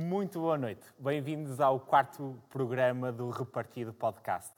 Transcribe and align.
Muito 0.00 0.38
boa 0.38 0.56
noite. 0.56 0.86
Bem-vindos 0.96 1.58
ao 1.58 1.80
quarto 1.80 2.40
programa 2.50 3.10
do 3.10 3.30
Repartido 3.30 3.92
Podcast. 3.92 4.52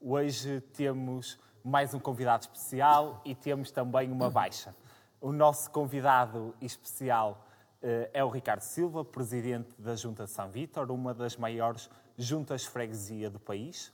Hoje 0.00 0.60
temos 0.72 1.36
mais 1.64 1.92
um 1.94 1.98
convidado 1.98 2.42
especial 2.44 3.20
e 3.24 3.34
temos 3.34 3.72
também 3.72 4.12
uma 4.12 4.30
baixa. 4.30 4.72
O 5.20 5.32
nosso 5.32 5.68
convidado 5.72 6.54
especial 6.60 7.44
uh, 7.82 8.08
é 8.12 8.22
o 8.22 8.28
Ricardo 8.28 8.60
Silva, 8.60 9.04
presidente 9.04 9.74
da 9.76 9.96
Junta 9.96 10.26
de 10.26 10.30
São 10.30 10.48
Vítor, 10.48 10.88
uma 10.92 11.12
das 11.12 11.36
maiores 11.36 11.90
juntas 12.16 12.64
freguesia 12.64 13.28
do 13.28 13.40
país. 13.40 13.92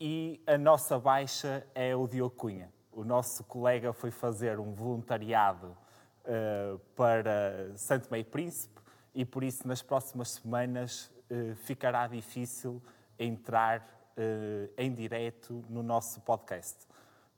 E 0.00 0.40
a 0.46 0.56
nossa 0.56 1.00
baixa 1.00 1.66
é 1.74 1.96
o 1.96 2.06
Diogo 2.06 2.36
Cunha. 2.36 2.72
O 2.92 3.02
nosso 3.02 3.42
colega 3.42 3.92
foi 3.92 4.12
fazer 4.12 4.60
um 4.60 4.72
voluntariado 4.72 5.76
uh, 6.24 6.78
para 6.94 7.72
Santo 7.74 8.06
Meio 8.08 8.24
Príncipe 8.24 8.71
e 9.14 9.24
por 9.24 9.44
isso 9.44 9.66
nas 9.66 9.82
próximas 9.82 10.30
semanas 10.30 11.10
uh, 11.30 11.54
ficará 11.56 12.06
difícil 12.06 12.82
entrar 13.18 13.80
uh, 14.16 14.72
em 14.76 14.92
direto 14.92 15.64
no 15.68 15.82
nosso 15.82 16.20
podcast. 16.22 16.86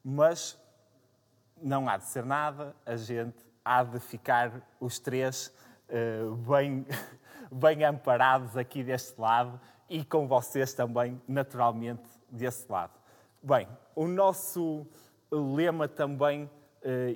Mas 0.02 0.58
não 1.60 1.88
há 1.88 1.96
de 1.96 2.04
ser 2.04 2.24
nada, 2.24 2.74
a 2.84 2.96
gente 2.96 3.44
há 3.64 3.82
de 3.82 3.98
ficar 3.98 4.62
os 4.78 4.98
três 4.98 5.52
uh, 5.88 6.34
bem, 6.36 6.86
bem 7.50 7.84
amparados 7.84 8.56
aqui 8.56 8.84
deste 8.84 9.20
lado 9.20 9.60
e 9.88 10.04
com 10.04 10.26
vocês 10.26 10.72
também, 10.74 11.20
naturalmente, 11.26 12.08
desse 12.30 12.70
lado. 12.70 12.92
Bem, 13.42 13.68
o 13.94 14.06
nosso 14.06 14.86
lema 15.30 15.86
também 15.86 16.50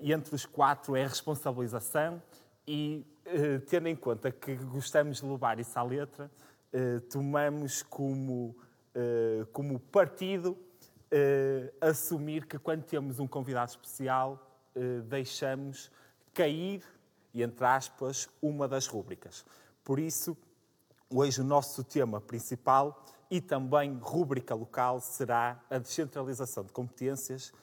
entre 0.03 0.35
os 0.35 0.45
quatro 0.47 0.97
é 0.97 1.03
responsabilização 1.03 2.23
e 2.67 3.07
eh, 3.31 3.59
tendo 3.67 3.89
em 3.89 3.97
conta 3.97 4.33
que 4.33 4.55
gostamos 4.55 5.21
de 5.21 5.27
levar 5.27 5.61
isso 5.61 5.79
à 5.79 5.83
letra, 5.83 6.31
eh, 6.73 6.99
tomamos 7.11 7.83
como, 7.83 8.57
eh, 8.95 9.45
como 9.53 9.79
partido 9.79 10.57
assumir 11.81 12.45
que 12.45 12.59
quando 12.59 12.83
temos 12.85 13.19
um 13.19 13.27
convidado 13.27 13.71
especial, 13.71 14.47
deixamos 15.07 15.91
cair, 16.35 16.85
entre 17.35 17.65
aspas, 17.65 18.29
uma 18.43 18.69
das 18.69 18.87
rúbricas. 18.87 19.43
Por 19.83 19.99
isso, 19.99 20.37
hoje 21.09 21.41
o 21.41 21.45
nosso 21.45 21.83
tema 21.83 22.21
principal 22.21 23.07
e 23.31 23.41
também 23.41 23.97
rúbrica 23.97 24.55
local 24.55 25.01
será 25.01 25.59
a 25.71 25.79
descentralização 25.79 26.63
de 26.63 26.75
competências 26.75 27.55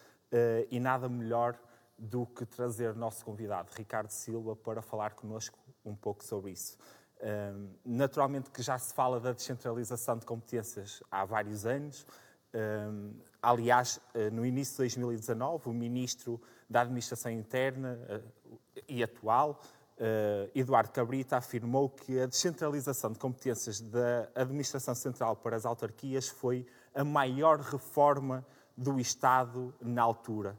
e 0.72 0.80
nada 0.80 1.08
melhor 1.08 1.56
do 1.98 2.26
que 2.26 2.46
trazer 2.46 2.92
o 2.92 2.96
nosso 2.96 3.24
convidado, 3.24 3.72
Ricardo 3.76 4.10
Silva, 4.10 4.56
para 4.56 4.82
falar 4.82 5.14
connosco 5.14 5.58
um 5.84 5.96
pouco 5.96 6.24
sobre 6.24 6.52
isso. 6.52 6.78
Um, 7.22 7.70
naturalmente 7.86 8.52
que 8.52 8.62
já 8.62 8.78
se 8.78 8.94
fala 8.94 9.20
da 9.20 9.32
descentralização 9.32 10.18
de 10.18 10.26
competências 10.26 11.02
há 11.10 11.24
vários 11.24 11.66
anos. 11.66 12.06
Um, 12.54 13.14
aliás, 13.42 14.00
eh, 14.14 14.30
no 14.30 14.46
início 14.46 14.74
de 14.74 14.78
2019, 14.78 15.70
o 15.70 15.74
Ministro 15.74 16.42
da 16.70 16.82
Administração 16.82 17.32
Interna 17.32 18.00
uh, 18.10 18.60
e 18.88 19.04
atual, 19.04 19.62
uh, 19.98 20.50
Eduardo 20.56 20.92
Cabrita, 20.92 21.38
afirmou 21.38 21.90
que 21.90 22.20
a 22.20 22.26
descentralização 22.26 23.12
de 23.12 23.20
competências 23.20 23.82
da 23.82 24.30
Administração 24.36 24.96
Central 24.96 25.36
para 25.36 25.56
as 25.56 25.66
autarquias 25.66 26.28
foi 26.28 26.66
a 26.94 27.04
maior 27.04 27.60
reforma 27.60 28.46
do 28.78 29.00
Estado 29.00 29.74
na 29.82 30.02
altura. 30.02 30.58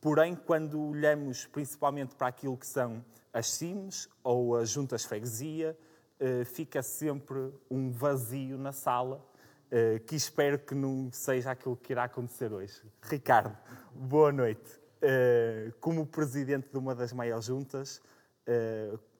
Porém, 0.00 0.34
quando 0.34 0.80
olhamos 0.80 1.46
principalmente 1.46 2.14
para 2.14 2.28
aquilo 2.28 2.56
que 2.56 2.66
são 2.66 3.04
as 3.32 3.50
CIMs 3.50 4.08
ou 4.22 4.56
as 4.56 4.70
juntas 4.70 5.04
freguesia, 5.04 5.76
eh, 6.18 6.44
fica 6.44 6.82
sempre 6.82 7.52
um 7.70 7.90
vazio 7.90 8.58
na 8.58 8.72
sala, 8.72 9.24
eh, 9.70 9.98
que 10.00 10.14
espero 10.14 10.58
que 10.58 10.74
não 10.74 11.10
seja 11.12 11.50
aquilo 11.50 11.76
que 11.76 11.92
irá 11.92 12.04
acontecer 12.04 12.52
hoje. 12.52 12.82
Ricardo, 13.02 13.56
boa 13.94 14.30
noite. 14.30 14.80
Eh, 15.00 15.72
como 15.80 16.06
presidente 16.06 16.70
de 16.70 16.76
uma 16.76 16.94
das 16.94 17.12
maiores 17.12 17.46
juntas, 17.46 18.02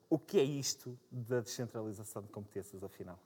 o 0.09 0.19
que 0.19 0.37
é 0.39 0.43
isto 0.43 0.99
da 1.09 1.39
descentralização 1.39 2.21
de 2.21 2.27
competências, 2.27 2.83
afinal? 2.83 3.17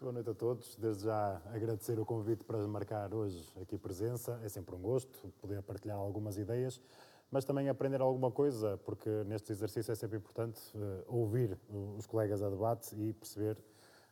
Boa 0.00 0.14
noite 0.14 0.30
a 0.30 0.34
todos. 0.34 0.76
Desde 0.76 1.04
já 1.04 1.42
agradecer 1.52 2.00
o 2.00 2.06
convite 2.06 2.42
para 2.42 2.56
marcar 2.66 3.12
hoje 3.12 3.52
aqui 3.60 3.76
presença. 3.76 4.40
É 4.42 4.48
sempre 4.48 4.74
um 4.74 4.80
gosto 4.80 5.28
poder 5.42 5.60
partilhar 5.60 5.98
algumas 5.98 6.38
ideias, 6.38 6.80
mas 7.30 7.44
também 7.44 7.68
aprender 7.68 8.00
alguma 8.00 8.30
coisa, 8.30 8.78
porque 8.78 9.10
neste 9.26 9.52
exercício 9.52 9.92
é 9.92 9.94
sempre 9.94 10.16
importante 10.16 10.58
uh, 10.74 11.04
ouvir 11.06 11.58
os 11.98 12.06
colegas 12.06 12.42
a 12.42 12.48
debate 12.48 12.96
e 12.96 13.12
perceber 13.12 13.58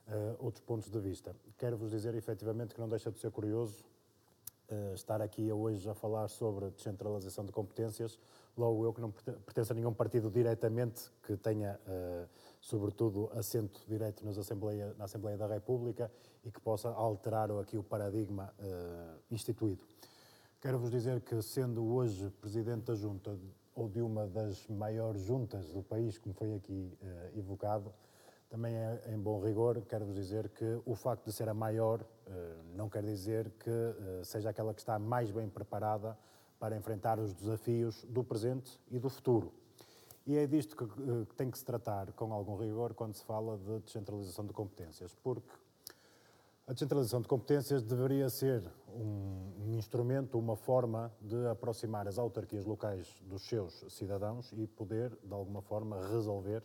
uh, 0.08 0.36
outros 0.44 0.62
pontos 0.62 0.90
de 0.90 1.00
vista. 1.00 1.34
Quero-vos 1.56 1.90
dizer 1.90 2.14
efetivamente 2.14 2.74
que 2.74 2.80
não 2.82 2.88
deixa 2.90 3.10
de 3.10 3.18
ser 3.18 3.30
curioso 3.30 3.82
uh, 4.70 4.92
estar 4.92 5.22
aqui 5.22 5.50
hoje 5.50 5.88
a 5.88 5.94
falar 5.94 6.28
sobre 6.28 6.68
descentralização 6.68 7.46
de 7.46 7.52
competências, 7.52 8.18
logo 8.58 8.84
eu 8.84 8.92
que 8.92 9.00
não 9.00 9.10
pertenço 9.10 9.72
a 9.72 9.74
nenhum 9.74 9.94
partido 9.94 10.30
diretamente 10.30 11.10
que 11.22 11.34
tenha 11.34 11.80
sobretudo 12.60 13.30
assento 13.32 13.80
direto 13.86 14.24
nas 14.24 14.38
Assembleia, 14.38 14.94
na 14.98 15.04
Assembleia 15.04 15.36
da 15.36 15.46
República 15.46 16.10
e 16.44 16.50
que 16.50 16.60
possa 16.60 16.88
alterar 16.88 17.50
aqui 17.52 17.76
o 17.76 17.82
paradigma 17.82 18.52
uh, 18.58 19.18
instituído. 19.30 19.84
Quero-vos 20.60 20.90
dizer 20.90 21.20
que, 21.20 21.40
sendo 21.40 21.86
hoje 21.86 22.30
Presidente 22.40 22.84
da 22.84 22.94
Junta 22.94 23.38
ou 23.74 23.88
de 23.88 24.00
uma 24.00 24.26
das 24.26 24.66
maiores 24.66 25.22
juntas 25.22 25.72
do 25.72 25.82
país, 25.82 26.18
como 26.18 26.34
foi 26.34 26.54
aqui 26.54 26.92
uh, 27.00 27.38
evocado, 27.38 27.92
também 28.48 28.74
é 28.74 29.12
em 29.12 29.18
bom 29.18 29.40
rigor, 29.40 29.82
quero-vos 29.82 30.14
dizer 30.14 30.48
que 30.48 30.80
o 30.86 30.94
facto 30.94 31.26
de 31.26 31.32
ser 31.32 31.48
a 31.48 31.54
maior 31.54 32.00
uh, 32.00 32.74
não 32.74 32.88
quer 32.88 33.02
dizer 33.02 33.50
que 33.58 33.70
seja 34.24 34.50
aquela 34.50 34.72
que 34.72 34.80
está 34.80 34.98
mais 34.98 35.30
bem 35.30 35.48
preparada 35.48 36.18
para 36.58 36.76
enfrentar 36.76 37.18
os 37.20 37.32
desafios 37.32 38.04
do 38.08 38.24
presente 38.24 38.80
e 38.90 38.98
do 38.98 39.08
futuro. 39.08 39.52
E 40.28 40.36
é 40.36 40.46
disto 40.46 40.76
que, 40.76 40.86
que 41.24 41.34
tem 41.36 41.50
que 41.50 41.56
se 41.58 41.64
tratar 41.64 42.12
com 42.12 42.34
algum 42.34 42.54
rigor 42.54 42.92
quando 42.92 43.14
se 43.14 43.24
fala 43.24 43.56
de 43.56 43.78
descentralização 43.78 44.44
de 44.44 44.52
competências, 44.52 45.14
porque 45.14 45.48
a 46.66 46.74
descentralização 46.74 47.22
de 47.22 47.26
competências 47.26 47.82
deveria 47.82 48.28
ser 48.28 48.62
um, 48.88 49.54
um, 49.58 49.74
instrumento, 49.78 50.38
uma 50.38 50.54
forma 50.54 51.10
de 51.22 51.46
aproximar 51.46 52.06
as 52.06 52.18
autarquias 52.18 52.66
locais 52.66 53.08
dos 53.22 53.48
seus 53.48 53.86
cidadãos 53.88 54.52
e 54.52 54.66
poder, 54.66 55.16
de 55.24 55.32
alguma 55.32 55.62
forma, 55.62 55.98
resolver, 56.08 56.62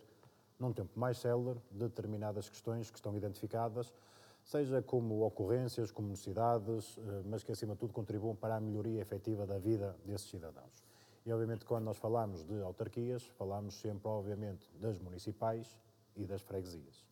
num 0.60 0.70
tempo 0.70 1.00
mais 1.00 1.16
célere, 1.16 1.58
determinadas 1.70 2.50
questões 2.50 2.90
que 2.90 2.98
estão 2.98 3.16
identificadas, 3.16 3.90
seja 4.44 4.82
como 4.82 5.24
ocorrências, 5.24 5.90
como 5.90 6.08
necessidades, 6.08 6.98
eh, 6.98 7.22
mas 7.24 7.42
que, 7.42 7.52
acima 7.52 7.72
de 7.72 7.80
tudo, 7.80 7.94
contribuam 7.94 8.36
para 8.36 8.56
a 8.56 8.60
melhoria 8.60 9.00
efetiva 9.00 9.46
da 9.46 9.58
vida 9.58 9.96
desses 10.04 10.28
cidadãos. 10.28 10.83
E, 11.26 11.32
obviamente, 11.32 11.64
quando 11.64 11.84
nós 11.84 11.96
falamos 11.96 12.44
de 12.44 12.60
autarquias, 12.60 13.24
falamos 13.38 13.80
sempre, 13.80 14.08
obviamente, 14.08 14.68
das 14.78 14.98
municipais 14.98 15.78
e 16.14 16.24
das 16.24 16.42
freguesias. 16.42 17.04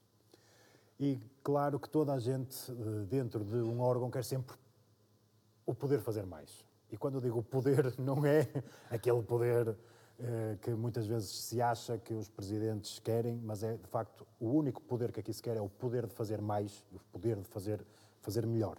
E, 1.01 1.19
claro, 1.43 1.81
que 1.81 1.89
toda 1.89 2.13
a 2.13 2.19
gente, 2.19 2.71
eh, 2.71 3.07
dentro 3.07 3.43
de 3.45 3.57
um 3.57 3.81
órgão, 3.81 4.11
quer 4.11 4.25
sempre 4.25 4.55
o 5.65 5.75
poder 5.75 6.01
fazer 6.01 6.27
mais. 6.27 6.65
E 6.91 6.97
quando 6.97 7.15
eu 7.15 7.21
digo 7.21 7.43
poder, 7.43 7.95
não 7.99 8.25
é 8.27 8.47
aquele 8.91 9.23
poder 9.23 9.77
eh, 10.19 10.59
que 10.61 10.71
muitas 10.71 11.07
vezes 11.07 11.31
se 11.31 11.61
acha 11.61 11.99
que 11.99 12.13
os 12.13 12.29
presidentes 12.29 12.99
querem, 12.99 13.37
mas 13.43 13.63
é, 13.63 13.77
de 13.77 13.89
facto, 13.89 14.27
o 14.39 14.51
único 14.51 14.83
poder 14.83 15.11
que 15.11 15.21
aqui 15.21 15.33
se 15.33 15.43
quer 15.43 15.57
é 15.57 15.61
o 15.61 15.69
poder 15.69 16.07
de 16.07 16.15
fazer 16.15 16.41
mais, 16.41 16.85
o 16.93 16.99
poder 17.11 17.41
de 17.41 17.49
fazer, 17.49 17.85
fazer 18.21 18.47
melhor. 18.47 18.77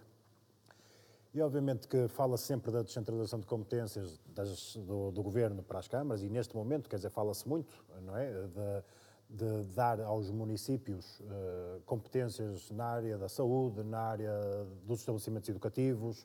E 1.34 1.42
obviamente 1.42 1.88
que 1.88 2.06
fala 2.06 2.36
sempre 2.36 2.70
da 2.70 2.80
descentralização 2.80 3.40
de 3.40 3.46
competências 3.46 4.20
das, 4.28 4.76
do, 4.76 5.10
do, 5.10 5.20
governo 5.20 5.64
para 5.64 5.80
as 5.80 5.88
câmaras, 5.88 6.22
e 6.22 6.28
neste 6.28 6.54
momento, 6.54 6.88
quer 6.88 6.94
dizer, 6.94 7.10
fala-se 7.10 7.48
muito, 7.48 7.84
não 8.02 8.16
é? 8.16 8.30
De, 8.30 8.84
de, 9.30 9.64
dar 9.74 10.00
aos 10.00 10.30
municípios 10.30 11.18
uh, 11.18 11.80
competências 11.86 12.70
na 12.70 12.84
área 12.84 13.18
da 13.18 13.28
saúde, 13.28 13.82
na 13.82 13.98
área 13.98 14.30
dos 14.86 15.00
estabelecimentos 15.00 15.48
educativos, 15.48 16.24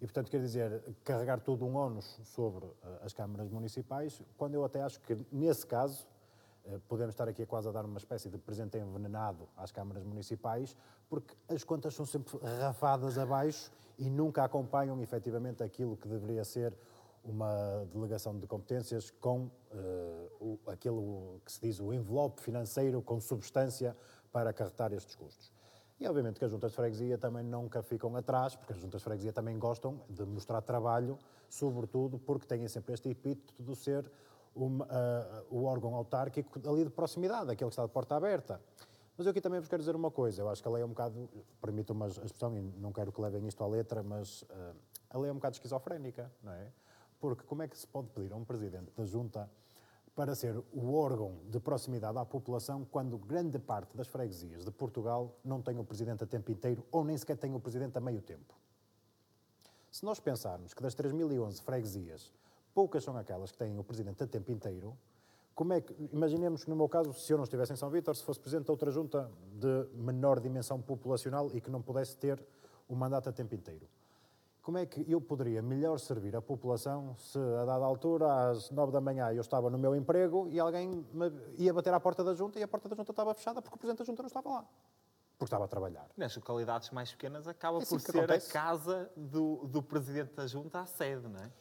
e, 0.00 0.06
portanto, 0.06 0.30
quer 0.30 0.40
dizer, 0.40 0.82
carregar 1.02 1.40
todo 1.40 1.64
um 1.64 1.74
ónus 1.74 2.20
sobre 2.22 2.64
uh, 2.64 2.74
as 3.02 3.12
câmaras 3.12 3.48
municipais, 3.50 4.22
quando 4.38 4.54
eu 4.54 4.64
até 4.64 4.82
acho 4.82 5.00
que, 5.00 5.18
nesse 5.32 5.66
caso, 5.66 6.06
podemos 6.88 7.14
estar 7.14 7.28
aqui 7.28 7.44
quase 7.44 7.68
a 7.68 7.72
dar 7.72 7.84
uma 7.84 7.98
espécie 7.98 8.28
de 8.28 8.38
presente 8.38 8.78
envenenado 8.78 9.48
às 9.56 9.70
câmaras 9.70 10.02
municipais, 10.02 10.76
porque 11.08 11.34
as 11.48 11.62
contas 11.62 11.94
são 11.94 12.06
sempre 12.06 12.38
rafadas 12.60 13.18
abaixo 13.18 13.70
e 13.98 14.08
nunca 14.08 14.44
acompanham 14.44 15.00
efetivamente 15.00 15.62
aquilo 15.62 15.96
que 15.96 16.08
deveria 16.08 16.44
ser 16.44 16.76
uma 17.24 17.86
delegação 17.92 18.38
de 18.38 18.46
competências 18.46 19.10
com 19.10 19.46
uh, 19.46 19.50
o, 20.40 20.60
aquilo 20.66 21.40
que 21.44 21.52
se 21.52 21.60
diz 21.60 21.80
o 21.80 21.92
envelope 21.92 22.42
financeiro 22.42 23.00
com 23.00 23.18
substância 23.20 23.96
para 24.30 24.50
acarretar 24.50 24.92
estes 24.92 25.14
custos. 25.14 25.50
E 25.98 26.06
obviamente 26.06 26.38
que 26.38 26.44
as 26.44 26.50
juntas 26.50 26.72
de 26.72 26.76
freguesia 26.76 27.16
também 27.16 27.42
nunca 27.42 27.82
ficam 27.82 28.14
atrás, 28.16 28.56
porque 28.56 28.72
as 28.72 28.78
juntas 28.78 29.00
de 29.00 29.04
freguesia 29.04 29.32
também 29.32 29.58
gostam 29.58 30.00
de 30.10 30.24
mostrar 30.24 30.60
trabalho, 30.60 31.18
sobretudo 31.48 32.18
porque 32.18 32.46
têm 32.46 32.66
sempre 32.68 32.94
este 32.94 33.08
epíteto 33.08 33.62
de 33.62 33.76
ser 33.76 34.10
uh, 34.56 35.46
o 35.50 35.64
órgão 35.64 35.94
autárquico 35.94 36.60
ali 36.68 36.84
de 36.84 36.90
proximidade, 36.90 37.50
aquele 37.50 37.68
que 37.68 37.72
está 37.72 37.84
de 37.84 37.92
porta 37.92 38.16
aberta. 38.16 38.60
Mas 39.16 39.26
eu 39.26 39.30
aqui 39.30 39.40
também 39.40 39.60
vos 39.60 39.68
quero 39.68 39.80
dizer 39.80 39.94
uma 39.94 40.10
coisa. 40.10 40.42
Eu 40.42 40.48
acho 40.48 40.60
que 40.60 40.68
a 40.68 40.70
lei 40.70 40.82
é 40.82 40.84
um 40.84 40.88
bocado, 40.88 41.28
permitam-me 41.60 42.04
a 42.04 42.08
expressão, 42.08 42.56
e 42.56 42.60
não 42.60 42.92
quero 42.92 43.12
que 43.12 43.20
levem 43.20 43.46
isto 43.46 43.62
à 43.62 43.66
letra, 43.66 44.02
mas 44.02 44.42
uh, 44.42 44.74
a 45.10 45.18
lei 45.18 45.30
é 45.30 45.32
um 45.32 45.36
bocado 45.36 45.54
esquizofrénica, 45.54 46.30
não 46.42 46.52
é? 46.52 46.72
Porque 47.20 47.44
como 47.44 47.62
é 47.62 47.68
que 47.68 47.78
se 47.78 47.86
pode 47.86 48.08
pedir 48.08 48.32
a 48.32 48.36
um 48.36 48.44
presidente 48.44 48.90
da 48.96 49.04
junta 49.04 49.48
para 50.14 50.34
ser 50.34 50.56
o 50.72 50.94
órgão 50.94 51.38
de 51.48 51.58
proximidade 51.58 52.18
à 52.18 52.24
população 52.24 52.84
quando 52.84 53.18
grande 53.18 53.58
parte 53.58 53.96
das 53.96 54.06
freguesias 54.06 54.64
de 54.64 54.70
Portugal 54.70 55.36
não 55.44 55.60
tem 55.60 55.78
o 55.78 55.84
presidente 55.84 56.22
a 56.22 56.26
tempo 56.26 56.52
inteiro 56.52 56.86
ou 56.90 57.04
nem 57.04 57.16
sequer 57.16 57.36
tem 57.36 57.54
o 57.54 57.60
presidente 57.60 57.96
a 57.98 58.00
meio 58.00 58.20
tempo? 58.20 58.54
Se 59.90 60.04
nós 60.04 60.18
pensarmos 60.18 60.74
que 60.74 60.82
das 60.82 60.94
3.011 60.94 61.62
freguesias, 61.62 62.32
poucas 62.74 63.04
são 63.04 63.16
aquelas 63.16 63.52
que 63.52 63.58
têm 63.58 63.78
o 63.78 63.84
presidente 63.84 64.22
a 64.22 64.26
tempo 64.26 64.50
inteiro, 64.50 64.96
como 65.54 65.72
é 65.72 65.80
que, 65.80 65.94
imaginemos 66.12 66.64
que 66.64 66.70
no 66.70 66.74
meu 66.74 66.88
caso, 66.88 67.12
se 67.14 67.32
eu 67.32 67.36
não 67.36 67.44
estivesse 67.44 67.72
em 67.72 67.76
São 67.76 67.88
Vítor, 67.88 68.16
se 68.16 68.24
fosse 68.24 68.40
presidente 68.40 68.64
de 68.64 68.70
outra 68.72 68.90
junta 68.90 69.30
de 69.52 69.88
menor 69.94 70.40
dimensão 70.40 70.82
populacional 70.82 71.48
e 71.54 71.60
que 71.60 71.70
não 71.70 71.80
pudesse 71.80 72.16
ter 72.16 72.44
o 72.88 72.96
mandato 72.96 73.28
a 73.28 73.32
tempo 73.32 73.54
inteiro. 73.54 73.88
Como 74.60 74.78
é 74.78 74.86
que 74.86 75.08
eu 75.08 75.20
poderia 75.20 75.62
melhor 75.62 76.00
servir 76.00 76.34
a 76.34 76.42
população 76.42 77.14
se, 77.16 77.38
a 77.38 77.64
dada 77.64 77.84
altura, 77.84 78.50
às 78.50 78.70
nove 78.70 78.90
da 78.90 79.00
manhã, 79.00 79.30
eu 79.30 79.42
estava 79.42 79.70
no 79.70 79.78
meu 79.78 79.94
emprego 79.94 80.48
e 80.48 80.58
alguém 80.58 81.06
ia 81.56 81.72
bater 81.72 81.92
à 81.92 82.00
porta 82.00 82.24
da 82.24 82.34
junta 82.34 82.58
e 82.58 82.62
a 82.62 82.68
porta 82.68 82.88
da 82.88 82.96
junta 82.96 83.12
estava 83.12 83.32
fechada 83.34 83.62
porque 83.62 83.76
o 83.76 83.78
Presidente 83.78 83.98
da 83.98 84.04
junta 84.04 84.22
não 84.22 84.26
estava 84.26 84.48
lá? 84.48 84.64
Porque 85.38 85.44
estava 85.44 85.66
a 85.66 85.68
trabalhar. 85.68 86.08
Nas 86.16 86.34
localidades 86.34 86.90
mais 86.90 87.12
pequenas 87.12 87.46
acaba 87.46 87.78
é 87.78 87.84
por 87.84 88.00
ser 88.00 88.16
acontece. 88.16 88.50
a 88.50 88.52
casa 88.52 89.10
do, 89.14 89.66
do 89.66 89.82
Presidente 89.82 90.34
da 90.34 90.46
junta 90.46 90.80
a 90.80 90.86
sede, 90.86 91.28
não 91.28 91.40
é? 91.40 91.52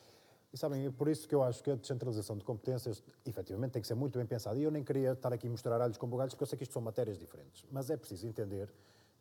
E 0.54 0.58
sabem, 0.58 0.86
é 0.86 0.92
por 0.92 1.08
isso 1.08 1.28
que 1.28 1.34
eu 1.34 1.42
acho 1.42 1.64
que 1.64 1.72
a 1.72 1.76
descentralização 1.76 2.38
de 2.38 2.44
competências, 2.44 3.02
efetivamente, 3.26 3.72
tem 3.72 3.82
que 3.82 3.88
ser 3.88 3.96
muito 3.96 4.20
bem 4.20 4.28
pensada. 4.28 4.56
E 4.60 4.64
eu 4.64 4.70
nem 4.70 4.84
queria 4.84 5.14
estar 5.14 5.34
aqui 5.34 5.48
a 5.48 5.50
mostrar 5.50 5.82
alhos 5.82 5.98
com 5.98 6.08
bugalhos, 6.08 6.36
porque 6.36 6.44
eu 6.44 6.48
sei 6.48 6.58
que 6.58 6.64
isto 6.64 6.74
são 6.74 6.82
matérias 6.82 7.18
diferentes. 7.18 7.66
Mas 7.72 7.90
é 7.90 7.98
preciso 7.98 8.28
entender 8.28 8.70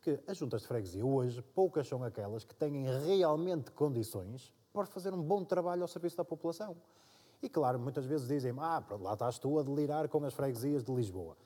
que 0.02 0.20
as 0.26 0.36
juntas 0.36 0.60
de 0.60 0.68
freguesia 0.68 1.06
hoje, 1.06 1.40
poucas 1.54 1.88
são 1.88 2.04
aquelas 2.04 2.44
que 2.44 2.54
têm 2.54 2.84
realmente 3.06 3.70
condições 3.70 4.52
para 4.74 4.84
fazer 4.84 5.14
um 5.14 5.22
bom 5.22 5.42
trabalho 5.42 5.82
ao 5.82 5.88
serviço 5.88 6.18
da 6.18 6.24
população. 6.24 6.76
E 7.42 7.48
claro, 7.48 7.78
muitas 7.78 8.04
vezes 8.04 8.28
dizem 8.28 8.52
ah, 8.58 8.82
lá 9.00 9.14
estás 9.14 9.38
tu 9.38 9.58
a 9.58 9.62
delirar 9.62 10.08
com 10.08 10.22
as 10.24 10.34
freguesias 10.34 10.84
de 10.84 10.92
Lisboa. 10.92 11.36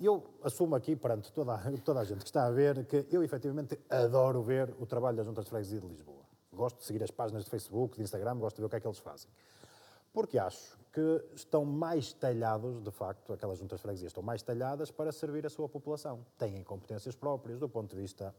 Eu 0.00 0.24
assumo 0.42 0.74
aqui 0.74 0.94
perante 0.94 1.32
toda 1.32 1.58
toda 1.84 2.00
a 2.00 2.04
gente 2.04 2.20
que 2.20 2.28
está 2.28 2.46
a 2.46 2.50
ver 2.50 2.86
que 2.86 3.06
eu 3.10 3.22
efetivamente 3.22 3.78
adoro 3.90 4.42
ver 4.42 4.74
o 4.78 4.86
trabalho 4.86 5.16
das 5.16 5.26
juntas 5.26 5.44
de 5.44 5.50
freguesia 5.50 5.80
de 5.80 5.86
Lisboa. 5.86 6.25
Gosto 6.56 6.78
de 6.78 6.84
seguir 6.84 7.02
as 7.02 7.10
páginas 7.10 7.44
de 7.44 7.50
Facebook, 7.50 7.96
de 7.96 8.02
Instagram, 8.02 8.38
gosto 8.38 8.56
de 8.56 8.62
ver 8.62 8.66
o 8.66 8.70
que 8.70 8.76
é 8.76 8.80
que 8.80 8.86
eles 8.86 8.98
fazem. 8.98 9.30
Porque 10.12 10.38
acho 10.38 10.78
que 10.90 11.22
estão 11.34 11.62
mais 11.62 12.14
talhados, 12.14 12.82
de 12.82 12.90
facto, 12.90 13.34
aquelas 13.34 13.58
juntas 13.58 13.78
de 13.78 13.82
freguesia 13.82 14.06
estão 14.06 14.22
mais 14.22 14.42
talhadas 14.42 14.90
para 14.90 15.12
servir 15.12 15.44
a 15.44 15.50
sua 15.50 15.68
população. 15.68 16.24
Têm 16.38 16.64
competências 16.64 17.14
próprias, 17.14 17.58
do 17.58 17.68
ponto 17.68 17.94
de 17.94 18.00
vista. 18.00 18.34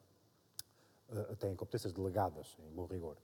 Uh, 1.08 1.36
têm 1.36 1.56
competências 1.56 1.94
delegadas, 1.94 2.58
em 2.60 2.74
bom 2.74 2.86
rigor, 2.86 3.16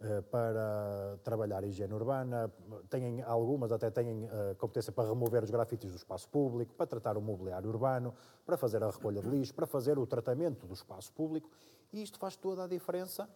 uh, 0.00 0.22
para 0.30 1.18
trabalhar 1.24 1.64
a 1.64 1.66
higiene 1.66 1.92
urbana, 1.92 2.50
têm 2.88 3.20
algumas 3.22 3.72
até 3.72 3.90
têm 3.90 4.24
uh, 4.24 4.54
competência 4.56 4.92
para 4.92 5.08
remover 5.08 5.42
os 5.42 5.50
grafites 5.50 5.90
do 5.90 5.96
espaço 5.96 6.28
público, 6.28 6.72
para 6.74 6.86
tratar 6.86 7.18
o 7.18 7.20
mobiliário 7.20 7.68
urbano, 7.68 8.14
para 8.46 8.56
fazer 8.56 8.82
a 8.84 8.88
recolha 8.88 9.20
de 9.20 9.28
lixo, 9.28 9.52
para 9.52 9.66
fazer 9.66 9.98
o 9.98 10.06
tratamento 10.06 10.64
do 10.64 10.72
espaço 10.72 11.12
público, 11.12 11.50
e 11.92 12.02
isto 12.02 12.18
faz 12.20 12.36
toda 12.36 12.64
a 12.64 12.66
diferença 12.68 13.28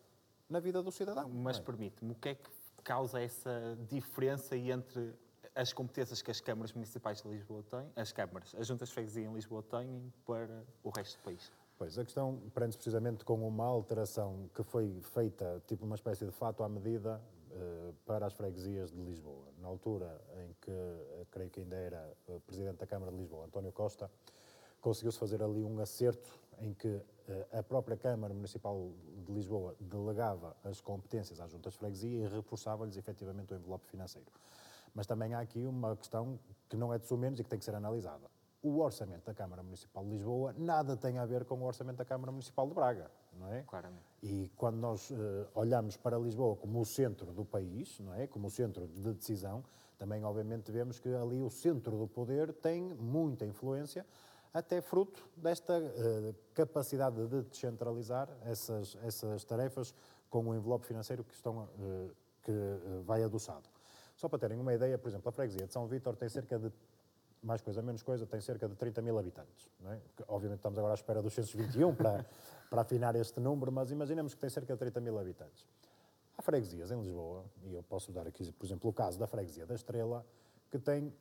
na 0.51 0.61
vida 0.61 0.83
do 0.83 0.91
cidadão. 0.91 1.29
Mas 1.29 1.59
é? 1.59 1.63
permite-me, 1.63 2.13
o 2.13 2.15
que 2.15 2.31
é 2.31 2.35
que 2.35 2.51
causa 2.83 3.21
essa 3.21 3.79
diferença 3.89 4.57
entre 4.57 5.15
as 5.55 5.73
competências 5.73 6.23
que 6.23 6.31
as 6.31 6.41
câmaras 6.41 6.73
municipais 6.73 7.23
de 7.23 7.29
Lisboa 7.29 7.63
têm, 7.63 7.91
as 7.97 8.13
câmaras, 8.13 8.55
as 8.59 8.67
juntas 8.67 8.89
de 8.89 8.95
freguesia 8.95 9.25
em 9.25 9.33
Lisboa 9.33 9.63
têm 9.63 10.13
para 10.25 10.65
o 10.83 10.91
resto 10.91 11.19
do 11.19 11.25
país? 11.25 11.53
Pois, 11.79 11.99
a 11.99 12.05
questão 12.05 12.39
prende-se 12.53 12.77
precisamente 12.77 13.25
com 13.25 13.47
uma 13.47 13.65
alteração 13.65 14.51
que 14.55 14.63
foi 14.63 15.01
feita, 15.01 15.63
tipo 15.67 15.85
uma 15.87 15.95
espécie 15.95 16.27
de 16.27 16.31
fato 16.31 16.63
à 16.63 16.69
medida, 16.69 17.21
uh, 17.51 17.95
para 18.05 18.27
as 18.27 18.35
freguesias 18.35 18.93
de 18.93 19.01
Lisboa. 19.01 19.47
Na 19.59 19.69
altura 19.69 20.21
em 20.45 20.55
que, 20.61 20.71
uh, 20.71 21.27
creio 21.31 21.51
que 21.51 21.61
ainda 21.61 21.77
era 21.77 22.13
uh, 22.29 22.41
Presidente 22.41 22.77
da 22.77 22.87
Câmara 22.87 23.11
de 23.11 23.17
Lisboa, 23.17 23.47
António 23.47 23.73
Costa, 23.73 24.11
conseguiu-se 24.81 25.19
fazer 25.19 25.43
ali 25.43 25.65
um 25.65 25.81
acerto 25.81 26.39
em 26.61 26.75
que 26.75 27.01
a 27.53 27.63
própria 27.63 27.97
Câmara 27.97 28.35
Municipal 28.35 28.93
de 29.25 29.33
Lisboa 29.33 29.77
delegava 29.81 30.57
as 30.65 30.81
competências 30.81 31.41
às 31.41 31.51
juntas 31.51 31.73
de 31.73 31.79
freguesia 31.79 32.25
e 32.25 32.29
reforçava-lhes 32.29 32.97
efetivamente 32.97 33.53
o 33.53 33.57
envelope 33.57 33.87
financeiro. 33.87 34.29
Mas 34.95 35.07
também 35.07 35.35
há 35.35 35.41
aqui 35.41 35.67
uma 35.67 35.97
questão 35.97 36.39
que 36.69 36.77
não 36.77 36.93
é 36.93 36.99
de 36.99 37.17
menos 37.17 37.39
e 37.39 37.45
que 37.45 37.51
tem 37.51 37.59
que 37.59 37.65
ser 37.65 37.75
analisada. 37.75 38.29
O 38.63 38.81
orçamento 38.81 39.25
da 39.25 39.33
Câmara 39.33 39.63
Municipal 39.63 40.05
de 40.05 40.11
Lisboa 40.11 40.55
nada 40.59 40.97
tem 40.97 41.19
a 41.19 41.25
ver 41.25 41.45
com 41.45 41.55
o 41.55 41.65
orçamento 41.65 41.97
da 41.97 42.05
Câmara 42.05 42.31
Municipal 42.31 42.69
de 42.69 42.75
Braga, 42.75 43.11
não 43.33 43.51
é? 43.53 43.63
Claramente. 43.63 44.05
E 44.23 44.51
quando 44.57 44.77
nós 44.77 45.11
uh, 45.11 45.17
olhamos 45.55 45.97
para 45.97 46.19
Lisboa 46.19 46.57
como 46.57 46.81
o 46.81 46.85
centro 46.85 47.33
do 47.33 47.45
país, 47.45 47.99
não 48.01 48.13
é? 48.13 48.27
Como 48.27 48.49
o 48.49 48.51
centro 48.51 48.87
de 48.87 49.15
decisão, 49.15 49.65
também 49.97 50.23
obviamente 50.25 50.71
vemos 50.71 50.99
que 50.99 51.09
ali 51.09 51.41
o 51.41 51.49
centro 51.49 51.97
do 51.97 52.07
poder 52.07 52.53
tem 52.53 52.83
muita 52.83 53.47
influência 53.47 54.05
até 54.53 54.81
fruto 54.81 55.29
desta 55.37 55.79
uh, 55.79 56.35
capacidade 56.55 57.27
de 57.27 57.43
descentralizar 57.43 58.29
essas, 58.45 58.97
essas 59.03 59.45
tarefas 59.45 59.95
com 60.29 60.47
o 60.47 60.55
envelope 60.55 60.87
financeiro 60.87 61.25
que, 61.25 61.35
estão, 61.35 61.65
uh, 61.65 62.11
que 62.43 62.51
uh, 62.51 63.03
vai 63.03 63.23
adoçado. 63.23 63.69
Só 64.17 64.29
para 64.29 64.39
terem 64.39 64.59
uma 64.59 64.75
ideia, 64.75 64.99
por 64.99 65.09
exemplo, 65.09 65.29
a 65.29 65.33
freguesia 65.33 65.67
de 65.67 65.73
São 65.73 65.87
Vítor 65.87 66.17
tem 66.17 66.29
cerca 66.29 66.59
de, 66.59 66.71
mais 67.43 67.63
coisa, 67.63 67.81
menos 67.81 68.03
coisa, 68.03 68.27
tem 68.27 68.41
cerca 68.41 68.69
de 68.69 68.75
30 68.75 69.01
mil 69.03 69.19
habitantes. 69.19 69.69
É? 69.87 69.99
Obviamente 70.29 70.59
estamos 70.59 70.79
agora 70.79 70.93
à 70.93 70.97
espera 70.97 71.23
dos 71.23 71.33
121 71.33 71.95
para, 71.95 72.27
para 72.69 72.83
afinar 72.83 73.17
este 73.17 73.41
número, 73.41 73.73
mas 73.73 73.91
imaginemos 73.91 74.35
que 74.35 74.41
tem 74.41 74.51
cerca 74.51 74.75
de 74.75 74.79
30 74.79 75.01
mil 75.01 75.19
habitantes. 75.19 75.67
Há 76.37 76.43
freguesias 76.43 76.91
em 76.91 77.01
Lisboa, 77.01 77.45
e 77.65 77.75
eu 77.75 77.83
posso 77.83 78.13
dar 78.13 78.27
aqui, 78.27 78.51
por 78.53 78.67
exemplo, 78.67 78.91
o 78.91 78.93
caso 78.93 79.19
da 79.19 79.27
freguesia 79.27 79.67
da 79.67 79.75
Estrela, 79.75 80.25
que 80.71 80.79
tem 80.79 81.13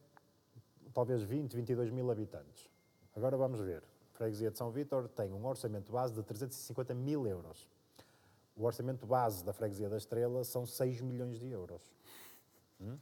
talvez 0.93 1.23
20, 1.23 1.55
22 1.55 1.91
mil 1.91 2.09
habitantes. 2.09 2.69
Agora 3.19 3.35
vamos 3.35 3.59
ver. 3.59 3.83
A 4.13 4.17
freguesia 4.17 4.49
de 4.49 4.57
São 4.57 4.71
Vítor 4.71 5.09
tem 5.09 5.33
um 5.33 5.45
orçamento 5.45 5.91
base 5.91 6.13
de 6.13 6.23
350 6.23 6.93
mil 6.93 7.27
euros. 7.27 7.67
O 8.55 8.63
orçamento 8.63 9.05
base 9.05 9.43
da 9.43 9.51
freguesia 9.51 9.89
da 9.89 9.97
Estrela 9.97 10.41
são 10.45 10.65
6 10.65 11.01
milhões 11.01 11.37
de 11.37 11.49
euros. 11.49 11.81
Hum? 12.79 12.97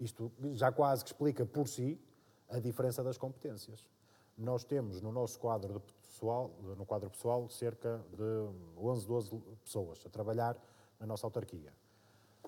Isto 0.00 0.32
já 0.54 0.72
quase 0.72 1.04
que 1.04 1.10
explica 1.10 1.46
por 1.46 1.68
si 1.68 1.96
a 2.48 2.58
diferença 2.58 3.04
das 3.04 3.16
competências. 3.16 3.88
Nós 4.36 4.64
temos 4.64 5.00
no 5.00 5.12
nosso 5.12 5.38
quadro 5.38 5.80
pessoal, 6.02 6.50
no 6.76 6.84
quadro 6.84 7.08
pessoal, 7.08 7.48
cerca 7.48 8.04
de 8.10 8.80
11, 8.80 9.06
12 9.06 9.30
pessoas 9.62 10.04
a 10.04 10.10
trabalhar 10.10 10.60
na 10.98 11.06
nossa 11.06 11.24
autarquia. 11.24 11.72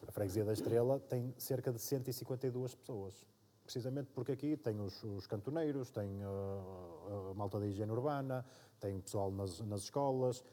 A 0.05 0.11
freguesia 0.11 0.45
da 0.45 0.53
Estrela 0.53 0.99
tem 0.99 1.33
cerca 1.38 1.73
de 1.73 1.79
152 1.79 2.75
pessoas 2.75 3.25
precisamente 3.64 4.11
porque 4.14 4.33
aqui 4.33 4.56
tem 4.56 4.78
os, 4.78 5.02
os 5.02 5.26
cantoneiros, 5.26 5.90
tem 5.90 6.09
uh, 6.23 7.30
a 7.30 7.35
malta 7.35 7.59
da 7.59 7.66
higiene 7.66 7.90
urbana, 7.90 8.44
tem 8.78 9.00
pessoal 9.00 9.30
nas, 9.33 9.59
nas 9.61 9.80
escolas, 9.80 10.44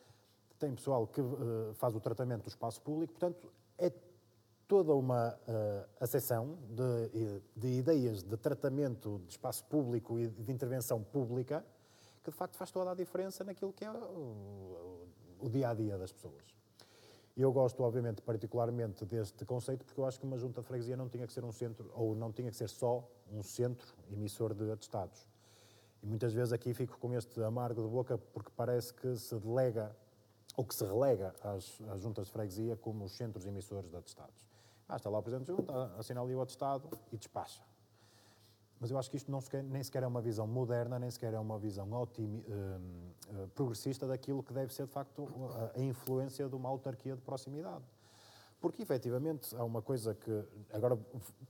tem 0.58 0.74
pessoal 0.74 1.06
que 1.06 1.22
uh, 1.22 1.74
faz 1.74 1.94
o 1.94 2.00
tratamento 2.00 2.44
do 2.44 2.50
espaço 2.50 2.82
público, 2.82 3.13
portanto, 3.13 3.51
é 3.77 3.91
toda 4.68 4.94
uma 4.96 5.34
uh, 5.34 5.89
acessão 6.00 6.58
de, 6.70 7.41
de, 7.58 7.68
ideias 7.80 8.24
de 8.24 8.38
tratamento 8.38 9.20
de 9.25 9.32
espaço 9.32 9.65
público 9.65 10.18
e 10.18 10.30
de 10.30 10.51
intervenção 10.51 11.03
pública 11.03 11.65
que, 12.24 12.32
de 12.32 12.38
facto, 12.38 12.56
faz 12.56 12.72
toda 12.72 12.91
a 12.91 12.96
diferença 12.96 13.44
naquilo 13.44 13.74
que 13.74 13.84
é 13.84 13.91
o, 13.91 15.08
o 15.39 15.50
dia 15.50 15.70
a 15.70 15.74
dia 15.74 15.98
das 15.98 16.13
pessoas. 16.13 16.61
Eu 17.36 17.52
gosto, 17.52 17.82
obviamente, 17.84 18.22
particularmente 18.22 19.06
deste 19.06 19.46
conceito, 19.46 19.86
porque 19.86 20.00
eu 20.00 20.06
acho 20.06 20.20
que 20.20 20.26
uma 20.26 20.38
junta 20.38 20.62
de 20.62 20.68
freguesia 20.68 20.98
não 20.98 21.08
tinha 21.08 21.26
que 21.26 21.32
ser 21.32 21.44
um 21.46 21.52
centro, 21.52 21.90
ou 21.96 22.14
não 22.14 22.32
tinha 22.32 22.50
que 22.52 22.58
ser 22.58 22.68
só 22.68 23.08
um 23.32 23.42
centro 23.42 23.88
emissor 24.12 24.54
de 24.54 24.70
atestados. 24.70 25.26
E 26.04 26.06
muitas 26.06 26.34
vezes 26.34 26.52
aqui 26.52 26.74
fico 26.74 26.98
com 26.98 27.14
este 27.14 27.42
amargo 27.42 27.82
de 27.82 27.88
boca, 27.88 28.18
porque 28.18 28.52
parece 28.56 28.94
que 28.94 29.16
se 29.16 29.36
delega, 29.40 29.96
ou 30.58 30.66
que 30.66 30.76
se 30.76 30.84
relega 30.84 31.34
às, 31.42 31.80
às 31.90 32.02
juntas 32.02 32.26
de 32.28 32.34
freguesia 32.34 32.76
como 32.76 33.06
os 33.06 33.14
centros 33.14 33.46
emissores 33.46 33.90
de 33.90 33.96
atestados. 33.96 34.46
Ah, 34.90 34.98
está 34.98 35.10
lá 35.10 35.20
o 35.20 35.24
Presidente 35.24 35.52
de 35.52 35.56
Junta, 35.56 35.94
assina 35.98 36.22
ali 36.22 36.36
o 36.36 36.42
atestado 36.42 36.90
e 37.14 37.18
despacha. 37.18 37.62
Mas 38.82 38.90
eu 38.90 38.98
acho 38.98 39.12
que 39.12 39.16
isto 39.16 39.42
sequer, 39.42 39.64
nem 39.64 39.84
sequer 39.84 40.02
é 40.02 40.08
uma 40.08 40.22
visão 40.22 40.48
moderna, 40.48 40.98
nem 40.98 41.12
sequer 41.12 41.36
é 41.36 41.40
uma 41.40 41.60
visão 41.60 41.88
uh, 41.88 41.96
uh, 41.96 43.48
progressista 43.54 44.08
daquilo 44.08 44.42
que 44.42 44.52
deve 44.52 44.74
ser, 44.74 44.88
de 44.88 44.92
facto, 44.92 45.30
a, 45.76 45.80
a 45.80 45.84
influência 45.84 46.50
de 46.50 46.56
uma 46.56 46.68
autarquia 46.68 47.16
de 47.16 47.22
proximidade. 47.22 47.86
Porque, 48.60 48.82
efetivamente, 48.82 49.56
há 49.56 49.64
uma 49.64 49.84
coisa 49.84 50.16
que, 50.16 50.44
agora 50.74 50.98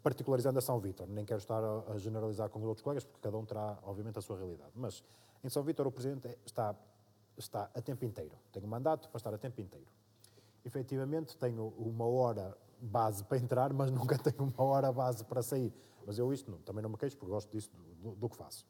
particularizando 0.03 0.59
a 0.59 0.61
São 0.61 0.77
Vítor, 0.81 1.07
nem 1.07 1.23
quero 1.23 1.39
estar 1.39 1.63
a, 1.63 1.93
a, 1.93 1.97
generalizar 1.97 2.49
com 2.49 2.59
os 2.59 2.65
outros 2.65 2.83
colegas, 2.83 3.05
porque 3.05 3.21
cada 3.21 3.37
um 3.37 3.45
terá, 3.45 3.79
obviamente, 3.83 4.19
a 4.19 4.21
sua 4.21 4.37
realidade, 4.37 4.71
mas 4.75 5.01
em 5.41 5.47
São 5.47 5.63
Vítor 5.63 5.87
o 5.87 5.91
Presidente 5.91 6.37
está, 6.45 6.75
está 7.37 7.71
a 7.73 7.81
tempo 7.81 8.03
inteiro, 8.03 8.37
tem 8.51 8.61
um 8.61 8.67
mandato 8.67 9.07
para 9.07 9.17
estar 9.17 9.33
a 9.33 9.37
tempo 9.37 9.61
inteiro. 9.61 9.87
Efetivamente, 10.65 11.37
tenho 11.37 11.69
uma 11.77 12.05
hora 12.05 12.57
base 12.81 13.23
para 13.23 13.37
entrar, 13.37 13.71
mas 13.73 13.89
nunca 13.91 14.17
tenho 14.17 14.43
uma 14.43 14.63
hora 14.63 14.91
base 14.91 15.23
para 15.23 15.41
sair. 15.41 15.73
Mas 16.05 16.17
eu 16.17 16.33
isto 16.33 16.49
não, 16.49 16.57
também 16.59 16.81
não 16.81 16.89
me 16.89 16.97
queixo, 16.97 17.17
porque 17.17 17.31
gosto 17.31 17.51
disso 17.51 17.69
do, 18.01 18.11
do, 18.15 18.29
que 18.29 18.35
faço. 18.35 18.65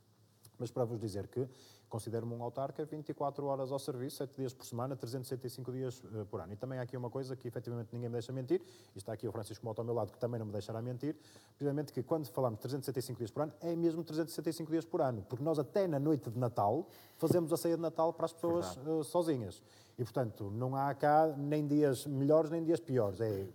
Mas 0.60 0.70
para 0.70 0.84
vos 0.84 1.00
dizer 1.00 1.28
que 1.28 1.48
considero-me 1.90 2.34
um 2.34 2.44
autarca 2.44 2.86
24 2.86 3.46
horas 3.46 3.72
ao 3.72 3.80
serviço, 3.80 4.18
7 4.18 4.36
dias 4.38 4.54
por 4.54 4.66
semana, 4.66 4.96
365 4.96 5.72
dias 5.72 6.04
uh, 6.04 6.26
por 6.26 6.40
ano. 6.40 6.54
E 6.54 6.56
também 6.56 6.80
há 6.80 6.84
aqui 6.84 6.96
uma 6.96 7.10
coisa 7.10 7.36
que 7.36 7.48
efetivamente 7.48 7.90
ninguém 7.92 8.10
me 8.10 8.14
deixa 8.14 8.32
mentir, 8.32 8.62
e 8.96 8.98
está 8.98 9.14
aqui 9.14 9.28
o 9.28 9.32
Francisco 9.32 9.66
Mota 9.66 9.82
ao 9.82 9.86
meu 9.86 9.94
lado, 9.94 10.12
que 10.12 10.20
também 10.20 10.40
não 10.40 10.46
me 10.46 10.52
deixará 10.52 10.82
mentir, 10.82 11.16
precisamente 11.58 11.92
que 11.92 12.04
quando 12.04 12.28
falamos 12.28 12.60
de 12.60 12.64
365 12.64 13.18
dias 13.18 13.32
por 13.32 13.44
ano, 13.44 13.54
é 13.60 13.76
mesmo 13.76 14.04
365 14.04 14.72
dias 14.72 14.86
por 14.86 15.02
ano, 15.02 15.26
porque 15.28 15.44
nós 15.44 15.58
até 15.60 15.88
na 15.88 16.00
noite 16.00 16.30
de 16.30 16.38
Natal 16.38 16.88
fazemos 17.18 17.52
a 17.52 17.58
ceia 17.58 17.76
de 17.76 17.82
Natal 17.82 18.14
para 18.14 18.26
as 18.26 18.34
pessoas 18.34 18.78
uh, 18.78 19.04
sozinhas. 19.04 19.62
E, 19.98 20.04
portanto, 20.04 20.50
não 20.50 20.76
há 20.76 20.94
cá 20.94 21.28
nem 21.38 21.68
dias 21.68 22.06
melhores 22.06 22.50
nem 22.50 22.64
dias 22.64 22.80
piores. 22.80 23.20
É, 23.20 23.48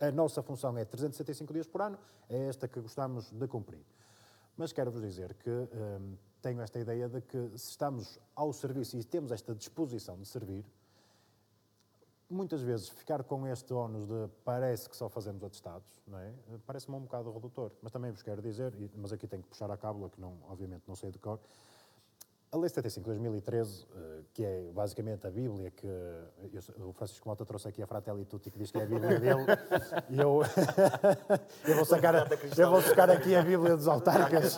a 0.00 0.10
nossa 0.10 0.42
função 0.42 0.76
é 0.76 0.84
365 0.84 1.52
dias 1.52 1.66
por 1.66 1.82
ano, 1.82 1.98
é 2.28 2.48
esta 2.48 2.68
que 2.68 2.80
gostamos 2.80 3.30
de 3.30 3.46
cumprir. 3.46 3.84
Mas 4.56 4.72
quero-vos 4.72 5.02
dizer 5.02 5.34
que 5.34 5.50
hum, 5.50 6.16
tenho 6.40 6.60
esta 6.60 6.78
ideia 6.78 7.08
de 7.08 7.20
que 7.20 7.48
se 7.56 7.70
estamos 7.70 8.18
ao 8.34 8.52
serviço 8.52 8.96
e 8.96 9.04
temos 9.04 9.32
esta 9.32 9.54
disposição 9.54 10.16
de 10.18 10.26
servir, 10.26 10.64
muitas 12.28 12.62
vezes 12.62 12.88
ficar 12.88 13.22
com 13.24 13.46
este 13.46 13.72
ónus 13.72 14.06
de 14.06 14.28
parece 14.44 14.88
que 14.88 14.96
só 14.96 15.08
fazemos 15.08 15.42
atestados, 15.42 16.02
não 16.06 16.18
é? 16.18 16.32
Parece-me 16.66 16.96
um 16.96 17.00
bocado 17.00 17.32
redutor. 17.32 17.72
Mas 17.82 17.92
também 17.92 18.10
vos 18.10 18.22
quero 18.22 18.42
dizer, 18.42 18.72
mas 18.96 19.12
aqui 19.12 19.26
tenho 19.26 19.42
que 19.42 19.48
puxar 19.48 19.70
a 19.70 19.76
cábula, 19.76 20.10
que 20.10 20.20
não, 20.20 20.38
obviamente 20.48 20.82
não 20.86 20.94
sei 20.94 21.10
de 21.10 21.18
cor, 21.18 21.40
a 22.54 22.56
Lei 22.56 22.68
75 22.68 23.00
de 23.00 23.18
2013, 23.18 23.84
eh, 23.84 24.22
que 24.32 24.44
é 24.44 24.70
basicamente 24.72 25.26
a 25.26 25.30
Bíblia, 25.30 25.72
que 25.72 25.86
eu, 25.86 26.88
o 26.88 26.92
Francisco 26.92 27.28
Mota 27.28 27.44
trouxe 27.44 27.66
aqui 27.66 27.82
a 27.82 27.86
Fratelli 27.86 28.24
Tutti, 28.24 28.48
que 28.48 28.56
diz 28.56 28.70
que 28.70 28.78
é 28.78 28.84
a 28.84 28.86
Bíblia 28.86 29.18
dele, 29.18 29.44
e 30.08 30.20
eu, 30.20 30.40
eu, 31.66 31.74
vou 31.74 31.84
sacar, 31.84 32.14
eu 32.56 32.70
vou 32.70 32.80
buscar 32.80 33.10
aqui 33.10 33.34
a 33.34 33.42
Bíblia 33.42 33.76
dos 33.76 33.88
autarcas, 33.88 34.56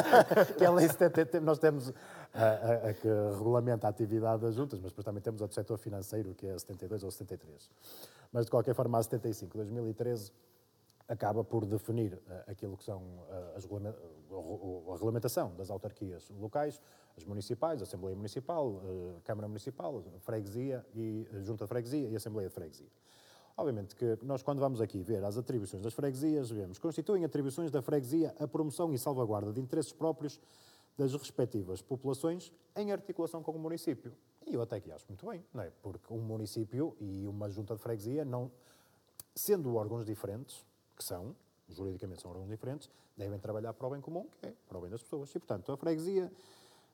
que 0.56 0.64
é 0.64 0.66
a 0.66 0.70
Lei 0.70 0.88
70, 0.88 1.38
nós 1.42 1.58
temos 1.58 1.92
a, 2.32 2.44
a, 2.44 2.88
a, 2.88 2.94
que 2.94 3.08
regulamenta 3.36 3.86
a 3.86 3.90
atividade 3.90 4.40
das 4.40 4.54
juntas, 4.54 4.80
mas 4.80 4.90
depois 4.90 5.04
também 5.04 5.20
temos 5.20 5.42
a 5.42 5.46
do 5.46 5.52
setor 5.52 5.76
financeiro, 5.76 6.34
que 6.34 6.46
é 6.46 6.52
a 6.52 6.58
72 6.58 7.04
ou 7.04 7.10
73. 7.10 7.70
Mas, 8.32 8.46
de 8.46 8.50
qualquer 8.50 8.74
forma, 8.74 8.98
a 8.98 9.02
75 9.02 9.52
de 9.52 9.58
2013 9.64 10.32
acaba 11.08 11.44
por 11.44 11.66
definir 11.66 12.14
uh, 12.14 12.20
aquilo 12.50 12.76
que 12.76 12.84
são 12.84 13.02
uh, 13.02 13.56
as, 13.56 13.64
a 13.64 14.92
regulamentação 14.92 15.54
das 15.54 15.70
autarquias 15.70 16.30
locais, 16.30 16.80
as 17.16 17.24
municipais, 17.24 17.80
a 17.80 17.84
Assembleia 17.84 18.16
Municipal, 18.16 18.80
a 19.16 19.20
Câmara 19.20 19.46
Municipal, 19.46 20.02
a 20.16 20.18
Freguesia 20.20 20.84
e 20.94 21.28
a 21.32 21.40
Junta 21.40 21.64
de 21.64 21.68
Freguesia 21.68 22.08
e 22.08 22.16
Assembleia 22.16 22.48
de 22.48 22.54
Freguesia. 22.54 22.88
Obviamente 23.56 23.94
que 23.94 24.18
nós, 24.22 24.42
quando 24.42 24.58
vamos 24.58 24.80
aqui 24.80 25.00
ver 25.00 25.22
as 25.24 25.36
atribuições 25.36 25.80
das 25.80 25.94
freguesias, 25.94 26.50
vemos 26.50 26.76
constituem 26.76 27.24
atribuições 27.24 27.70
da 27.70 27.80
freguesia 27.80 28.34
a 28.40 28.48
promoção 28.48 28.92
e 28.92 28.98
salvaguarda 28.98 29.52
de 29.52 29.60
interesses 29.60 29.92
próprios 29.92 30.40
das 30.98 31.12
respectivas 31.12 31.80
populações 31.80 32.52
em 32.76 32.90
articulação 32.90 33.42
com 33.42 33.52
o 33.52 33.58
município. 33.58 34.12
E 34.44 34.54
eu 34.54 34.62
até 34.62 34.76
aqui 34.76 34.90
acho 34.90 35.06
muito 35.08 35.24
bem, 35.24 35.44
não 35.52 35.62
é? 35.62 35.70
Porque 35.82 36.12
um 36.12 36.20
município 36.20 36.96
e 37.00 37.26
uma 37.28 37.48
junta 37.48 37.74
de 37.76 37.80
freguesia, 37.80 38.24
não, 38.24 38.50
sendo 39.34 39.74
órgãos 39.76 40.04
diferentes, 40.04 40.64
que 40.96 41.04
são, 41.04 41.34
juridicamente 41.68 42.22
são 42.22 42.30
órgãos 42.30 42.48
diferentes, 42.48 42.88
devem 43.16 43.38
trabalhar 43.38 43.72
para 43.72 43.86
o 43.86 43.90
bem 43.90 44.00
comum, 44.00 44.26
que 44.40 44.46
é 44.46 44.52
para 44.68 44.78
o 44.78 44.80
bem 44.80 44.90
das 44.90 45.02
pessoas. 45.02 45.30
E, 45.30 45.38
portanto, 45.38 45.72
a 45.72 45.76
freguesia, 45.76 46.30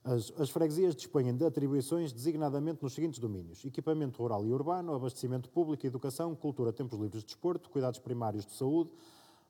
as, 0.05 0.33
as 0.39 0.51
freguesias 0.51 0.95
dispõem 0.95 1.35
de 1.37 1.45
atribuições 1.45 2.13
designadamente 2.13 2.83
nos 2.83 2.95
seguintes 2.95 3.19
domínios: 3.19 3.65
equipamento 3.65 4.23
rural 4.23 4.47
e 4.47 4.53
urbano, 4.53 4.95
abastecimento 4.95 5.51
público, 5.51 5.87
educação, 5.87 6.35
cultura, 6.35 6.73
tempos 6.73 6.99
livres 6.99 7.23
de 7.23 7.27
desporto, 7.27 7.69
cuidados 7.71 7.99
primários 7.99 8.47
de 8.47 8.53
saúde, 8.53 8.91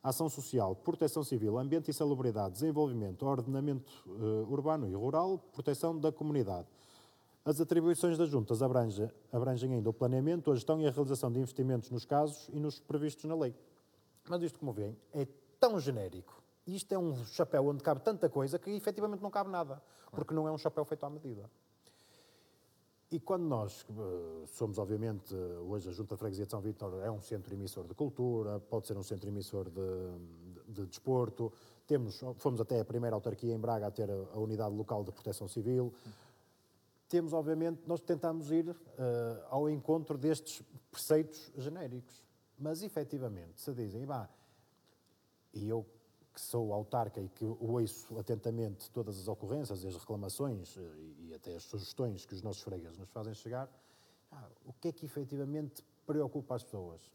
ação 0.03 0.29
social, 0.29 0.75
proteção 0.75 1.23
civil, 1.23 1.59
ambiente 1.59 1.91
e 1.91 1.95
salubridade, 1.95 2.55
desenvolvimento, 2.55 3.25
ordenamento 3.27 3.93
uh, 4.07 4.51
urbano 4.51 4.89
e 4.89 4.95
rural, 4.95 5.39
proteção 5.53 5.99
da 5.99 6.11
comunidade. 6.11 6.67
As 7.45 7.61
atribuições 7.61 8.19
das 8.19 8.29
juntas 8.29 8.63
abrangem, 8.63 9.11
abrangem 9.33 9.75
ainda 9.75 9.89
o 9.89 9.93
planeamento, 9.93 10.51
a 10.51 10.55
gestão 10.55 10.81
e 10.81 10.87
a 10.87 10.91
realização 10.91 11.33
de 11.33 11.39
investimentos 11.39 11.91
nos 11.91 12.05
casos 12.05 12.49
e 12.53 12.59
nos 12.59 12.81
previstos 12.81 13.25
na 13.25 13.35
lei. 13.35 13.55
Mas 14.31 14.43
isto, 14.45 14.61
como 14.61 14.73
veem, 14.73 14.97
é 15.13 15.27
tão 15.59 15.81
genérico. 15.81 16.41
Isto 16.65 16.95
é 16.95 16.99
um 16.99 17.17
chapéu 17.25 17.67
onde 17.67 17.83
cabe 17.83 18.01
tanta 18.01 18.29
coisa 18.29 18.61
que 18.61 18.71
efetivamente 18.71 19.21
não 19.21 19.29
cabe 19.29 19.51
nada, 19.51 19.83
porque 20.13 20.33
não 20.33 20.47
é 20.47 20.53
um 20.53 20.57
chapéu 20.57 20.85
feito 20.85 21.05
à 21.05 21.11
medida. 21.11 21.51
E 23.11 23.19
quando 23.19 23.43
nós 23.43 23.85
uh, 23.91 24.47
somos, 24.47 24.79
obviamente, 24.79 25.35
hoje 25.35 25.89
a 25.89 25.93
Junta 25.93 26.15
de 26.15 26.21
Freguesia 26.21 26.45
de 26.45 26.51
São 26.53 26.61
Vítor 26.61 27.03
é 27.03 27.11
um 27.11 27.21
centro 27.21 27.53
emissor 27.53 27.89
de 27.89 27.95
cultura, 27.95 28.61
pode 28.61 28.87
ser 28.87 28.97
um 28.97 29.03
centro 29.03 29.29
emissor 29.29 29.69
de, 29.69 29.81
de, 30.69 30.75
de, 30.75 30.87
desporto, 30.87 31.53
temos, 31.85 32.21
fomos 32.37 32.61
até 32.61 32.79
a 32.79 32.85
primeira 32.85 33.17
autarquia 33.17 33.53
em 33.53 33.59
Braga 33.59 33.89
a 33.89 33.91
ter 33.91 34.09
a, 34.09 34.15
a 34.33 34.39
unidade 34.39 34.73
local 34.77 35.03
de 35.03 35.11
proteção 35.11 35.49
civil. 35.49 35.93
Temos, 37.09 37.33
obviamente, 37.33 37.83
nós 37.85 38.01
tentamos 38.01 38.53
ir 38.53 38.69
uh, 38.69 38.77
ao 39.49 39.69
encontro 39.69 40.17
destes 40.17 40.63
preceitos 40.89 41.51
genéricos. 41.57 42.30
Mas, 42.61 42.83
efetivamente, 42.83 43.59
se 43.61 43.73
dizem, 43.73 44.05
vá, 44.05 44.29
e 45.55 45.67
eu 45.67 45.85
que 46.33 46.41
sou 46.41 46.73
autarca 46.73 47.21
e 47.21 47.29
que 47.29 47.45
ouço 47.45 48.19
atentamente 48.19 48.91
todas 48.91 49.19
as 49.19 49.27
ocorrências, 49.27 49.85
as 49.85 49.97
reclamações 49.97 50.77
eh, 50.77 50.81
e 51.19 51.35
até 51.35 51.57
as 51.57 51.65
sugestões 51.65 52.25
que 52.25 52.35
os 52.35 52.43
nossos 52.43 52.63
fregueses 52.63 52.99
nos 52.99 53.09
fazem 53.11 53.35
chegar, 53.35 53.69
ah, 54.31 54.49
o 54.65 54.73
que 54.75 54.89
é 54.89 54.93
que 54.93 55.07
efetivamente 55.07 55.83
preocupa 56.07 56.55
as 56.55 56.63
pessoas? 56.63 57.11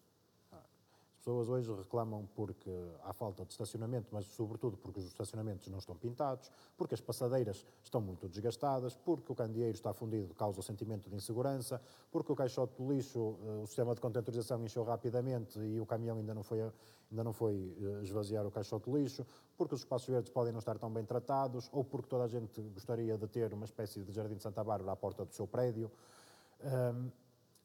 Pessoas 1.25 1.49
hoje 1.49 1.73
reclamam 1.73 2.29
porque 2.35 2.69
há 3.03 3.11
falta 3.11 3.43
de 3.43 3.51
estacionamento, 3.51 4.09
mas 4.11 4.27
sobretudo 4.27 4.77
porque 4.77 4.99
os 4.99 5.07
estacionamentos 5.07 5.67
não 5.69 5.79
estão 5.79 5.95
pintados, 5.95 6.51
porque 6.77 6.93
as 6.93 7.01
passadeiras 7.01 7.65
estão 7.83 7.99
muito 7.99 8.29
desgastadas, 8.29 8.95
porque 8.95 9.31
o 9.31 9.35
candeeiro 9.35 9.73
está 9.73 9.91
fundido, 9.91 10.35
causa 10.35 10.59
o 10.59 10.63
sentimento 10.63 11.09
de 11.09 11.15
insegurança, 11.15 11.81
porque 12.11 12.31
o 12.31 12.35
caixote 12.35 12.75
do 12.77 12.93
lixo, 12.93 13.39
eh, 13.41 13.63
o 13.63 13.65
sistema 13.65 13.95
de 13.95 14.01
contentorização 14.01 14.63
encheu 14.63 14.83
rapidamente 14.83 15.57
e 15.57 15.79
o 15.79 15.85
caminhão 15.85 16.19
ainda 16.19 16.35
não 16.35 16.43
foi, 16.43 16.61
ainda 16.61 17.23
não 17.23 17.33
foi 17.33 17.75
eh, 17.81 18.03
esvaziar 18.03 18.45
o 18.45 18.51
caixote 18.51 18.87
do 18.87 18.95
lixo, 18.95 19.25
porque 19.57 19.73
os 19.73 19.81
espaços 19.81 20.07
verdes 20.07 20.29
podem 20.29 20.53
não 20.53 20.59
estar 20.59 20.77
tão 20.77 20.93
bem 20.93 21.03
tratados, 21.03 21.67
ou 21.71 21.83
porque 21.83 22.07
toda 22.07 22.25
a 22.25 22.27
gente 22.27 22.61
gostaria 22.61 23.17
de 23.17 23.27
ter 23.27 23.51
uma 23.51 23.65
espécie 23.65 24.03
de 24.03 24.13
jardim 24.13 24.35
de 24.35 24.43
Santa 24.43 24.63
Bárbara 24.63 24.91
à 24.91 24.95
porta 24.95 25.25
do 25.25 25.33
seu 25.33 25.47
prédio. 25.47 25.91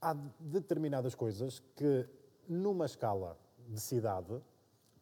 Há 0.01 0.15
determinadas 0.39 1.15
coisas 1.15 1.61
que, 1.77 2.09
numa 2.49 2.87
escala 2.87 3.37
de 3.71 3.81
cidade 3.81 4.41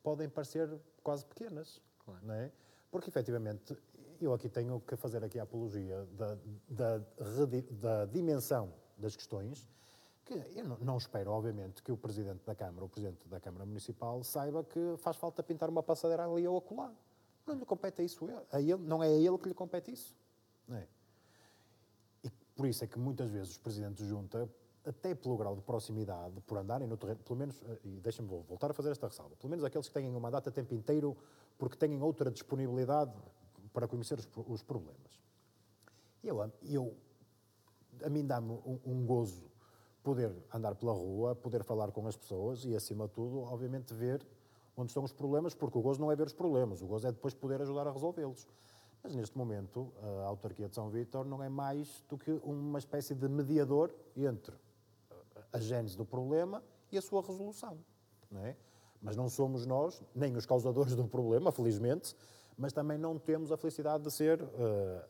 podem 0.02 0.28
parecer 0.28 0.68
quase 1.02 1.24
pequenas, 1.24 1.80
claro. 2.04 2.20
não 2.24 2.34
é? 2.34 2.52
Porque, 2.90 3.08
efetivamente, 3.08 3.76
eu 4.20 4.32
aqui 4.32 4.48
tenho 4.48 4.80
que 4.80 4.96
fazer 4.96 5.22
aqui 5.24 5.38
a 5.38 5.42
apologia 5.42 6.06
da, 6.12 6.38
da, 6.68 6.98
da 7.70 8.04
dimensão 8.06 8.72
das 8.96 9.16
questões, 9.16 9.68
que 10.24 10.34
eu 10.56 10.64
não, 10.64 10.76
não, 10.78 10.98
espero, 10.98 11.30
obviamente, 11.30 11.82
que 11.82 11.90
o 11.90 11.96
Presidente 11.96 12.44
da 12.44 12.54
Câmara, 12.54 12.84
o 12.84 12.88
Presidente 12.88 13.26
da 13.28 13.40
Câmara 13.40 13.64
Municipal, 13.64 14.22
saiba 14.22 14.62
que 14.64 14.96
faz 14.98 15.16
falta 15.16 15.42
pintar 15.42 15.68
uma 15.68 15.82
passadeira 15.82 16.24
ali 16.24 16.46
ou 16.46 16.58
acolá. 16.58 16.92
Não 17.46 17.54
lhe 17.54 17.64
compete 17.64 18.04
isso 18.04 18.28
a 18.52 18.60
ele, 18.60 18.76
não 18.76 19.02
é 19.02 19.08
a 19.08 19.10
ele 19.10 19.38
que 19.38 19.48
lhe 19.48 19.54
compete 19.54 19.90
isso. 19.90 20.14
Não 20.66 20.76
é? 20.76 20.86
E 22.22 22.30
por 22.54 22.66
isso 22.66 22.84
é 22.84 22.86
que 22.86 22.98
muitas 22.98 23.30
vezes 23.30 23.52
os 23.52 23.58
Presidentes 23.58 24.04
de 24.04 24.10
Junta 24.10 24.48
até 24.86 25.14
pelo 25.14 25.36
grau 25.36 25.54
de 25.54 25.62
proximidade, 25.62 26.40
por 26.46 26.58
andarem 26.58 26.86
no 26.86 26.96
terreno, 26.96 27.20
pelo 27.20 27.38
menos, 27.38 27.62
eh, 27.62 27.78
e 27.84 28.00
deixem-me 28.00 28.28
voltar 28.28 28.70
a 28.70 28.74
fazer 28.74 28.90
esta 28.90 29.06
ressalva, 29.06 29.36
pelo 29.36 29.50
menos 29.50 29.64
aqueles 29.64 29.88
que 29.88 29.94
têm 29.94 30.08
uma 30.14 30.30
data 30.30 30.50
tempo 30.50 30.74
inteiro 30.74 31.16
porque 31.58 31.76
têm 31.76 32.00
outra 32.00 32.30
disponibilidade 32.30 33.12
para 33.72 33.86
conhecer 33.86 34.18
os, 34.18 34.28
os 34.46 34.62
problemas. 34.62 35.20
Eu, 36.22 36.50
eu, 36.62 36.96
a 38.02 38.08
mim 38.08 38.26
dá-me 38.26 38.52
um, 38.52 38.80
um 38.84 39.06
gozo 39.06 39.50
poder 40.02 40.34
andar 40.54 40.74
pela 40.74 40.92
rua, 40.92 41.34
poder 41.34 41.62
falar 41.62 41.90
com 41.92 42.06
as 42.06 42.16
pessoas 42.16 42.64
e, 42.64 42.74
acima 42.74 43.06
de 43.06 43.12
tudo, 43.12 43.40
obviamente, 43.40 43.92
ver 43.92 44.26
onde 44.76 44.90
estão 44.90 45.02
os 45.02 45.12
problemas, 45.12 45.54
porque 45.54 45.76
o 45.76 45.82
gozo 45.82 46.00
não 46.00 46.10
é 46.10 46.16
ver 46.16 46.26
os 46.26 46.32
problemas, 46.32 46.80
o 46.80 46.86
gozo 46.86 47.06
é 47.06 47.12
depois 47.12 47.34
poder 47.34 47.60
ajudar 47.60 47.86
a 47.86 47.92
resolvê-los. 47.92 48.46
Mas 49.02 49.14
neste 49.14 49.36
momento, 49.36 49.92
a 50.02 50.26
autarquia 50.26 50.68
de 50.68 50.74
São 50.74 50.88
Vítor 50.88 51.26
não 51.26 51.42
é 51.42 51.48
mais 51.48 52.04
do 52.08 52.16
que 52.16 52.30
uma 52.42 52.78
espécie 52.78 53.14
de 53.14 53.28
mediador 53.28 53.92
entre 54.16 54.56
a 55.52 55.58
gênese 55.58 55.96
do 55.96 56.04
problema 56.04 56.62
e 56.90 56.98
a 56.98 57.02
sua 57.02 57.22
resolução. 57.22 57.78
Não 58.30 58.44
é? 58.44 58.56
Mas 59.00 59.16
não 59.16 59.28
somos 59.28 59.64
nós, 59.64 60.02
nem 60.14 60.36
os 60.36 60.44
causadores 60.44 60.94
do 60.94 61.06
problema, 61.06 61.52
felizmente, 61.52 62.14
mas 62.56 62.72
também 62.72 62.98
não 62.98 63.18
temos 63.18 63.52
a 63.52 63.56
felicidade 63.56 64.02
de 64.02 64.10
ser 64.10 64.42
uh, 64.42 64.48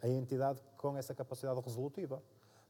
a 0.02 0.08
entidade 0.08 0.60
com 0.76 0.96
essa 0.96 1.14
capacidade 1.14 1.60
resolutiva. 1.60 2.22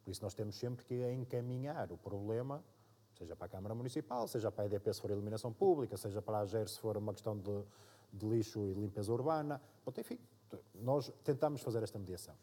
Por 0.04 0.10
isso 0.12 0.22
nós 0.22 0.34
temos 0.34 0.56
sempre 0.56 0.84
que 0.84 0.94
encaminhar 1.12 1.90
o 1.90 1.98
problema, 1.98 2.62
seja 3.18 3.34
para 3.34 3.46
a 3.46 3.48
Câmara 3.48 3.74
Municipal, 3.74 4.28
seja 4.28 4.52
para 4.52 4.62
a 4.62 4.66
EDP 4.66 4.94
se 4.94 5.00
for 5.00 5.10
iluminação 5.10 5.52
pública, 5.52 5.96
seja 5.96 6.22
para 6.22 6.38
a 6.38 6.40
AGER 6.42 6.68
se 6.68 6.78
for 6.78 6.96
uma 6.96 7.12
questão 7.12 7.36
de, 7.36 7.64
de 8.12 8.26
lixo 8.26 8.60
e 8.60 8.74
limpeza 8.74 9.12
urbana. 9.12 9.60
Bom, 9.84 9.92
enfim, 9.98 10.18
nós 10.76 11.12
tentamos 11.24 11.60
fazer 11.60 11.82
esta 11.82 11.98
mediação. 11.98 12.34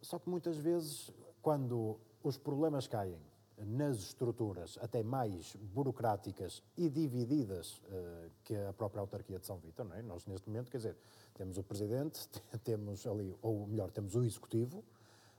Só 0.00 0.18
que 0.18 0.30
muitas 0.30 0.56
vezes, 0.56 1.12
quando 1.42 2.00
os 2.22 2.38
problemas 2.38 2.86
caem 2.86 3.20
nas 3.66 3.96
estruturas 3.98 4.78
até 4.80 5.02
mais 5.02 5.56
burocráticas 5.56 6.62
e 6.76 6.88
divididas 6.88 7.78
uh, 7.78 8.30
que 8.44 8.54
a 8.56 8.72
própria 8.72 9.00
autarquia 9.00 9.38
de 9.38 9.46
São 9.46 9.58
Vítor, 9.58 9.86
não 9.86 9.96
é? 9.96 10.02
Nós, 10.02 10.26
neste 10.26 10.48
momento, 10.48 10.70
quer 10.70 10.78
dizer, 10.78 10.96
temos 11.34 11.58
o 11.58 11.62
Presidente, 11.62 12.28
temos 12.64 13.06
ali, 13.06 13.36
ou 13.42 13.66
melhor, 13.66 13.90
temos 13.90 14.14
o 14.14 14.22
Executivo, 14.24 14.84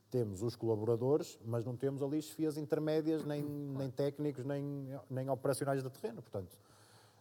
temos 0.10 0.42
os 0.44 0.56
colaboradores, 0.56 1.40
mas 1.46 1.66
não 1.66 1.76
temos 1.76 2.02
ali 2.04 2.22
chefias 2.22 2.58
intermédias, 2.58 3.24
nem, 3.26 3.42
nem 3.42 3.90
técnicos, 3.90 4.46
nem, 4.46 4.64
nem 5.10 5.30
operacionais 5.30 5.82
de 5.82 5.90
terreno. 5.90 6.22
Portanto, 6.22 6.58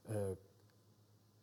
uh, 0.07 0.37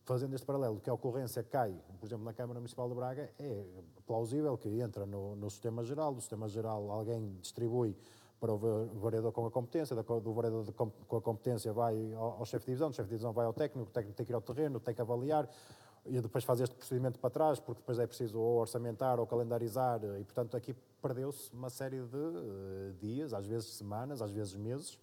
fazendo 0.04 0.34
este 0.36 0.46
paralelo, 0.46 0.80
que 0.80 0.90
a 0.90 0.94
ocorrência 0.94 1.44
cai, 1.44 1.78
por 2.00 2.06
exemplo, 2.06 2.24
na 2.24 2.34
Câmara 2.34 2.60
Municipal 2.60 2.88
de 2.88 2.96
Braga, 2.96 3.30
é 3.38 3.66
plausível 4.06 4.58
que 4.58 4.70
entra 4.80 5.06
no, 5.06 5.36
no 5.36 5.50
sistema 5.50 5.84
geral, 5.84 6.14
do 6.14 6.22
sistema 6.22 6.48
geral 6.48 6.90
alguém 6.90 7.38
distribui 7.42 7.96
para 8.40 8.54
o 8.54 9.00
vereador 9.00 9.32
com 9.32 9.46
a 9.46 9.52
competência, 9.52 9.96
do 9.96 10.34
vereador 10.34 10.72
com 10.74 11.18
a 11.18 11.22
competência 11.22 11.74
vai 11.74 12.14
ao, 12.14 12.46
chefe 12.46 12.66
de 12.66 12.72
divisão, 12.72 12.90
do 12.90 12.96
chefe 12.96 13.08
de 13.08 13.16
divisão 13.16 13.34
vai 13.34 13.46
ao 13.46 13.54
técnico, 13.54 13.90
o 13.90 13.94
técnico 13.94 14.16
tem 14.16 14.26
que 14.26 14.32
ir 14.32 14.36
ao 14.36 14.42
terreno, 14.42 14.80
tem 14.80 14.94
que 14.94 15.02
avaliar, 15.02 15.50
e 16.06 16.22
depois 16.22 16.44
faz 16.44 16.62
este 16.62 16.76
procedimento 16.76 17.20
para 17.20 17.30
trás, 17.30 17.60
porque 17.60 17.82
depois 17.82 18.00
é 18.00 18.06
preciso 18.06 18.40
ou 18.40 18.60
orçamentar 18.60 19.20
ou 19.20 19.26
calendarizar, 19.26 20.00
e 20.20 20.24
portanto 20.24 20.56
aqui 20.56 20.76
perdeu-se 21.02 21.52
uma 21.52 21.70
série 21.70 22.02
de 22.02 22.16
uh, 22.16 22.94
dias, 23.00 23.34
às 23.34 23.46
vezes 23.46 23.70
semanas, 23.74 24.22
às 24.22 24.32
vezes 24.32 24.56
meses, 24.56 25.00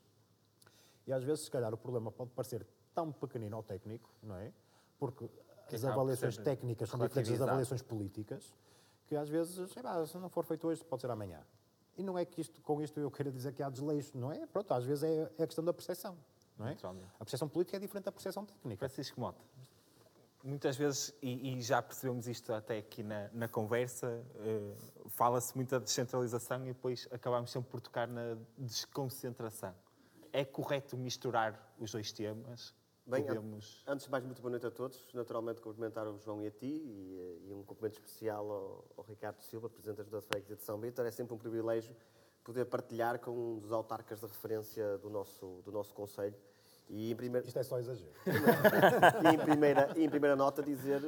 e 1.07 1.13
às 1.13 1.23
vezes, 1.23 1.45
se 1.45 1.51
calhar, 1.51 1.73
o 1.73 1.77
problema 1.77 2.11
pode 2.11 2.31
parecer 2.31 2.67
tão 2.95 3.13
pequenino 3.13 3.57
ao 3.57 3.63
técnico, 3.63 4.09
não 4.23 4.37
é? 4.37 4.53
Porque 4.99 5.29
que 5.69 5.75
as 5.75 5.85
avaliações 5.85 6.37
técnicas 6.39 6.89
são 6.89 7.01
diferentes 7.01 7.33
das 7.33 7.41
avaliações 7.41 7.83
políticas, 7.83 8.55
que 9.07 9.17
às 9.17 9.29
vezes, 9.29 9.71
se 9.71 10.19
não 10.19 10.29
for 10.29 10.45
feito 10.45 10.67
hoje, 10.67 10.85
pode 10.85 11.03
ser 11.03 11.11
amanhã. 11.11 11.41
E 11.97 12.03
não 12.03 12.19
é 12.19 12.25
que 12.25 12.41
isto, 12.41 12.61
com 12.61 12.83
isto 12.83 12.99
eu 12.99 13.11
queira 13.11 13.31
dizer 13.31 13.53
que 13.53 13.63
há 13.63 13.71
desleixo, 13.71 14.17
não 14.17 14.33
é? 14.33 14.47
Pronto, 14.47 14.73
às 14.73 14.85
vezes 14.85 15.05
é, 15.05 15.31
é 15.39 15.43
a 15.45 15.47
questão 15.47 15.65
da 15.65 15.73
percepção, 15.73 16.17
não 16.59 16.67
é? 16.67 16.75
A 17.15 17.25
percepção 17.25 17.49
política 17.49 17.77
é 17.77 17.81
diferente 17.81 18.05
da 18.05 18.13
percepção 18.13 18.45
técnica. 18.45 18.79
Francisco 18.79 19.21
Mota, 19.21 19.41
muitas 20.45 20.77
vezes, 20.77 21.15
e, 21.23 21.57
e, 21.57 21.63
já 21.63 21.81
percebemos 21.81 22.29
isto 22.29 22.53
até 22.53 22.79
aqui 22.79 23.03
na, 23.03 23.31
na 23.33 23.49
conversa, 23.49 24.23
uh, 24.37 25.09
fala-se 25.09 25.57
muito 25.57 25.71
da 25.71 25.79
descentralização 25.79 26.63
e 26.65 26.69
depois 26.69 27.09
acabamos 27.11 27.51
sempre 27.51 27.71
por 27.71 27.81
tocar 27.81 28.07
na 28.07 28.37
desconcentração. 28.59 29.75
É 30.33 30.45
correto 30.45 30.97
misturar 30.97 31.75
os 31.79 31.93
dois 31.93 32.13
temas? 32.13 32.75
Bem, 33.07 33.23
Podemos... 33.23 33.83
antes 33.87 34.07
de 34.07 34.11
mais, 34.11 34.25
muito 34.25 34.41
boa 34.41 34.51
noite 34.51 34.67
a 34.67 34.71
todos. 34.71 34.99
Naturalmente, 35.13 35.61
cumprimentar 35.61 36.09
o 36.09 36.19
João 36.19 36.41
e 36.41 36.47
a 36.47 36.51
ti 36.51 36.65
e, 36.65 37.19
eh, 37.19 37.49
e 37.49 37.53
um 37.53 37.63
cumprimento 37.63 37.99
especial 38.01 38.51
ao, 38.51 38.85
ao, 38.97 39.05
Ricardo 39.05 39.43
Silva, 39.43 39.69
Presidente 39.69 39.99
da 39.99 40.05
Junta 40.05 40.21
de 40.23 40.27
Freguesia 40.27 40.57
de 40.57 40.63
São 40.63 40.81
Vítor. 40.81 41.05
É 41.05 41.11
sempre 41.11 41.35
um 41.35 41.39
privilégio 41.39 41.95
poder 42.43 42.65
partilhar 42.65 43.19
com 43.19 43.31
um 43.31 43.59
dos 43.59 43.73
autarcas 43.73 44.21
de 44.21 44.27
referência 44.27 44.97
do 44.99 45.11
nosso, 45.11 45.61
do 45.67 45.71
nosso 45.71 45.93
Conselho. 45.93 46.35
E 46.89 47.13
em 47.13 47.15
primeiro... 47.15 47.47
Isto 47.47 47.59
é 47.59 47.63
só 47.63 47.79
exagero. 47.79 48.11
e, 49.23 49.35
em 49.35 49.39
primeira, 49.39 49.93
e 49.97 50.05
em 50.05 50.09
primeira 50.09 50.35
nota 50.35 50.63
dizer, 50.63 51.03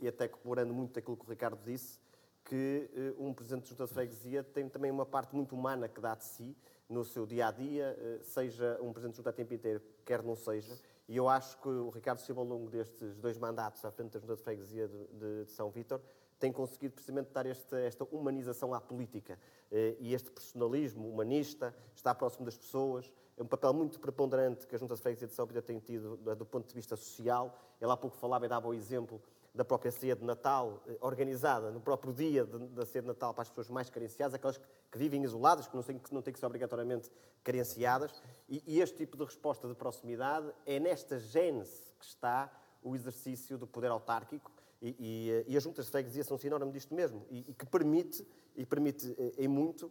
e 0.00 0.08
até 0.08 0.26
corroborando 0.26 0.74
muito 0.74 0.98
aquilo 0.98 1.16
que 1.16 1.24
o 1.24 1.28
Ricardo 1.28 1.60
disse, 1.62 2.00
que 2.44 3.14
uh, 3.16 3.24
um 3.24 3.32
Presidente 3.32 3.62
da 3.62 3.68
Junta 3.68 3.86
de 3.86 3.92
Freguesia 3.92 4.42
tem 4.42 4.68
também 4.68 4.90
uma 4.90 5.06
parte 5.06 5.36
muito 5.36 5.54
humana 5.54 5.88
que 5.88 6.00
dá 6.00 6.16
de 6.16 6.24
si 6.24 6.56
no 6.88 7.04
seu 7.04 7.26
dia-a-dia, 7.26 7.96
-dia, 7.96 8.20
uh, 8.20 8.24
seja 8.24 8.76
um 8.82 8.92
Presidente 8.92 9.12
de 9.12 9.16
Junta 9.18 9.30
a 9.30 9.32
tempo 9.32 9.54
inteiro, 9.54 9.80
quer 10.04 10.20
não 10.22 10.34
seja, 10.34 10.76
e 11.08 11.16
eu 11.16 11.26
acho 11.26 11.56
que 11.58 11.68
o 11.68 11.88
Ricardo 11.88 12.18
Silva, 12.18 12.42
ao 12.42 12.46
longo 12.46 12.68
destes 12.68 13.16
dois 13.16 13.38
mandatos 13.38 13.82
à 13.82 13.90
frente 13.90 14.12
da 14.12 14.18
Junta 14.20 14.36
de 14.36 14.42
Freguesia 14.42 14.86
de, 14.86 15.44
de, 15.44 15.50
São 15.50 15.70
Vítor, 15.70 16.00
tem 16.38 16.52
conseguido 16.52 16.94
precisamente 16.94 17.30
dar 17.32 17.46
esta, 17.46 17.80
esta 17.80 18.04
humanização 18.04 18.74
à 18.74 18.80
política 18.80 19.38
eh, 19.72 19.96
e 19.98 20.14
este 20.14 20.30
personalismo 20.30 21.08
humanista, 21.08 21.74
está 21.94 22.14
próximo 22.14 22.44
das 22.44 22.58
pessoas. 22.58 23.10
É 23.38 23.42
um 23.42 23.46
papel 23.46 23.72
muito 23.72 23.98
preponderante 23.98 24.66
que 24.66 24.74
a 24.74 24.78
Junta 24.78 24.94
de 24.94 25.00
Freguesia 25.00 25.26
de 25.26 25.34
São 25.34 25.46
Vítor 25.46 25.62
tem 25.62 25.78
tido 25.78 26.16
do 26.16 26.44
ponto 26.44 26.68
de 26.68 26.74
vista 26.74 26.94
social. 26.94 27.58
Ele 27.80 27.90
há 27.90 27.96
pouco 27.96 28.16
falava 28.16 28.44
e 28.44 28.48
dava 28.48 28.68
o 28.68 28.74
exemplo 28.74 29.20
da 29.58 29.64
própria 29.64 29.90
ceia 29.90 30.14
de 30.14 30.24
Natal, 30.24 30.80
eh, 30.86 30.96
organizada 31.00 31.72
no 31.72 31.80
próprio 31.80 32.12
dia 32.12 32.44
da 32.46 32.86
ceia 32.86 33.02
de 33.02 33.08
Natal 33.08 33.34
para 33.34 33.42
as 33.42 33.48
pessoas 33.48 33.68
mais 33.68 33.90
carenciadas, 33.90 34.32
aquelas 34.32 34.56
que, 34.56 34.64
que 34.92 34.96
vivem 34.96 35.24
isoladas, 35.24 35.66
que 35.66 35.74
não, 35.74 35.82
têm, 35.82 35.98
que 35.98 36.14
não 36.14 36.22
têm 36.22 36.32
que 36.32 36.38
ser 36.38 36.46
obrigatoriamente 36.46 37.10
carenciadas. 37.42 38.22
E, 38.48 38.62
e, 38.64 38.80
este 38.80 38.98
tipo 38.98 39.16
de 39.16 39.24
resposta 39.24 39.66
de 39.66 39.74
proximidade 39.74 40.48
é 40.64 40.78
nesta 40.78 41.18
gênese 41.18 41.92
que 41.98 42.04
está 42.04 42.52
o 42.84 42.94
exercício 42.94 43.58
do 43.58 43.66
poder 43.66 43.90
autárquico. 43.90 44.52
E, 44.80 44.94
e, 44.96 45.30
eh, 45.32 45.44
e 45.48 45.56
as 45.56 45.62
juntas 45.64 45.86
de 45.86 45.90
freguesia 45.90 46.22
são 46.22 46.38
sinónimo 46.38 46.70
disto 46.70 46.94
mesmo, 46.94 47.26
e, 47.28 47.52
que 47.52 47.66
permite, 47.66 48.24
e 48.54 48.64
permite 48.64 49.12
eh, 49.18 49.42
em 49.42 49.48
muito, 49.48 49.90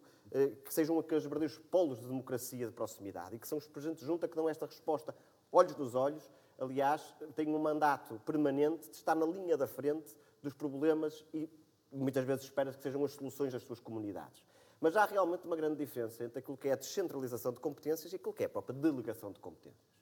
que 0.65 0.73
sejam 0.73 0.99
aqueles 0.99 1.23
verdadeiros 1.23 1.57
polos 1.57 1.99
de 1.99 2.05
democracia 2.05 2.67
de 2.67 2.73
proximidade, 2.73 3.35
e 3.35 3.39
que 3.39 3.47
são 3.47 3.57
os 3.57 3.67
presidentes 3.67 4.01
de 4.01 4.07
junta 4.07 4.27
que 4.27 4.35
dão 4.35 4.47
esta 4.47 4.65
resposta, 4.65 5.15
olhos 5.51 5.75
nos 5.77 5.95
olhos, 5.95 6.29
aliás, 6.59 7.15
tem 7.35 7.53
um 7.53 7.59
mandato 7.59 8.19
permanente 8.25 8.89
de 8.89 8.95
estar 8.95 9.15
na 9.15 9.25
linha 9.25 9.55
da 9.57 9.67
frente 9.67 10.15
dos 10.41 10.53
problemas 10.53 11.25
e 11.33 11.49
muitas 11.91 12.25
vezes 12.25 12.45
espera 12.45 12.71
que 12.73 12.81
sejam 12.81 13.03
as 13.03 13.11
soluções 13.13 13.53
das 13.53 13.63
suas 13.63 13.79
comunidades. 13.79 14.45
Mas 14.79 14.95
há 14.95 15.05
realmente 15.05 15.45
uma 15.45 15.55
grande 15.55 15.77
diferença 15.77 16.23
entre 16.23 16.39
aquilo 16.39 16.57
que 16.57 16.67
é 16.67 16.73
a 16.73 16.75
descentralização 16.75 17.51
de 17.51 17.59
competências 17.59 18.11
e 18.13 18.15
aquilo 18.15 18.33
que 18.33 18.43
é 18.43 18.45
a 18.45 18.49
própria 18.49 18.77
delegação 18.77 19.31
de 19.31 19.39
competências. 19.39 19.97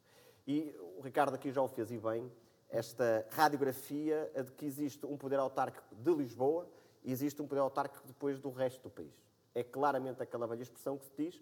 E 0.45 0.75
o 0.97 1.01
Ricardo 1.01 1.33
aqui 1.35 1.51
já 1.51 1.61
o 1.61 1.67
fez 1.67 1.91
e 1.91 1.97
bem, 1.97 2.31
esta 2.69 3.25
radiografia 3.31 4.29
de 4.35 4.51
que 4.51 4.65
existe 4.65 5.05
um 5.05 5.17
poder 5.17 5.39
autárquico 5.39 5.95
de 5.95 6.13
Lisboa 6.13 6.69
e 7.03 7.11
existe 7.11 7.41
um 7.41 7.47
poder 7.47 7.61
autárquico 7.61 8.05
depois 8.05 8.39
do 8.39 8.49
resto 8.49 8.83
do 8.83 8.89
país. 8.89 9.13
É 9.53 9.63
claramente 9.63 10.21
aquela 10.21 10.45
velha 10.45 10.63
expressão 10.63 10.97
que 10.97 11.05
se 11.05 11.13
diz 11.17 11.41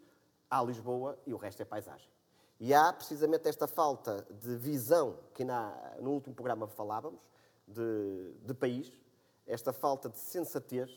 há 0.50 0.62
Lisboa 0.62 1.18
e 1.26 1.34
o 1.34 1.38
resto 1.38 1.62
é 1.62 1.66
paisagem. 1.66 2.08
E 2.66 2.74
há 2.74 2.94
precisamente 2.94 3.50
esta 3.50 3.68
falta 3.68 4.26
de 4.42 4.56
visão 4.56 5.20
que 5.34 5.44
na, 5.44 5.98
no 6.00 6.12
último 6.12 6.34
programa 6.34 6.66
falávamos, 6.66 7.20
de, 7.68 8.36
de 8.42 8.54
país, 8.54 8.90
esta 9.46 9.74
falta 9.74 10.08
de 10.08 10.18
sensatez, 10.18 10.90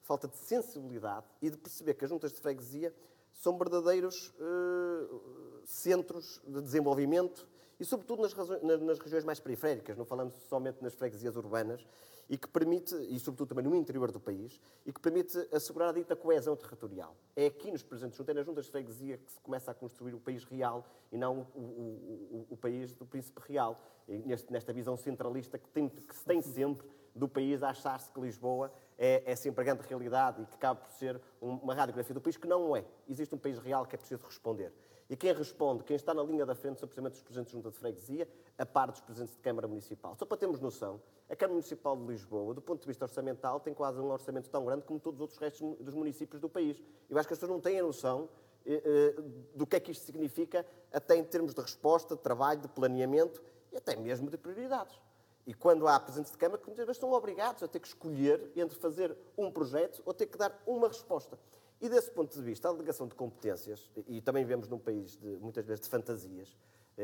falta 0.00 0.26
de 0.26 0.36
sensibilidade 0.36 1.24
e 1.40 1.48
de 1.48 1.56
perceber 1.56 1.94
que 1.94 2.04
as 2.04 2.10
juntas 2.10 2.32
de 2.32 2.40
freguesia 2.40 2.92
são 3.30 3.56
verdadeiros 3.56 4.34
uh, 4.40 5.62
centros 5.64 6.40
de 6.44 6.60
desenvolvimento 6.60 7.46
e, 7.78 7.84
sobretudo, 7.84 8.22
nas, 8.22 8.34
nas, 8.82 8.98
regiões 8.98 9.22
mais 9.22 9.38
periféricas, 9.38 9.96
não 9.96 10.04
falamos 10.04 10.34
somente 10.48 10.82
nas 10.82 10.92
freguesias 10.92 11.36
urbanas, 11.36 11.86
e 12.28 12.38
que 12.38 12.48
permite, 12.48 12.94
e 12.94 13.18
sobretudo 13.18 13.48
também 13.48 13.64
no 13.64 13.74
interior 13.76 14.10
do 14.10 14.20
país, 14.20 14.60
e 14.86 14.92
que 14.92 15.00
permite 15.00 15.36
assegurar 15.52 15.90
a 15.90 15.92
dita 15.92 16.16
coesão 16.16 16.56
territorial. 16.56 17.16
É 17.36 17.46
aqui 17.46 17.70
nos 17.70 17.82
presentes 17.82 18.16
juntas, 18.16 18.34
nas 18.34 18.46
juntas 18.46 18.64
de 18.66 18.70
freguesia, 18.70 19.18
que 19.18 19.32
se 19.32 19.40
começa 19.40 19.70
a 19.70 19.74
construir 19.74 20.14
o 20.14 20.20
país 20.20 20.44
real 20.44 20.86
e 21.10 21.16
não 21.16 21.46
o, 21.54 21.60
o, 21.60 21.62
o, 21.62 22.46
o 22.50 22.56
país 22.56 22.94
do 22.94 23.04
príncipe 23.04 23.40
real, 23.48 23.80
neste, 24.08 24.52
nesta 24.52 24.72
visão 24.72 24.96
centralista 24.96 25.58
que, 25.58 25.68
tem, 25.68 25.88
que 25.88 26.14
se 26.14 26.24
tem 26.24 26.40
sempre 26.40 26.86
do 27.14 27.28
país 27.28 27.62
a 27.62 27.70
achar-se 27.70 28.10
que 28.10 28.20
Lisboa 28.20 28.72
é, 28.98 29.22
é, 29.26 29.36
sempre 29.36 29.62
a 29.62 29.64
grande 29.64 29.86
realidade 29.86 30.42
e 30.42 30.46
que 30.46 30.56
cabe 30.56 30.80
por 30.80 30.90
ser 30.92 31.20
uma 31.40 31.74
radiografia 31.74 32.14
do 32.14 32.20
país, 32.20 32.36
que 32.36 32.46
não 32.46 32.76
é. 32.76 32.84
Existe 33.08 33.34
um 33.34 33.38
país 33.38 33.58
real 33.58 33.84
que 33.86 33.94
é 33.94 33.98
preciso 33.98 34.24
responder. 34.24 34.72
E 35.10 35.16
quem 35.16 35.32
responde, 35.32 35.84
quem 35.84 35.96
está 35.96 36.14
na 36.14 36.22
linha 36.22 36.46
da 36.46 36.54
frente, 36.54 36.80
são 36.80 36.88
precisamente 36.88 37.14
os 37.14 37.22
presidentes 37.22 37.50
de 37.50 37.58
junta 37.58 37.70
de 37.70 37.76
freguesia, 37.76 38.26
a 38.62 38.66
par 38.66 38.92
dos 38.92 39.00
presidentes 39.00 39.34
de 39.34 39.42
Câmara 39.42 39.66
Municipal. 39.66 40.14
Só 40.14 40.24
para 40.24 40.36
termos 40.36 40.60
noção, 40.60 41.00
a 41.28 41.34
Câmara 41.34 41.54
Municipal 41.54 41.96
de 41.96 42.04
Lisboa, 42.04 42.54
do 42.54 42.62
ponto 42.62 42.80
de 42.80 42.86
vista 42.86 43.04
orçamental, 43.04 43.58
tem 43.58 43.74
quase 43.74 44.00
um 44.00 44.08
orçamento 44.08 44.48
tão 44.48 44.64
grande 44.64 44.84
como 44.84 45.00
todos 45.00 45.18
os 45.18 45.22
outros 45.22 45.38
restos 45.40 45.76
dos 45.80 45.94
municípios 45.94 46.40
do 46.40 46.48
país. 46.48 46.80
Eu 47.10 47.18
acho 47.18 47.26
que 47.26 47.34
as 47.34 47.40
pessoas 47.40 47.50
não 47.50 47.60
têm 47.60 47.80
a 47.80 47.82
noção 47.82 48.28
eh, 48.64 48.82
eh, 48.84 49.22
do 49.52 49.66
que 49.66 49.74
é 49.74 49.80
que 49.80 49.90
isto 49.90 50.04
significa, 50.04 50.64
até 50.92 51.16
em 51.16 51.24
termos 51.24 51.52
de 51.52 51.60
resposta, 51.60 52.14
de 52.14 52.22
trabalho, 52.22 52.60
de 52.60 52.68
planeamento 52.68 53.42
e 53.72 53.76
até 53.76 53.96
mesmo 53.96 54.30
de 54.30 54.38
prioridades. 54.38 54.96
E 55.44 55.52
quando 55.52 55.88
há 55.88 55.98
presidentes 55.98 56.30
de 56.30 56.38
Câmara 56.38 56.60
que 56.60 56.68
muitas 56.68 56.86
vezes 56.86 56.98
estão 56.98 57.10
obrigados 57.10 57.64
a 57.64 57.68
ter 57.68 57.80
que 57.80 57.88
escolher 57.88 58.52
entre 58.54 58.78
fazer 58.78 59.16
um 59.36 59.50
projeto 59.50 60.00
ou 60.06 60.14
ter 60.14 60.26
que 60.26 60.38
dar 60.38 60.56
uma 60.64 60.86
resposta. 60.86 61.36
E 61.80 61.88
desse 61.88 62.12
ponto 62.12 62.32
de 62.32 62.40
vista, 62.40 62.68
a 62.68 62.72
delegação 62.72 63.08
de 63.08 63.16
competências, 63.16 63.90
e 64.06 64.20
também 64.20 64.44
vivemos 64.44 64.68
num 64.68 64.78
país 64.78 65.16
de, 65.16 65.36
muitas 65.38 65.66
vezes 65.66 65.80
de 65.80 65.88
fantasias, 65.88 66.56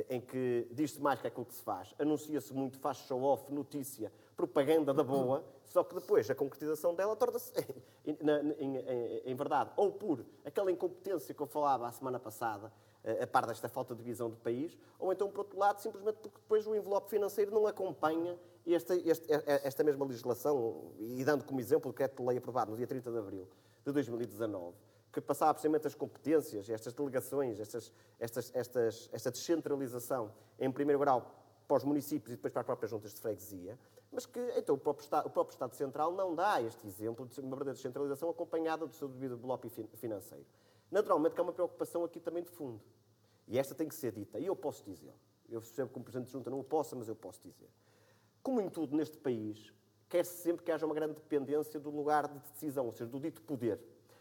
em 0.08 0.20
que 0.20 0.68
diz-se 0.70 1.00
mais 1.00 1.20
que 1.20 1.26
aquilo 1.26 1.46
que 1.46 1.54
se 1.54 1.62
faz, 1.62 1.94
anuncia-se 1.98 2.52
muito, 2.52 2.78
faz 2.78 2.98
show-off, 2.98 3.52
notícia, 3.52 4.12
propaganda 4.36 4.92
da 4.92 5.02
boa, 5.02 5.44
só 5.64 5.82
que 5.82 5.94
depois 5.94 6.30
a 6.30 6.34
concretização 6.34 6.94
dela 6.94 7.16
torna-se, 7.16 7.52
em, 8.06 8.12
em, 8.12 8.76
em, 8.76 9.22
em, 9.24 9.34
verdade, 9.34 9.70
ou 9.76 9.90
por 9.90 10.24
aquela 10.44 10.70
incompetência 10.70 11.34
que 11.34 11.40
eu 11.40 11.46
falava 11.46 11.86
a 11.86 11.92
semana 11.92 12.20
passada, 12.20 12.72
eh, 13.02 13.24
a 13.24 13.26
par 13.26 13.46
desta 13.46 13.68
falta 13.68 13.94
de 13.94 14.02
visão 14.02 14.30
do 14.30 14.36
país, 14.36 14.78
ou 14.98 15.12
então, 15.12 15.28
por 15.30 15.40
outro 15.40 15.58
lado, 15.58 15.80
simplesmente 15.80 16.16
porque 16.16 16.38
depois 16.38 16.66
o 16.66 16.74
envelope 16.74 17.08
financeiro 17.10 17.50
não 17.50 17.66
acompanha 17.66 18.38
esta, 18.66 18.94
esta, 18.94 19.42
esta 19.64 19.82
mesma 19.82 20.04
legislação, 20.04 20.92
e 20.98 21.24
dando 21.24 21.44
como 21.44 21.60
exemplo 21.60 21.90
o 21.90 21.92
decreto 21.92 22.22
de 22.22 22.28
lei 22.28 22.38
aprovado 22.38 22.70
no 22.70 22.76
dia 22.76 22.86
30 22.86 23.10
de 23.10 23.18
abril, 23.18 23.48
de 23.84 23.92
2019, 23.92 24.76
que 25.12 25.20
passava 25.20 25.54
precisamente 25.54 25.86
as 25.86 25.94
competências, 25.94 26.68
estas 26.68 26.92
delegações, 26.92 27.58
estas, 27.58 27.92
estas, 28.18 28.54
estas, 28.54 29.08
esta 29.12 29.30
descentralização, 29.30 30.32
em 30.58 30.70
primeiro 30.70 30.98
grau 30.98 31.34
para 31.66 31.76
os 31.76 31.84
municípios 31.84 32.32
e 32.32 32.36
depois 32.36 32.52
para 32.52 32.60
as 32.60 32.66
próprias 32.66 32.90
juntas 32.90 33.12
de 33.12 33.20
freguesia, 33.20 33.78
mas 34.10 34.24
que 34.24 34.40
então 34.56 34.74
o 34.74 34.78
próprio 34.78 35.04
Estado, 35.04 35.26
o 35.26 35.30
próprio 35.30 35.52
Estado 35.52 35.74
Central 35.74 36.12
não 36.12 36.34
dá 36.34 36.62
este 36.62 36.86
exemplo 36.86 37.26
de 37.26 37.40
uma 37.40 37.50
verdadeira 37.50 37.74
descentralização 37.74 38.30
acompanhada 38.30 38.86
do 38.86 38.94
seu 38.94 39.08
devido 39.08 39.36
bloco 39.36 39.68
financeiro. 39.68 40.46
Naturalmente 40.90 41.34
que 41.34 41.40
há 41.40 41.44
uma 41.44 41.52
preocupação 41.52 42.04
aqui 42.04 42.18
também 42.18 42.42
de 42.42 42.50
fundo. 42.50 42.80
E 43.46 43.58
esta 43.58 43.74
tem 43.74 43.86
que 43.86 43.94
ser 43.94 44.12
dita. 44.12 44.38
E 44.38 44.46
eu 44.46 44.56
posso 44.56 44.82
dizer. 44.84 45.12
Eu 45.48 45.60
percebo 45.60 45.90
que 45.90 45.98
o 45.98 46.02
Presidente 46.02 46.26
de 46.26 46.32
Junta 46.32 46.50
não 46.50 46.60
o 46.60 46.64
possa, 46.64 46.96
mas 46.96 47.08
eu 47.08 47.16
posso 47.16 47.40
dizer. 47.42 47.68
Como 48.42 48.60
em 48.60 48.68
tudo 48.68 48.96
neste 48.96 49.16
país, 49.18 49.72
quer-se 50.08 50.42
sempre 50.42 50.64
que 50.64 50.72
haja 50.72 50.86
uma 50.86 50.94
grande 50.94 51.14
dependência 51.14 51.78
do 51.78 51.90
lugar 51.90 52.28
de 52.28 52.38
decisão, 52.50 52.86
ou 52.86 52.92
seja, 52.92 53.06
do 53.06 53.18
dito 53.20 53.42
poder. 53.42 53.78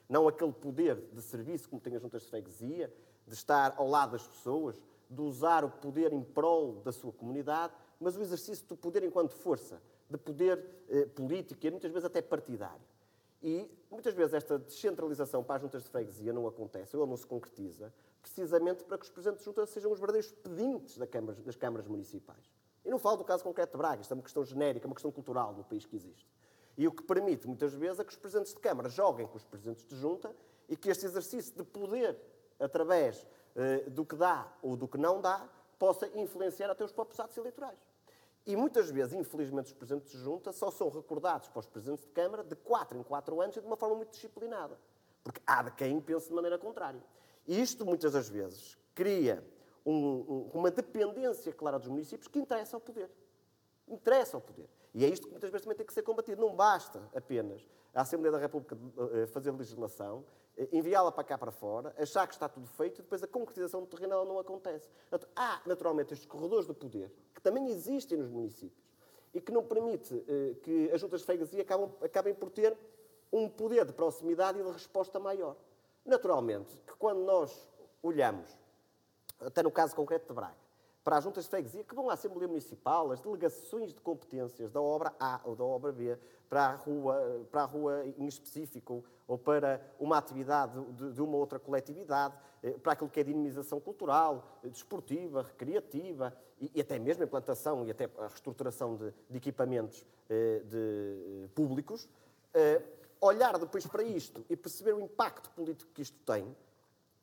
Não 0.10 0.28
aquele 0.28 0.54
poder 0.54 0.96
de 1.12 1.22
serviço, 1.22 1.70
como 1.70 1.82
tem 1.82 1.96
as 1.96 2.02
juntas 2.02 2.24
de 2.24 2.30
freguesia, 2.30 2.94
de 3.28 3.34
estar 3.34 3.74
ao 3.78 3.88
lado 3.88 4.12
das 4.14 4.26
pessoas, 4.26 4.82
de 5.10 5.22
usar 5.22 5.64
o 5.66 5.70
poder 5.70 6.14
em 6.14 6.24
prol 6.24 6.82
da 6.82 6.92
sua 6.92 7.12
comunidade, 7.12 7.74
mas 8.00 8.16
o 8.16 8.22
exercício 8.22 8.66
do 8.68 8.78
poder 8.78 9.04
enquanto 9.04 9.34
força, 9.34 9.82
de 10.10 10.18
poder 10.18 10.64
eh, 10.90 11.06
político 11.06 11.66
e 11.66 11.72
muitas 11.72 11.92
vezes 11.92 12.06
até 12.06 12.22
partidário. 12.22 12.82
E 13.42 13.70
muitas 13.92 14.14
vezes 14.14 14.34
esta 14.34 14.58
descentralização 14.58 15.44
para 15.44 15.58
as 15.58 15.62
juntas 15.62 15.84
de 15.84 15.90
freguesia 15.90 16.34
não 16.34 16.48
acontece, 16.48 16.96
ou 16.96 17.06
não 17.06 17.18
se 17.18 17.26
concretiza, 17.26 17.94
precisamente 18.22 18.84
para 18.84 18.98
que 18.98 19.06
os 19.06 19.10
presidentes 19.10 19.42
de 19.42 19.46
juntas 19.46 19.70
sejam 19.70 19.92
os 19.92 20.00
verdadeiros 20.00 20.32
pedintes 20.32 20.98
das 20.98 21.56
câmaras 21.56 21.88
municipais. 21.88 22.52
E 22.84 22.90
não 22.90 22.98
falo 22.98 23.18
do 23.18 23.24
caso 23.24 23.44
concreto 23.44 23.74
de 23.74 23.78
Braga, 23.78 24.02
isto 24.02 24.12
é 24.12 24.16
uma 24.16 24.24
questão 24.24 24.44
genérica, 24.44 24.88
uma 24.88 24.96
questão 24.96 25.12
cultural 25.12 25.54
no 25.54 25.64
país 25.64 25.86
que 25.86 25.96
existe. 25.96 26.28
E 26.78 26.88
o 26.88 26.92
que 26.92 27.02
permite, 27.02 27.48
muitas 27.48 27.74
vezes, 27.74 28.00
é 28.00 28.04
que 28.04 28.12
os 28.12 28.18
presidentes 28.18 28.54
de 28.54 28.60
Câmara 28.60 28.88
joguem 28.88 29.26
com 29.26 29.36
os 29.36 29.44
presidentes 29.44 29.84
de 29.84 29.96
junta 29.96 30.34
e 30.70 30.78
que 30.78 30.90
este 30.90 31.06
exercício 31.06 31.56
de 31.56 31.64
poder, 31.64 32.16
através 32.60 33.26
eh, 33.56 33.90
do 33.90 34.06
que 34.06 34.16
dá 34.16 34.48
ou 34.62 34.78
do 34.78 34.88
que 34.88 34.98
não 34.98 35.20
dá, 35.20 35.50
possa 35.80 36.08
influenciar 36.16 36.70
até 36.70 36.84
os 36.84 36.92
próprios 36.92 37.20
atos 37.20 37.36
eleitorais. 37.36 37.80
E 38.46 38.56
muitas 38.56 38.90
vezes, 38.90 39.14
infelizmente, 39.14 39.66
os 39.66 39.74
presidentes 39.74 40.12
de 40.12 40.20
junta 40.20 40.52
só 40.52 40.70
são 40.70 40.90
recordados 40.90 41.50
para 41.50 41.60
os 41.60 41.68
presidentes 41.68 42.06
de 42.06 42.12
Câmara 42.12 42.44
de 42.44 42.56
4 42.56 42.98
em 42.98 43.04
4 43.04 43.42
anos 43.42 43.58
e 43.58 43.60
de 43.60 43.68
uma 43.68 43.76
forma 43.76 43.96
muito 43.96 44.12
disciplinada. 44.12 44.80
Porque 45.24 45.42
há 45.46 45.64
de 45.64 45.72
quem 45.72 46.00
pense 46.00 46.30
de 46.30 46.34
maneira 46.34 46.58
contrária. 46.58 47.04
E 47.46 47.60
isto, 47.60 47.86
muitas 47.86 48.14
das 48.14 48.30
vezes, 48.30 48.78
cria 48.94 49.44
um, 49.86 49.94
um, 49.94 50.50
uma 50.54 50.72
dependência 50.72 51.52
clara 51.52 51.80
dos 51.80 51.88
municípios 51.88 52.28
que 52.28 52.40
interessa 52.40 52.78
ao 52.78 52.82
poder. 52.82 53.10
Interessa 53.88 54.38
ao 54.38 54.42
poder. 54.42 54.70
E 54.94 55.06
é 55.06 55.08
isto 55.08 55.26
que 55.28 55.32
muitas 55.32 55.50
vezes 55.50 55.64
também 55.64 55.78
tem 55.78 55.86
que 55.86 55.94
ser 55.94 56.04
combatido. 56.04 56.42
Não 56.42 56.56
basta 56.56 57.10
apenas 57.16 57.68
a 57.94 58.02
Assembleia 58.02 58.32
da 58.32 58.38
República 58.38 58.78
eh, 59.14 59.28
fazer 59.28 59.52
legislação 59.52 60.24
enviá-la 60.72 61.12
para 61.12 61.24
cá 61.24 61.38
para 61.38 61.52
fora, 61.52 61.94
achar 61.98 62.26
que 62.28 62.34
está 62.34 62.50
tudo 62.50 62.68
feito 62.68 63.00
e 63.00 63.02
depois 63.04 63.22
a 63.22 63.28
concretização 63.28 63.82
do 63.82 63.88
terreno 63.88 64.26
não 64.26 64.40
acontece. 64.40 64.90
Portanto, 65.10 65.32
há, 65.36 65.62
naturalmente, 65.66 66.14
estes 66.14 66.28
corredores 66.28 66.66
do 66.66 66.74
poder 66.74 67.12
que 67.34 67.42
também 67.42 67.70
existem 67.70 68.18
nos 68.18 68.30
municípios 68.30 68.88
e 69.34 69.40
que 69.40 69.52
não 69.52 69.64
permite 69.64 70.24
eh, 70.28 70.56
que 70.64 70.92
as 70.92 71.00
juntas 71.00 71.22
de 71.22 71.26
freguesia 71.26 71.62
acabam, 71.62 71.92
acabem 72.02 72.34
por 72.34 72.50
ter 72.50 72.76
um 73.32 73.48
poder 73.48 73.86
de 73.86 73.94
proximidade 73.94 74.60
e 74.60 74.64
de 74.64 74.72
resposta 74.72 75.20
maior. 75.20 75.56
Naturalmente, 76.04 76.82
que 76.88 76.96
quando 76.96 77.20
nós 77.20 77.70
olhamos, 78.02 78.58
até 79.40 79.62
no 79.62 79.70
caso 79.70 79.96
concreto 79.96 80.28
de 80.28 80.34
Braga, 80.34 80.67
para 81.08 81.20
as 81.20 81.24
juntas 81.24 81.46
de 81.46 81.50
freguesia 81.50 81.86
que 81.86 81.96
vão 81.96 82.10
à 82.10 82.16
Assembleia 82.16 82.50
Municipal, 82.50 83.14
as 83.14 83.22
delegações 83.22 83.94
de 83.94 84.02
competências 84.02 84.70
da 84.74 84.82
obra 84.82 85.14
A 85.18 85.40
ou 85.46 85.56
da 85.56 85.64
obra 85.64 85.90
B, 85.90 86.20
para 86.50 86.66
a 86.66 86.76
rua, 86.76 87.48
para 87.50 87.62
a 87.62 87.66
rua 87.66 88.06
em 88.18 88.28
específico, 88.28 89.06
ou 89.26 89.38
para 89.38 89.82
uma 90.02 90.18
atividade 90.18 90.78
de, 90.96 91.14
de 91.14 91.22
uma 91.22 91.38
outra 91.38 91.60
coletividade, 91.60 92.36
eh, 92.62 92.72
para 92.72 92.92
aquilo 92.92 93.10
que 93.10 93.22
é 93.22 93.24
dinamização 93.24 93.80
cultural, 93.80 94.60
eh, 94.62 94.68
desportiva, 94.68 95.44
recreativa, 95.44 96.38
e, 96.60 96.74
e 96.76 96.82
até 96.82 97.00
mesmo 97.00 97.24
a 97.24 97.26
implantação 97.26 97.86
e 97.86 97.92
até 97.92 98.10
a 98.18 98.28
reestruturação 98.28 98.98
de, 98.98 99.14
de 99.30 99.38
equipamentos 99.38 100.06
eh, 100.30 100.62
de, 100.66 101.48
públicos, 101.56 102.10
olhar 103.22 103.58
depois 103.58 103.88
para 103.88 104.04
isto 104.04 104.44
e 104.50 104.58
perceber 104.58 104.94
o 104.94 105.00
impacto 105.00 105.50
político 105.52 105.90
que 105.94 106.02
isto 106.02 106.18
tem, 106.26 106.54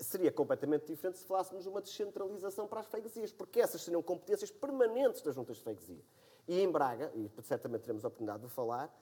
seria 0.01 0.33
completamente 0.33 0.87
diferente 0.87 1.19
se 1.19 1.27
falássemos 1.27 1.63
de 1.63 1.69
uma 1.69 1.81
descentralização 1.81 2.67
para 2.67 2.81
as 2.81 2.87
freguesias, 2.87 3.33
porque 3.33 3.61
essas 3.61 3.83
seriam 3.83 4.03
competências 4.03 4.51
permanentes 4.51 5.23
das 5.23 5.35
juntas 5.35 5.57
de 5.57 5.63
freguesia. 5.63 6.03
E 6.47 6.61
em 6.61 6.71
Braga, 6.71 7.13
e 7.15 7.31
certamente 7.43 7.83
teremos 7.83 8.05
a 8.05 8.09
oportunidade 8.09 8.43
de 8.43 8.49
falar, 8.49 8.95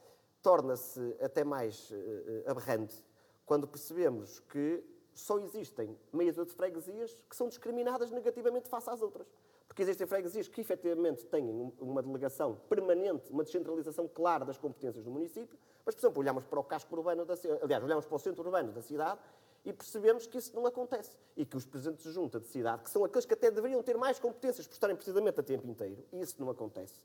torna-se 0.42 1.16
até 1.20 1.44
mais 1.44 1.90
uh, 1.90 2.50
aberrante 2.50 3.02
quando 3.44 3.66
percebemos 3.66 4.40
que 4.40 4.85
só 5.14 5.38
existem 5.38 5.98
meias 6.12 6.37
de 6.37 6.46
freguesias 6.46 7.22
que 7.28 7.37
são 7.37 7.48
discriminadas 7.48 8.11
negativamente 8.11 8.68
face 8.68 8.88
às 8.88 9.02
outras. 9.02 9.26
Porque 9.66 9.83
existem 9.83 10.07
freguesias 10.07 10.48
que 10.48 10.61
efetivamente 10.61 11.24
têm 11.26 11.72
uma 11.81 12.02
delegação 12.02 12.57
permanente, 12.68 13.31
uma 13.31 13.42
descentralização 13.42 14.07
clara 14.07 14.44
das 14.44 14.59
competências 14.59 15.05
do 15.05 15.11
município, 15.11 15.59
mas, 15.85 15.94
por 15.94 16.00
exemplo, 16.00 16.20
olhamos 16.20 16.44
para 16.44 16.61
o 16.61 16.64
casco 16.64 16.94
urbano 16.94 17.24
da 17.24 17.37
cidade, 17.37 17.61
aliás, 17.62 17.83
olhamos 17.83 18.07
para 18.07 18.14
o 18.14 18.18
centro 18.18 18.44
urbano 18.44 18.72
da 18.72 18.83
cidade 18.83 19.20
e 19.64 19.72
percebemos 19.72 20.27
que 20.27 20.38
isso 20.38 20.55
não 20.55 20.66
acontece. 20.66 21.16
E 21.37 21.44
que 21.44 21.57
os 21.57 21.64
presidentes 21.64 22.05
de 22.05 22.12
junta 22.12 22.40
de 22.40 22.46
cidade, 22.46 22.83
que 22.83 22.90
são 22.90 23.05
aqueles 23.05 23.25
que 23.25 23.35
até 23.35 23.51
deveriam 23.51 23.83
ter 23.83 23.96
mais 23.96 24.18
competências 24.18 24.66
por 24.66 24.75
estarem 24.75 24.96
precisamente 24.96 25.38
a 25.38 25.42
tempo 25.42 25.66
inteiro, 25.66 26.05
e 26.12 26.20
isso 26.20 26.37
não 26.40 26.51
acontece, 26.51 27.05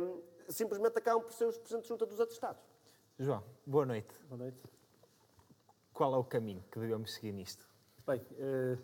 um, 0.00 0.20
simplesmente 0.48 0.96
acabam 0.96 1.22
por 1.22 1.32
ser 1.32 1.46
os 1.46 1.58
presidentes 1.58 1.88
de 1.88 1.88
junta 1.88 2.06
dos 2.06 2.20
atestados. 2.20 2.62
João, 3.18 3.42
boa 3.66 3.84
noite. 3.84 4.14
Boa 4.28 4.38
noite. 4.38 4.58
Qual 5.92 6.14
é 6.14 6.18
o 6.18 6.24
caminho 6.24 6.62
que 6.70 6.78
devemos 6.78 7.14
seguir 7.14 7.32
nisto? 7.32 7.66
Bem, 8.06 8.20
uh, 8.20 8.78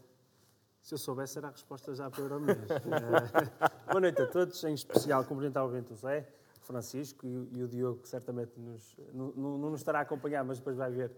se 0.81 0.95
eu 0.95 0.99
soubesse, 0.99 1.39
era 1.39 1.49
a 1.49 1.51
resposta 1.51 1.95
já 1.95 2.11
para 2.11 2.23
o 2.23 2.25
Euromês. 2.25 2.59
uh, 2.59 3.87
boa 3.87 4.01
noite 4.01 4.21
a 4.21 4.27
todos, 4.27 4.65
em 4.65 4.75
especial 4.75 5.25
cumprimentar 5.25 5.65
o 5.65 5.69
Bento 5.69 5.91
José, 5.95 6.27
Francisco 6.63 7.27
e, 7.27 7.49
e, 7.53 7.63
o 7.63 7.69
Diogo, 7.69 8.01
que 8.01 8.09
certamente 8.09 8.59
nos, 8.59 8.97
não, 9.13 9.31
não 9.33 9.71
nos 9.71 9.81
estará 9.81 10.01
a 10.01 10.03
acompanhar, 10.03 10.45
mas 10.45 10.59
depois 10.59 10.77
vai 10.77 10.91
ver 10.91 11.13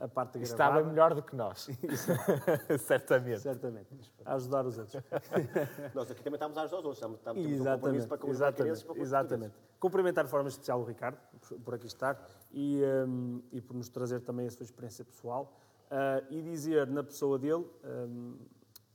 a 0.00 0.08
parte 0.08 0.38
gravada. 0.38 0.42
Estava 0.42 0.82
melhor 0.82 1.14
do 1.14 1.22
que 1.22 1.34
nós. 1.34 1.68
Certamente. 2.78 3.40
Certamente. 3.40 3.88
A 4.24 4.34
ajudar 4.34 4.66
os 4.66 4.78
outros. 4.78 5.02
nós 5.94 6.10
aqui 6.10 6.22
também 6.22 6.36
estamos 6.36 6.56
a 6.56 6.62
ajudar 6.62 6.78
os 6.78 6.84
outros. 6.84 6.96
Estamos, 6.96 7.20
temos 7.20 7.50
exatamente, 7.50 8.04
um 8.04 8.08
para 8.08 8.28
exatamente, 8.28 8.84
para 8.84 8.98
exatamente. 9.00 9.54
Cumprimentar 9.78 10.24
de 10.24 10.30
forma 10.30 10.48
especial 10.48 10.80
o 10.80 10.84
Ricardo, 10.84 11.18
por, 11.40 11.58
por 11.60 11.74
aqui 11.74 11.86
estar, 11.86 12.18
e, 12.52 12.82
um, 13.06 13.42
e 13.52 13.60
por 13.60 13.76
nos 13.76 13.88
trazer 13.88 14.20
também 14.20 14.46
a 14.46 14.50
sua 14.50 14.64
experiência 14.64 15.04
pessoal. 15.04 15.56
Uh, 15.84 16.26
e 16.30 16.42
dizer 16.42 16.86
na 16.86 17.04
pessoa 17.04 17.38
dele, 17.38 17.66
um, 17.84 18.36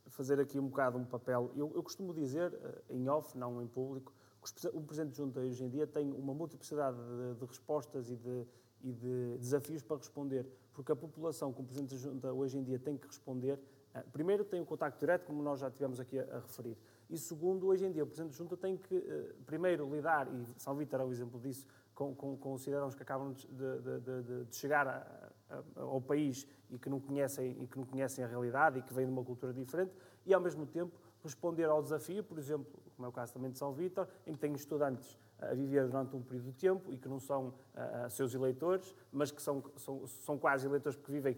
fazer 0.07 0.39
aqui 0.39 0.59
um 0.59 0.67
bocado 0.67 0.97
um 0.97 1.05
papel. 1.05 1.51
Eu, 1.55 1.71
eu 1.75 1.83
costumo 1.83 2.13
dizer, 2.13 2.51
uh, 2.51 2.83
em 2.89 3.07
off, 3.07 3.37
não 3.37 3.61
em 3.61 3.67
público, 3.67 4.13
que 4.41 4.67
o 4.67 4.81
Presidente 4.81 5.11
de 5.11 5.17
Junta 5.17 5.39
hoje 5.39 5.63
em 5.63 5.69
dia 5.69 5.85
tem 5.85 6.11
uma 6.13 6.33
multiplicidade 6.33 6.97
de, 6.97 7.39
de 7.39 7.45
respostas 7.45 8.09
e 8.09 8.15
de, 8.15 8.45
e 8.83 8.91
de 8.91 9.37
desafios 9.37 9.83
para 9.83 9.97
responder 9.97 10.45
porque 10.79 10.93
a 10.93 10.95
população, 10.95 11.51
como 11.51 11.65
o 11.65 11.67
Presidente 11.67 11.93
da 11.93 11.97
Junta 11.97 12.31
hoje 12.31 12.57
em 12.57 12.63
dia 12.63 12.79
tem 12.79 12.95
que 12.95 13.05
responder, 13.05 13.59
eh, 13.93 14.01
primeiro 14.13 14.45
tem 14.45 14.61
o 14.61 14.65
contacto 14.65 14.97
direto, 14.97 15.25
como 15.25 15.43
nós 15.43 15.59
já 15.59 15.69
tivemos 15.69 15.99
aqui 15.99 16.17
a, 16.17 16.39
referir, 16.39 16.77
e 17.09 17.17
segundo, 17.17 17.67
hoje 17.67 17.85
em 17.85 17.91
dia 17.91 18.01
o 18.01 18.07
Presidente 18.07 18.31
da 18.31 18.37
Junta 18.37 18.55
tem 18.55 18.77
que, 18.77 18.95
uh, 18.95 19.43
primeiro, 19.45 19.93
lidar, 19.93 20.33
e 20.33 20.47
Salvita 20.55 20.95
é 20.95 21.03
o 21.03 21.11
exemplo 21.11 21.37
disso, 21.37 21.67
com, 21.93 22.15
com, 22.15 22.37
com, 22.37 22.53
os 22.53 22.61
cidadãos 22.61 22.95
que 22.95 23.03
acabam 23.03 23.33
de, 23.33 23.45
de, 23.45 23.99
de, 23.99 24.45
de 24.45 24.55
chegar 24.55 24.87
a, 24.87 25.31
a, 25.49 25.81
ao 25.81 25.99
país 25.99 26.47
e 26.69 26.79
que, 26.79 26.89
não 26.89 27.01
conhecem, 27.01 27.61
e 27.61 27.67
que 27.67 27.77
não 27.77 27.85
conhecem 27.85 28.23
a 28.23 28.27
realidade 28.27 28.79
e 28.79 28.81
que 28.81 28.93
vêm 28.93 29.05
de 29.05 29.11
uma 29.11 29.25
cultura 29.25 29.51
diferente, 29.51 29.91
e 30.25 30.33
ao 30.33 30.39
mesmo 30.39 30.65
tempo 30.65 30.97
responder 31.21 31.65
ao 31.65 31.83
desafio, 31.83 32.23
por 32.23 32.37
exemplo, 32.37 32.81
como 32.95 33.05
é 33.05 33.09
o 33.09 33.11
caso 33.11 33.33
também 33.33 33.51
de 33.51 33.57
São 33.57 33.73
Vítor, 33.73 34.07
em 34.25 34.31
que 34.31 34.39
tem 34.39 34.53
estudantes 34.53 35.19
a 35.41 35.53
viver 35.53 35.85
durante 35.87 36.15
um 36.15 36.21
período 36.21 36.45
de 36.45 36.53
tempo 36.53 36.91
e 36.91 36.97
que 36.97 37.07
não 37.07 37.19
são 37.19 37.47
uh, 37.47 38.09
seus 38.09 38.33
eleitores, 38.33 38.95
mas 39.11 39.31
que 39.31 39.41
são, 39.41 39.63
são, 39.77 40.05
são 40.07 40.37
quase 40.37 40.65
eleitores 40.65 40.97
porque 40.97 41.11
vivem, 41.11 41.37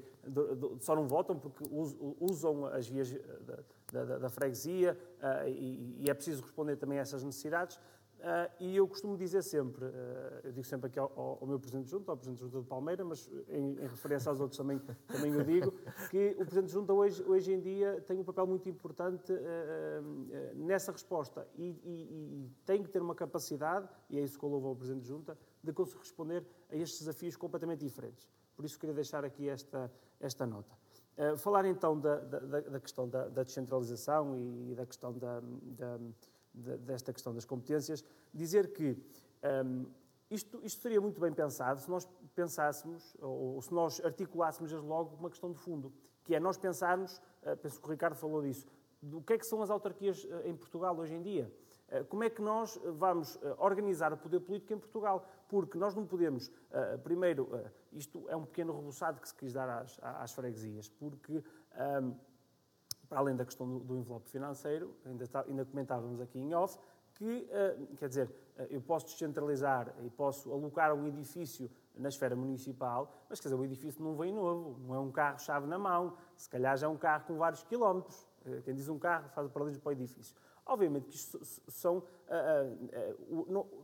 só 0.79 0.95
não 0.95 1.07
votam 1.07 1.37
porque 1.37 1.63
usam 2.19 2.65
as 2.65 2.87
vias 2.87 3.11
da, 3.91 4.03
da, 4.05 4.17
da 4.17 4.29
freguesia 4.29 4.97
uh, 5.19 5.47
e, 5.47 6.03
e, 6.03 6.09
é 6.09 6.13
preciso 6.13 6.41
responder 6.41 6.75
também 6.77 6.97
a 6.97 7.01
essas 7.01 7.23
necessidades. 7.23 7.79
Uh, 8.21 8.53
e 8.59 8.75
eu 8.77 8.87
costumo 8.87 9.17
dizer 9.17 9.41
sempre, 9.41 9.83
uh, 9.83 10.41
eu 10.43 10.51
digo 10.51 10.63
sempre 10.63 10.85
aqui 10.85 10.99
ao, 10.99 11.11
ao, 11.17 11.47
meu 11.47 11.59
Presidente 11.59 11.85
de 11.85 11.91
Junta, 11.91 12.11
ao 12.11 12.15
Presidente 12.15 12.37
de 12.37 12.43
Junta 12.43 12.61
de 12.61 12.67
Palmeira, 12.67 13.03
mas 13.03 13.27
em, 13.49 13.71
em, 13.79 13.87
referência 13.87 14.29
aos 14.29 14.39
outros 14.39 14.59
também, 14.59 14.79
também 15.07 15.35
o 15.35 15.43
digo, 15.43 15.73
que 16.11 16.33
o 16.33 16.45
Presidente 16.45 16.67
de 16.67 16.71
Junta 16.71 16.93
hoje, 16.93 17.23
hoje 17.23 17.51
em 17.51 17.59
dia 17.59 17.99
tem 18.07 18.19
um 18.19 18.23
papel 18.23 18.45
muito 18.45 18.69
importante 18.69 19.33
uh, 19.33 20.55
nessa 20.55 20.91
resposta 20.91 21.47
e, 21.57 21.63
e, 21.63 22.45
e, 22.45 22.51
tem 22.63 22.83
que 22.83 22.89
ter 22.89 23.01
uma 23.01 23.15
capacidade, 23.15 23.89
e 24.07 24.19
é 24.19 24.21
isso 24.21 24.37
que 24.37 24.45
eu 24.45 24.49
louvo 24.49 24.67
ao 24.67 24.75
Presidente 24.75 25.01
de 25.01 25.07
Junta, 25.07 25.35
de 25.63 25.73
conseguir 25.73 26.01
responder 26.01 26.45
a 26.69 26.75
estes 26.75 26.99
desafios 26.99 27.35
completamente 27.35 27.79
diferentes. 27.79 28.29
Por 28.55 28.65
isso 28.65 28.77
queria 28.77 28.93
deixar 28.93 29.25
aqui 29.25 29.49
esta, 29.49 29.91
esta 30.19 30.45
nota. 30.45 30.77
falar 31.39 31.65
então 31.65 31.99
da, 31.99 32.17
da, 32.19 32.39
da 32.39 32.79
questão 32.79 33.09
da, 33.09 33.27
da, 33.29 33.41
descentralização 33.41 34.37
e 34.37 34.75
da 34.75 34.85
questão 34.85 35.11
da 35.11 35.41
desta 36.53 37.13
questão 37.13 37.33
das 37.33 37.45
competências, 37.45 38.03
dizer 38.33 38.73
que 38.73 38.97
um, 39.65 39.85
isto, 40.29 40.59
isto, 40.63 40.81
seria 40.81 41.01
muito 41.01 41.19
bem 41.19 41.31
pensado 41.33 41.79
se 41.79 41.89
nós 41.89 42.07
pensássemos, 42.35 43.15
ou, 43.21 43.55
ou, 43.55 43.61
se 43.61 43.73
nós 43.73 44.03
articulássemos 44.03 44.71
logo 44.71 45.15
uma 45.17 45.29
questão 45.29 45.51
de 45.51 45.57
fundo, 45.57 45.91
que 46.23 46.35
é 46.35 46.39
nós 46.39 46.57
pensarmos, 46.57 47.17
uh, 47.43 47.57
penso 47.57 47.79
que 47.79 47.87
o 47.87 47.91
Ricardo 47.91 48.15
falou 48.15 48.41
disso, 48.41 48.65
do 49.01 49.21
que 49.21 49.33
é 49.33 49.37
que 49.37 49.45
são 49.45 49.61
as 49.61 49.69
autarquias 49.69 50.27
em 50.45 50.55
Portugal 50.55 50.95
hoje 50.97 51.15
em 51.15 51.21
dia. 51.21 51.51
Como 52.07 52.23
é 52.23 52.29
que 52.29 52.41
nós 52.41 52.79
vamos 52.85 53.37
organizar 53.57 54.13
o 54.13 54.17
poder 54.17 54.39
político 54.39 54.71
em 54.73 54.77
Portugal? 54.77 55.27
Porque 55.49 55.75
nós 55.77 55.95
não 55.95 56.05
podemos, 56.05 56.51
primeiro, 57.03 57.49
isto 57.91 58.29
é 58.29 58.35
um 58.35 58.45
pequeno 58.45 58.73
rebuçado 58.73 59.19
que 59.19 59.27
se 59.27 59.33
quis 59.35 59.51
dar 59.51 59.67
às, 59.67 59.99
às 60.01 60.31
freguesias, 60.31 60.87
porque 60.87 61.43
para 63.11 63.19
além 63.19 63.35
da 63.35 63.43
questão 63.43 63.67
do, 63.67 63.79
do 63.79 63.97
envelope 63.97 64.29
financeiro, 64.29 64.95
ainda, 65.05 65.25
está, 65.25 65.43
ainda, 65.45 65.65
comentávamos 65.65 66.21
aqui 66.21 66.39
em 66.39 66.55
off, 66.55 66.79
que, 67.15 67.45
uh, 67.51 67.95
quer 67.97 68.07
dizer, 68.07 68.29
uh, 68.57 68.61
eu 68.69 68.79
posso 68.79 69.07
descentralizar 69.07 69.93
e 70.01 70.09
posso 70.09 70.49
alocar 70.49 70.93
um 70.93 71.05
edifício 71.05 71.69
na 71.93 72.07
esfera 72.07 72.37
municipal, 72.37 73.11
mas 73.29 73.41
quer 73.41 73.49
dizer, 73.49 73.59
o 73.59 73.65
edifício 73.65 74.01
não 74.01 74.15
vem 74.15 74.31
novo, 74.31 74.79
não 74.87 74.95
é 74.95 74.99
um 74.99 75.11
carro-chave 75.11 75.67
na 75.67 75.77
mão, 75.77 76.15
se 76.37 76.49
calhar 76.49 76.77
já 76.77 76.87
é 76.87 76.89
um 76.89 76.95
carro 76.95 77.25
com 77.27 77.37
vários 77.37 77.63
quilómetros. 77.63 78.25
Uh, 78.45 78.61
quem 78.61 78.73
diz 78.73 78.87
um 78.87 78.97
carro 78.97 79.27
faz 79.31 79.45
o 79.45 79.49
paralelismo 79.49 79.83
para 79.83 79.89
o 79.89 79.91
edifício. 79.91 80.33
Obviamente 80.65 81.07
que 81.07 81.15
isto 81.15 81.37
são, 81.67 82.03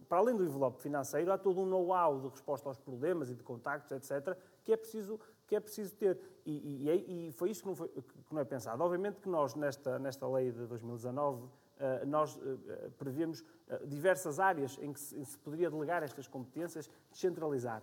para 0.08 0.20
além 0.20 0.38
do 0.38 0.46
envelope 0.46 0.80
financeiro, 0.80 1.34
há 1.34 1.38
todo 1.38 1.60
um 1.60 1.66
know-how 1.66 2.20
de 2.22 2.28
resposta 2.30 2.70
aos 2.70 2.78
problemas 2.78 3.30
e 3.32 3.36
de 3.36 3.44
contactos, 3.44 3.92
etc., 3.92 4.38
que 4.64 4.72
é 4.72 4.78
preciso 4.78 5.20
que 5.48 5.56
é 5.56 5.60
preciso 5.60 5.96
ter. 5.96 6.20
E, 6.46 6.52
e, 6.52 7.28
e 7.28 7.32
foi 7.32 7.50
isso 7.50 7.62
que 7.62 7.68
não, 7.68 7.76
foi, 7.76 7.88
que 7.88 8.34
não, 8.34 8.42
é 8.42 8.46
pensado. 8.46 8.84
Obviamente 8.84 9.22
que 9.22 9.30
nós, 9.30 9.56
nesta, 9.56 9.98
nesta 9.98 10.28
lei 10.28 10.52
de 10.52 10.66
2019, 10.68 11.48
eh, 11.80 12.06
nós 12.06 12.38
eh, 12.38 12.90
prevemos 12.98 13.44
eh, 13.70 13.80
diversas 13.86 14.40
áreas 14.40 14.78
em 14.82 14.92
que 14.92 15.00
se, 15.00 15.38
poderia 15.40 15.70
delegar 15.70 16.02
estas 16.04 16.28
competências, 16.28 16.90
descentralizar. 17.12 17.82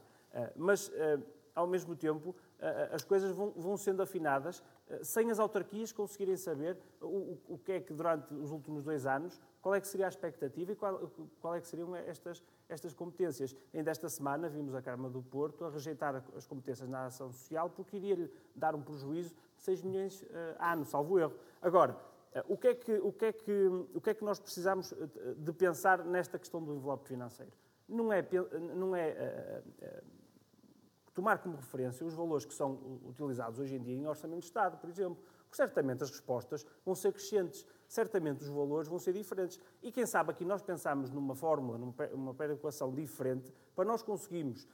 Mas, 0.56 0.90
ao 1.54 1.64
mesmo 1.64 1.94
tempo, 1.94 2.34
as 2.90 3.04
coisas 3.04 3.30
vão, 3.30 3.76
sendo 3.76 4.02
afinadas 4.02 4.64
sem 5.00 5.30
as 5.30 5.38
autarquias 5.38 5.92
conseguirem 5.92 6.36
saber 6.36 6.76
o, 7.00 7.56
que 7.64 7.70
é 7.70 7.80
que 7.80 7.94
durante 7.94 8.34
os 8.34 8.50
últimos 8.50 8.82
dois 8.82 9.06
anos, 9.06 9.40
qual 9.64 9.74
é 9.74 9.80
que 9.80 9.88
seria 9.88 10.04
a 10.04 10.10
expectativa 10.10 10.72
e 10.72 10.76
qual, 10.76 11.10
qual 11.40 11.54
é 11.54 11.60
que 11.62 11.66
seriam 11.66 11.96
estas, 11.96 12.44
estas 12.68 12.92
competências. 12.92 13.56
Ainda 13.72 13.90
esta 13.90 14.10
semana 14.10 14.46
vimos 14.46 14.74
a 14.74 14.82
Câmara 14.82 15.10
do 15.10 15.22
Porto 15.22 15.64
a 15.64 15.70
rejeitar 15.70 16.22
as 16.36 16.46
competências 16.46 16.86
na 16.86 17.06
ação 17.06 17.32
social 17.32 17.70
porque 17.70 17.96
iria-lhe 17.96 18.30
dar 18.54 18.74
um 18.74 18.82
prejuízo 18.82 19.34
de 19.56 19.62
6 19.62 19.82
milhões 19.82 20.20
uh, 20.20 20.26
ano, 20.60 20.84
salvo 20.84 21.18
erro. 21.18 21.32
Agora, 21.62 21.94
uh, 21.94 22.52
o, 22.52 22.58
que 22.58 22.68
é 22.68 22.74
que, 22.74 22.92
o, 22.92 23.10
que 23.10 23.24
é 23.24 23.32
que, 23.32 23.66
o 23.94 24.00
que 24.02 24.10
é 24.10 24.14
que 24.14 24.22
nós 24.22 24.38
precisamos 24.38 24.92
de 25.38 25.52
pensar 25.54 26.04
nesta 26.04 26.38
questão 26.38 26.62
do 26.62 26.74
envelope 26.74 27.08
financeiro? 27.08 27.52
Não 27.88 28.12
é, 28.12 28.22
não 28.76 28.94
é 28.94 29.62
uh, 29.80 30.04
tomar 31.14 31.38
como 31.38 31.56
referência 31.56 32.04
os 32.04 32.12
valores 32.12 32.44
que 32.44 32.52
são 32.52 33.00
utilizados 33.06 33.58
hoje 33.58 33.76
em 33.76 33.82
dia 33.82 33.96
em 33.96 34.06
orçamento 34.06 34.40
de 34.40 34.46
Estado, 34.46 34.76
por 34.76 34.90
exemplo, 34.90 35.16
porque 35.54 35.56
certamente 35.56 36.02
as 36.02 36.10
respostas 36.10 36.66
vão 36.84 36.96
ser 36.96 37.12
crescentes 37.12 37.64
certamente 37.86 38.42
os 38.42 38.48
valores 38.48 38.88
vão 38.88 38.98
ser 38.98 39.12
diferentes. 39.12 39.60
E 39.80 39.92
quem 39.92 40.04
sabe 40.04 40.32
aqui 40.32 40.44
nós 40.44 40.62
pensamos 40.62 41.10
numa 41.10 41.34
fórmula, 41.34 41.78
numa 41.78 42.34
perequação 42.34 42.92
diferente, 42.92 43.52
para 43.74 43.84
nós 43.84 44.02
conseguirmos 44.02 44.64
uh, 44.64 44.68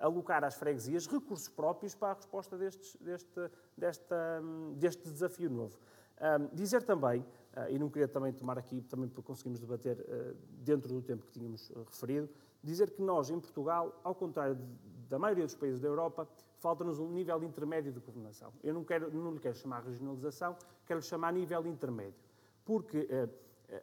alocar 0.00 0.42
às 0.42 0.54
freguesias 0.54 1.06
recursos 1.06 1.50
próprios 1.50 1.94
para 1.94 2.12
a 2.12 2.14
resposta 2.14 2.56
destes, 2.56 2.96
deste, 3.00 3.50
desta, 3.76 4.42
deste 4.76 5.10
desafio 5.10 5.50
novo. 5.50 5.78
Um, 6.18 6.54
dizer 6.54 6.82
também, 6.82 7.20
uh, 7.20 7.68
e 7.68 7.78
não 7.78 7.90
queria 7.90 8.08
também 8.08 8.32
tomar 8.32 8.56
aqui, 8.56 8.80
também 8.80 9.08
para 9.08 9.22
conseguirmos 9.22 9.60
debater 9.60 9.98
uh, 9.98 10.34
dentro 10.62 10.88
do 10.94 11.02
tempo 11.02 11.26
que 11.26 11.32
tínhamos 11.32 11.70
referido, 11.90 12.30
dizer 12.62 12.90
que 12.90 13.02
nós, 13.02 13.28
em 13.28 13.38
Portugal, 13.38 14.00
ao 14.02 14.14
contrário 14.14 14.54
de, 14.54 14.64
da 15.10 15.18
maioria 15.18 15.44
dos 15.44 15.56
países 15.56 15.78
da 15.78 15.88
Europa, 15.88 16.26
falta-nos 16.62 16.98
um 16.98 17.10
nível 17.10 17.42
intermédio 17.42 17.92
de 17.92 18.00
coordenação. 18.00 18.52
Eu 18.62 18.72
não, 18.72 18.84
quero, 18.84 19.12
não 19.12 19.32
lhe 19.32 19.40
quero 19.40 19.56
chamar 19.56 19.82
regionalização, 19.82 20.56
quero 20.86 21.00
lhe 21.00 21.06
chamar 21.06 21.32
nível 21.32 21.66
intermédio 21.66 22.32
porque 22.64 23.08
eh, 23.10 23.28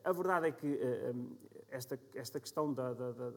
a 0.04 0.12
verdade 0.12 0.48
é 0.48 0.52
que 0.52 0.68
eh, 0.68 1.12
eh, 1.12 1.14
esta, 1.70 2.00
esta 2.16 2.40
questão 2.40 2.74
da, 2.74 2.94
da, 2.94 3.12
da, 3.12 3.30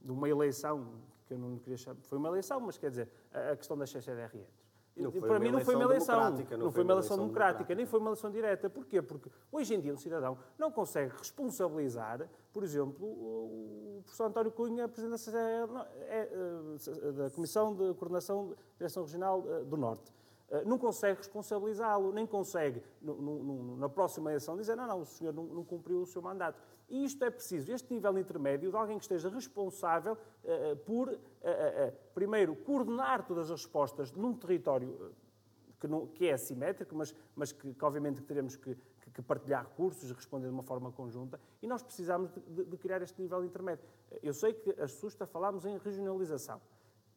de 0.00 0.10
uma 0.10 0.28
eleição, 0.28 0.94
que 1.26 1.34
eu 1.34 1.38
não 1.38 1.58
queria 1.58 1.76
chamar, 1.76 2.00
foi 2.02 2.18
uma 2.18 2.28
eleição, 2.28 2.60
mas 2.60 2.78
quer 2.78 2.90
dizer, 2.90 3.08
a 3.32 3.56
questão 3.56 3.76
das 3.76 3.90
CCDRN. 5.04 5.28
Para 5.28 5.38
mim 5.38 5.50
não 5.50 5.60
foi 5.60 5.74
uma 5.74 5.84
eleição, 5.84 6.30
não, 6.30 6.58
não 6.58 6.70
foi 6.72 6.82
uma 6.82 6.92
eleição 6.92 7.16
democrática, 7.16 7.18
democrática, 7.18 7.74
nem 7.74 7.86
foi 7.86 8.00
uma 8.00 8.08
eleição 8.10 8.30
direta. 8.30 8.70
Porquê? 8.70 9.02
Porque 9.02 9.30
hoje 9.52 9.74
em 9.74 9.80
dia 9.80 9.92
um 9.92 9.96
cidadão 9.96 10.38
não 10.58 10.70
consegue 10.70 11.12
responsabilizar, 11.16 12.28
por 12.52 12.62
exemplo, 12.62 13.06
o 13.06 14.00
professor 14.02 14.24
António 14.24 14.52
Cunha, 14.52 14.88
presidente 14.88 15.30
da, 15.30 15.88
é, 16.08 16.28
da 17.12 17.30
Comissão 17.30 17.74
de 17.74 17.94
Coordenação 17.94 18.48
da 18.48 18.56
Direção 18.78 19.02
Regional 19.02 19.42
do 19.64 19.76
Norte. 19.76 20.12
Eh, 20.48 20.64
não 20.64 20.78
consegue 20.78 21.18
responsabilizá-lo, 21.18 22.12
nem 22.12 22.26
consegue, 22.26 22.82
no, 23.02 23.16
no, 23.16 23.76
na 23.76 23.88
próxima 23.88 24.30
eleição, 24.30 24.56
dizer 24.56 24.76
não, 24.76 24.86
não, 24.86 25.00
o 25.00 25.04
senhor 25.04 25.34
não, 25.34 25.44
não, 25.44 25.64
cumpriu 25.64 26.02
o 26.02 26.06
seu 26.06 26.22
mandato. 26.22 26.60
E 26.88 27.04
isto 27.04 27.24
é 27.24 27.30
preciso, 27.30 27.72
este 27.72 27.92
nível 27.92 28.16
intermédio 28.16 28.70
de 28.70 28.76
alguém 28.76 28.96
que 28.96 29.04
esteja 29.04 29.28
responsável 29.28 30.12
uh, 30.14 30.76
por, 30.84 31.08
uh, 31.08 31.12
uh, 31.12 31.92
primeiro, 32.14 32.54
coordenar 32.54 33.26
todas 33.26 33.50
as 33.50 33.62
respostas 33.62 34.12
num 34.12 34.34
território 34.34 35.12
que, 35.80 35.88
não, 35.88 36.06
que 36.06 36.28
é 36.28 36.34
assimétrico, 36.34 36.94
mas, 36.94 37.12
mas 37.34 37.50
que, 37.50 37.74
que, 37.74 37.84
obviamente 37.84 38.22
teremos 38.22 38.54
que, 38.54 38.76
que, 39.12 39.22
partilhar 39.22 39.64
recursos 39.64 40.08
responder 40.12 40.46
de 40.46 40.52
uma 40.52 40.62
forma 40.62 40.92
conjunta, 40.92 41.40
e 41.60 41.66
nós 41.66 41.82
precisamos 41.82 42.30
de, 42.30 42.40
de, 42.40 42.64
de 42.66 42.76
criar 42.76 43.02
este 43.02 43.20
nível 43.20 43.44
intermédio. 43.44 43.84
Eu 44.22 44.32
sei 44.32 44.52
que 44.52 44.70
a 44.80 44.86
SUSTA 44.86 45.26
falámos 45.26 45.64
em 45.64 45.76
regionalização. 45.78 46.60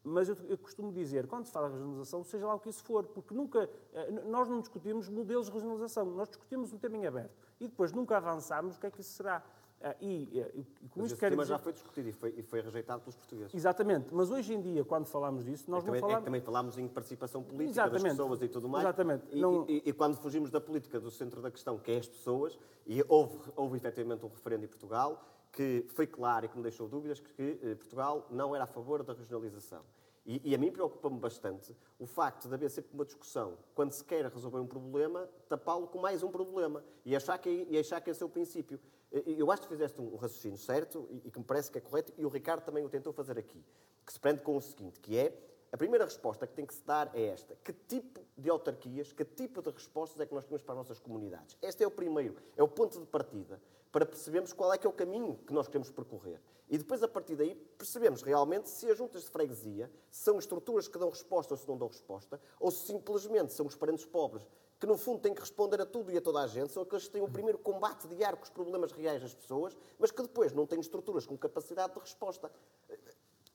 Mas 0.02 0.28
eu, 0.28 0.36
eu, 0.48 0.56
costumo 0.56 0.90
dizer, 0.92 1.26
quando 1.26 1.44
se 1.44 1.52
fala 1.52 1.68
de 1.68 1.74
regionalização, 1.74 2.24
seja 2.24 2.46
lá 2.46 2.54
o 2.54 2.58
que 2.58 2.70
isso 2.70 2.82
for, 2.82 3.04
porque 3.04 3.34
nunca, 3.34 3.68
eh, 3.92 4.10
nós 4.26 4.48
não 4.48 4.60
discutimos 4.60 5.08
modelos 5.10 5.46
de 5.46 5.52
regionalização, 5.52 6.06
nós 6.06 6.28
discutimos 6.28 6.72
um 6.72 6.78
tema 6.78 6.96
em 6.96 7.06
aberto 7.06 7.36
e 7.60 7.68
depois 7.68 7.92
nunca 7.92 8.16
avançamos 8.16 8.76
o 8.76 8.80
que 8.80 8.86
é 8.86 8.90
que 8.90 9.00
isso 9.02 9.12
será. 9.12 9.44
Eh, 9.82 9.96
e, 10.00 10.40
eh, 10.40 10.52
e 10.54 10.88
com 10.88 11.00
mas 11.00 11.10
isto 11.10 11.20
quero 11.20 11.32
tema 11.32 11.42
dizer... 11.42 11.54
já 11.54 11.58
foi 11.58 11.72
discutido 11.72 12.08
e 12.08 12.12
foi, 12.12 12.34
e 12.36 12.42
foi, 12.42 12.60
rejeitado 12.60 13.00
pelos 13.00 13.16
portugueses. 13.16 13.54
Exatamente, 13.54 14.08
mas 14.12 14.30
hoje 14.30 14.54
em 14.54 14.60
dia, 14.60 14.84
quando 14.84 15.06
falamos 15.06 15.44
disso, 15.44 15.70
nós 15.70 15.82
é 15.82 15.86
não 15.86 15.92
também, 15.92 16.00
falamos... 16.00 16.22
É 16.22 16.24
também 16.24 16.40
falamos 16.40 16.78
em 16.78 16.88
participação 16.88 17.42
política 17.42 17.70
Exatamente. 17.70 18.02
das 18.02 18.12
pessoas 18.12 18.42
e 18.42 18.48
tudo 18.48 18.68
mais. 18.68 18.84
Exatamente. 18.84 19.24
E, 19.30 19.40
não... 19.40 19.64
e, 19.68 19.92
quando 19.92 20.16
fugimos 20.16 20.50
da 20.50 20.60
política 20.60 21.00
do 21.00 21.10
centro 21.10 21.42
da 21.42 21.50
questão, 21.50 21.78
que 21.78 21.92
é 21.92 21.98
as 21.98 22.08
pessoas, 22.08 22.58
e 22.86 23.02
houve, 23.08 23.38
houve 23.56 23.76
efetivamente 23.76 24.24
um 24.24 24.28
referendo 24.28 24.64
em 24.64 24.68
Portugal, 24.68 25.22
que 25.52 25.84
foi 25.88 26.06
claro 26.06 26.46
e 26.46 26.48
que 26.48 26.56
me 26.56 26.62
deixou 26.62 26.88
dúvidas 26.88 27.20
que, 27.20 27.32
que 27.32 27.74
Portugal 27.76 28.26
não 28.30 28.54
era 28.54 28.64
a 28.64 28.66
favor 28.66 29.02
da 29.02 29.12
regionalização. 29.12 29.84
E, 30.24 30.50
e 30.50 30.54
a 30.54 30.58
mim 30.58 30.70
preocupa-me 30.70 31.18
bastante 31.18 31.74
o 31.98 32.06
facto 32.06 32.48
de 32.48 32.54
haver 32.54 32.70
sempre 32.70 32.92
uma 32.94 33.04
discussão, 33.04 33.56
quando 33.74 33.92
se 33.92 34.04
quer 34.04 34.24
resolver 34.26 34.58
um 34.58 34.66
problema, 34.66 35.28
tapá-lo 35.48 35.86
com 35.88 35.98
mais 35.98 36.22
um 36.22 36.30
problema 36.30 36.84
e 37.04 37.16
achar 37.16 37.38
que, 37.38 37.66
e 37.68 37.78
achar 37.78 38.00
que 38.00 38.10
esse 38.10 38.22
é 38.22 38.26
o 38.26 38.28
princípio. 38.28 38.78
Eu 39.10 39.50
acho 39.50 39.62
que 39.62 39.68
fizeste 39.68 40.00
um 40.00 40.14
raciocínio 40.16 40.58
certo 40.58 41.08
e, 41.10 41.22
e 41.24 41.30
que 41.30 41.38
me 41.38 41.44
parece 41.44 41.70
que 41.70 41.78
é 41.78 41.80
correto, 41.80 42.12
e 42.16 42.24
o 42.24 42.28
Ricardo 42.28 42.62
também 42.62 42.84
o 42.84 42.88
tentou 42.88 43.12
fazer 43.12 43.38
aqui, 43.38 43.64
que 44.06 44.12
se 44.12 44.20
prende 44.20 44.40
com 44.42 44.56
o 44.56 44.60
seguinte, 44.60 45.00
que 45.00 45.16
é, 45.16 45.36
a 45.72 45.76
primeira 45.76 46.04
resposta 46.04 46.46
que 46.46 46.52
tem 46.52 46.66
que 46.66 46.74
se 46.74 46.84
dar 46.84 47.10
é 47.14 47.26
esta. 47.26 47.56
Que 47.56 47.72
tipo 47.72 48.20
de 48.36 48.50
autarquias, 48.50 49.12
que 49.12 49.24
tipo 49.24 49.62
de 49.62 49.70
respostas 49.70 50.20
é 50.20 50.26
que 50.26 50.34
nós 50.34 50.44
temos 50.44 50.62
para 50.62 50.74
as 50.74 50.78
nossas 50.78 50.98
comunidades? 50.98 51.56
Este 51.62 51.84
é 51.84 51.86
o 51.86 51.90
primeiro, 51.90 52.36
é 52.56 52.62
o 52.62 52.68
ponto 52.68 52.98
de 53.00 53.06
partida 53.06 53.60
para 53.92 54.06
percebermos 54.06 54.52
qual 54.52 54.72
é 54.72 54.78
que 54.78 54.86
é 54.86 54.90
o 54.90 54.92
caminho 54.92 55.38
que 55.46 55.52
nós 55.52 55.66
queremos 55.66 55.90
percorrer. 55.90 56.40
E 56.68 56.78
depois, 56.78 57.02
a 57.02 57.08
partir 57.08 57.34
daí, 57.34 57.54
percebemos 57.76 58.22
realmente 58.22 58.68
se 58.68 58.88
as 58.88 58.96
juntas 58.96 59.22
de 59.24 59.30
freguesia 59.30 59.90
são 60.10 60.38
estruturas 60.38 60.86
que 60.86 60.98
dão 60.98 61.10
resposta 61.10 61.54
ou 61.54 61.58
se 61.58 61.68
não 61.68 61.76
dão 61.76 61.88
resposta, 61.88 62.40
ou 62.60 62.70
se 62.70 62.86
simplesmente 62.86 63.52
são 63.52 63.66
os 63.66 63.74
parentes 63.74 64.04
pobres 64.04 64.46
que, 64.80 64.86
no 64.86 64.96
fundo, 64.96 65.20
têm 65.20 65.34
que 65.34 65.40
responder 65.40 65.80
a 65.82 65.84
tudo 65.84 66.10
e 66.10 66.16
a 66.16 66.22
toda 66.22 66.40
a 66.40 66.46
gente, 66.46 66.72
são 66.72 66.82
aqueles 66.82 67.04
que 67.04 67.10
têm 67.10 67.22
o 67.22 67.30
primeiro 67.30 67.58
combate 67.58 68.08
diário 68.08 68.38
com 68.38 68.44
os 68.44 68.50
problemas 68.50 68.92
reais 68.92 69.20
das 69.20 69.34
pessoas, 69.34 69.76
mas 69.98 70.10
que 70.10 70.22
depois 70.22 70.54
não 70.54 70.66
têm 70.66 70.80
estruturas 70.80 71.26
com 71.26 71.36
capacidade 71.36 71.92
de 71.92 72.00
resposta 72.00 72.50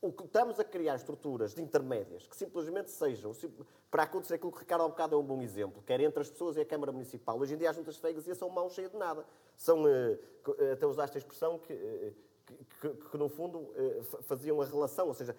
estamos 0.09 0.59
a 0.59 0.63
criar 0.63 0.95
estruturas 0.95 1.53
de 1.53 1.61
intermédias 1.61 2.27
que 2.27 2.35
simplesmente 2.35 2.91
sejam, 2.91 3.31
para 3.89 4.03
acontecer 4.03 4.35
aquilo 4.35 4.51
que 4.51 4.59
Ricardo 4.59 4.81
há 4.81 4.85
um 4.85 4.89
bocado 4.89 5.15
é 5.15 5.17
um 5.17 5.23
bom 5.23 5.41
exemplo, 5.41 5.81
quer 5.85 5.99
entre 6.01 6.21
as 6.21 6.29
pessoas 6.29 6.57
e 6.57 6.61
a 6.61 6.65
Câmara 6.65 6.91
Municipal. 6.91 7.39
Hoje 7.39 7.53
em 7.53 7.57
dia 7.57 7.69
as 7.69 7.75
juntas 7.75 7.95
de 7.95 8.01
freguesia 8.01 8.35
são 8.35 8.49
mãos 8.49 8.73
cheias 8.73 8.91
de 8.91 8.97
nada. 8.97 9.25
São, 9.55 9.87
eh, 9.87 10.17
eh, 10.59 10.71
até 10.73 10.85
usaste 10.85 11.17
a 11.17 11.19
expressão 11.19 11.59
que, 11.59 11.73
eh, 11.73 12.13
que, 12.45 12.89
que, 12.89 13.09
que, 13.09 13.17
no 13.17 13.27
fundo 13.27 13.73
faziam 14.21 14.61
a 14.61 14.65
relação, 14.65 15.07
ou 15.07 15.15
seja, 15.15 15.35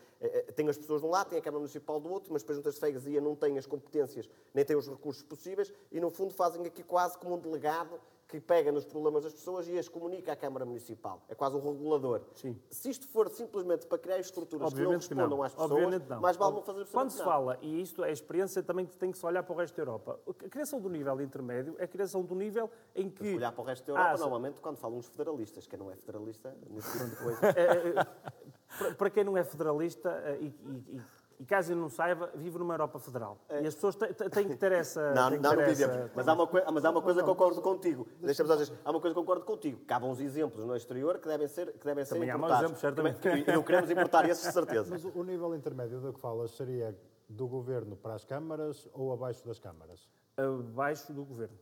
tem 0.57 0.69
as 0.69 0.77
pessoas 0.77 1.01
de 1.01 1.07
um 1.07 1.11
lado, 1.11 1.29
tem 1.29 1.39
a 1.39 1.43
Câmara 1.43 1.61
Municipal 1.61 2.01
do 2.01 2.11
outro, 2.11 2.33
mas 2.33 2.43
depois 2.43 2.57
juntas 2.57 2.75
de 2.75 2.81
freguesia 2.81 3.21
não 3.21 3.37
têm 3.37 3.57
as 3.59 3.67
competências, 3.67 4.29
nem 4.53 4.65
têm 4.65 4.75
os 4.75 4.89
recursos 4.89 5.23
possíveis, 5.23 5.73
e 5.93 6.01
no 6.01 6.11
fundo 6.11 6.35
fazem 6.35 6.67
aqui 6.67 6.83
quase 6.83 7.17
como 7.17 7.37
um 7.37 7.39
delegado 7.39 8.01
que 8.29 8.41
pega 8.41 8.73
nos 8.73 8.85
problemas 8.85 9.23
das 9.23 9.33
pessoas 9.33 9.69
e 9.69 9.79
as 9.79 9.89
comunica 9.89 10.33
à 10.33 10.37
Câmara 10.37 10.65
Municipal. 10.65 11.23
É 11.29 11.35
quase 11.35 11.57
um 11.57 11.61
regulador. 11.61 12.23
Sim. 12.35 12.59
Se 12.69 12.91
isto 12.91 13.07
for 13.09 13.29
simplesmente 13.31 13.87
para 13.87 13.99
criar 13.99 14.19
estruturas 14.19 14.67
Obviamente 14.67 15.09
que 15.09 15.15
não 15.15 15.23
respondam 15.23 15.37
que 15.37 15.37
não. 15.37 15.45
às 15.45 15.53
pessoas, 15.53 16.09
não. 16.09 16.21
mais 16.21 16.37
vale 16.37 16.55
não 16.55 16.63
fazer 16.63 16.87
Quando 16.87 17.11
se 17.11 17.23
fala, 17.23 17.59
e 17.63 17.81
isto 17.81 18.03
é 18.03 18.11
experiência 18.11 18.63
também 18.63 18.85
que 18.85 18.97
tem 18.97 19.13
que 19.13 19.19
se 19.19 19.25
olhar 19.25 19.43
para 19.43 19.55
o 19.55 19.57
resto 19.57 19.77
da 19.77 19.83
Europa, 19.83 20.21
a 20.29 20.49
criação 20.49 20.81
do 20.81 20.89
nível 20.89 21.21
intermédio 21.21 21.77
é 21.79 21.85
a 21.85 21.89
criação 21.89 22.23
do 22.23 22.35
nível 22.35 22.69
em 22.95 23.09
que... 23.09 23.37
Olhar 23.37 23.53
para 23.53 23.63
o 23.63 23.65
resto 23.65 23.87
da 23.87 23.93
Europa, 23.93 24.15
ah, 24.15 24.19
normalmente, 24.19 24.61
quando 24.61 24.77
falam 24.77 24.99
os 24.99 25.07
federalistas, 25.07 25.67
quem 25.67 25.79
não 25.79 25.91
é 25.91 25.97
federalista, 25.97 26.57
nesse 26.69 26.93
tipo 26.93 27.11
de 27.11 27.17
coisa... 27.17 27.37
É, 27.57 28.85
é, 28.85 28.89
é, 28.89 28.95
para 28.95 29.09
quem 29.09 29.23
não 29.23 29.37
é 29.37 29.45
federalista, 29.45 30.11
eh, 30.25 30.39
e, 30.41 30.47
e, 30.47 31.01
E 31.39 31.45
caso 31.45 31.73
eu 31.73 31.77
não 31.77 31.89
saiba, 31.89 32.31
vivo 32.35 32.59
numa 32.59 32.75
Europa 32.75 32.99
Federal. 32.99 33.39
É. 33.49 33.63
E 33.63 33.67
as 33.67 33.75
pessoas 33.75 33.97
têm 33.97 34.49
que 34.49 34.57
ter 34.57 34.73
essa. 34.73 35.13
Não, 35.13 35.31
não, 35.31 35.55
não 35.55 35.67
vivemos. 35.67 36.11
Mas 36.15 36.27
há 36.27 36.33
uma, 36.33 36.49
mas 36.73 36.85
há 36.85 36.91
uma 36.91 37.03
coisa 37.03 37.21
que 37.21 37.27
concordo 37.27 37.61
contigo. 37.61 38.07
Deixa-me 38.21 38.57
dizer, 38.57 38.73
há 38.85 38.91
uma 38.91 39.01
coisa 39.01 39.15
que 39.15 39.21
concordo 39.21 39.45
contigo. 39.45 39.81
Cabe 39.87 40.07
uns 40.07 40.21
exemplos 40.21 40.65
no 40.65 40.75
exterior 40.75 41.19
que 41.19 41.29
devem 41.29 41.47
ser, 41.47 41.73
que 41.73 41.85
devem 41.85 42.05
ser 42.05 42.15
Também 42.15 42.31
importados. 42.31 42.55
Há 42.55 42.59
exemplos, 42.61 42.81
certamente. 42.81 43.29
E 43.29 43.53
não 43.53 43.63
queremos 43.63 43.91
importar 43.91 44.29
esses, 44.29 44.47
de 44.47 44.53
certeza. 44.53 44.89
Mas 44.91 45.05
o 45.05 45.23
nível 45.23 45.55
intermédio 45.55 46.01
do 46.01 46.13
que 46.13 46.21
falas 46.21 46.53
seria 46.53 46.97
do 47.29 47.47
governo 47.47 47.97
para 47.97 48.15
as 48.15 48.25
câmaras 48.25 48.89
ou 48.95 49.13
abaixo 49.13 49.45
das 49.47 49.59
câmaras? 49.59 50.09
Abaixo 50.37 51.13
do 51.13 51.25
governo. 51.25 51.59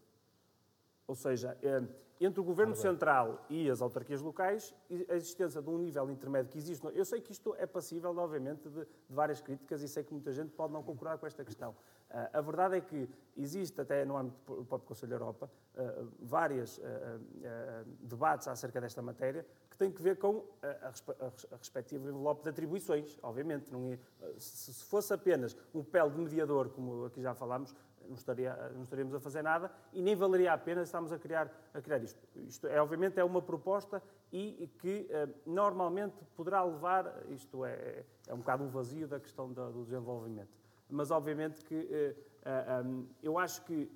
Ou 1.06 1.14
seja, 1.14 1.56
eh, 1.62 1.82
entre 2.20 2.40
o 2.40 2.44
Governo 2.44 2.74
Central 2.74 3.44
e 3.48 3.68
as 3.70 3.82
autarquias 3.82 4.20
locais, 4.20 4.74
a 5.08 5.14
existência 5.14 5.60
de 5.60 5.68
um 5.68 5.78
nível 5.78 6.10
intermédio 6.10 6.50
que 6.50 6.58
existe. 6.58 6.86
Eu 6.94 7.04
sei 7.04 7.20
que 7.20 7.32
isto 7.32 7.54
é 7.58 7.66
passível, 7.66 8.16
obviamente, 8.16 8.68
de, 8.68 8.84
de 8.84 8.88
várias 9.14 9.40
críticas 9.40 9.82
e 9.82 9.88
sei 9.88 10.04
que 10.04 10.12
muita 10.12 10.32
gente 10.32 10.52
pode 10.52 10.72
não 10.72 10.82
concordar 10.82 11.18
com 11.18 11.26
esta 11.26 11.44
questão. 11.44 11.70
Uh, 12.10 12.28
a 12.32 12.40
verdade 12.40 12.76
é 12.76 12.80
que 12.80 13.08
existe, 13.36 13.80
até 13.80 14.04
no 14.04 14.16
âmbito 14.16 14.54
do 14.54 14.64
próprio 14.64 14.88
Conselho 14.88 15.10
da 15.10 15.16
Europa, 15.16 15.50
uh, 15.74 16.08
vários 16.20 16.78
uh, 16.78 16.82
debates 18.00 18.46
acerca 18.46 18.80
desta 18.80 19.02
matéria 19.02 19.44
que 19.68 19.76
têm 19.76 19.90
que 19.90 20.00
ver 20.00 20.16
com 20.16 20.44
a, 20.62 20.88
a, 20.88 21.26
a 21.52 21.56
respectiva 21.56 22.08
envelope 22.08 22.44
de 22.44 22.48
atribuições. 22.48 23.18
Obviamente, 23.22 23.72
não 23.72 23.92
é, 23.92 23.98
se, 24.38 24.72
se 24.72 24.84
fosse 24.84 25.12
apenas 25.12 25.56
um 25.74 25.82
papel 25.82 26.10
de 26.10 26.18
mediador, 26.18 26.68
como 26.68 27.06
aqui 27.06 27.20
já 27.20 27.34
falámos, 27.34 27.74
não, 28.08 28.14
estaria, 28.14 28.54
não 28.74 28.82
estaríamos 28.82 29.14
a 29.14 29.20
fazer 29.20 29.42
nada 29.42 29.70
e 29.92 30.02
nem 30.02 30.14
valeria 30.14 30.52
a 30.52 30.58
pena 30.58 30.82
estarmos 30.82 31.12
a 31.12 31.18
criar, 31.18 31.50
a 31.72 31.80
criar 31.80 32.02
isto. 32.02 32.20
Isto, 32.36 32.66
é, 32.66 32.80
obviamente, 32.80 33.18
é 33.18 33.24
uma 33.24 33.42
proposta 33.42 34.02
e 34.32 34.68
que 34.78 35.06
eh, 35.10 35.28
normalmente 35.46 36.24
poderá 36.36 36.62
levar, 36.64 37.22
isto 37.28 37.64
é, 37.64 38.04
é 38.26 38.34
um 38.34 38.38
bocado 38.38 38.64
um 38.64 38.68
vazio 38.68 39.06
da 39.06 39.20
questão 39.20 39.52
do 39.52 39.84
desenvolvimento. 39.84 40.50
Mas, 40.88 41.10
obviamente, 41.10 41.64
que 41.64 41.88
eh, 41.90 42.16
eh, 42.44 42.82
um, 42.84 43.06
eu 43.22 43.38
acho 43.38 43.64
que 43.64 43.90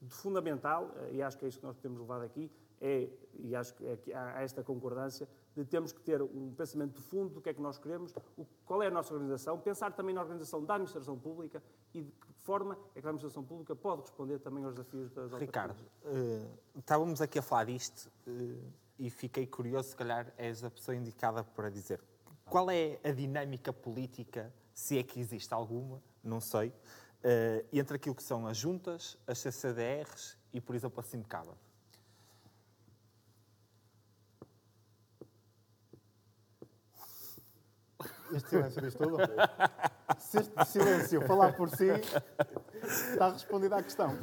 de 0.00 0.14
fundamental, 0.14 0.90
eh, 0.96 1.14
e 1.14 1.22
acho 1.22 1.38
que 1.38 1.44
é 1.44 1.48
isso 1.48 1.58
que 1.58 1.66
nós 1.66 1.78
temos 1.78 2.00
levado 2.00 2.22
aqui, 2.22 2.50
é, 2.80 3.08
e 3.34 3.54
acho 3.54 3.74
que 3.74 4.12
há 4.14 4.42
esta 4.42 4.62
concordância, 4.62 5.28
de 5.56 5.64
termos 5.64 5.92
que 5.92 6.00
ter 6.00 6.22
um 6.22 6.52
pensamento 6.54 6.94
de 6.94 7.02
fundo 7.02 7.34
do 7.34 7.40
que 7.40 7.48
é 7.48 7.54
que 7.54 7.60
nós 7.60 7.78
queremos, 7.78 8.14
o, 8.36 8.46
qual 8.64 8.82
é 8.82 8.86
a 8.86 8.90
nossa 8.90 9.12
organização, 9.12 9.58
pensar 9.58 9.92
também 9.92 10.14
na 10.14 10.20
organização 10.20 10.64
da 10.64 10.74
administração 10.74 11.18
pública 11.18 11.62
e 11.92 12.02
de 12.02 12.10
que 12.12 12.32
forma 12.34 12.78
é 12.94 13.00
que 13.00 13.06
a 13.06 13.10
administração 13.10 13.42
pública 13.42 13.74
pode 13.74 14.02
responder 14.02 14.38
também 14.38 14.64
aos 14.64 14.74
desafios 14.74 15.10
das 15.10 15.32
Ricardo, 15.32 15.80
uh, 16.04 16.58
estávamos 16.76 17.20
aqui 17.20 17.38
a 17.38 17.42
falar 17.42 17.64
disto 17.64 18.10
uh, 18.26 18.72
e 18.98 19.10
fiquei 19.10 19.46
curioso, 19.46 19.90
se 19.90 19.96
calhar 19.96 20.32
és 20.36 20.62
a 20.62 20.70
pessoa 20.70 20.96
indicada 20.96 21.42
para 21.42 21.68
dizer 21.70 22.00
qual 22.44 22.70
é 22.70 22.98
a 23.04 23.12
dinâmica 23.12 23.72
política, 23.72 24.52
se 24.74 24.98
é 24.98 25.02
que 25.02 25.20
existe 25.20 25.54
alguma, 25.54 26.02
não 26.22 26.40
sei, 26.40 26.68
uh, 26.68 27.66
entre 27.72 27.96
aquilo 27.96 28.14
que 28.14 28.22
são 28.22 28.46
as 28.46 28.56
juntas, 28.56 29.16
as 29.26 29.38
CCDRs 29.38 30.36
e, 30.52 30.60
por 30.60 30.74
exemplo, 30.74 31.00
a 31.00 31.02
Simcaba. 31.02 31.56
Este 38.32 38.48
silêncio 38.48 38.82
diz 38.82 38.94
tudo? 38.94 39.16
Se 40.18 40.38
este 40.38 40.64
silêncio 40.66 41.26
falar 41.26 41.56
por 41.56 41.68
si, 41.70 41.86
está 42.82 43.30
respondida 43.30 43.76
à 43.76 43.82
questão. 43.82 44.16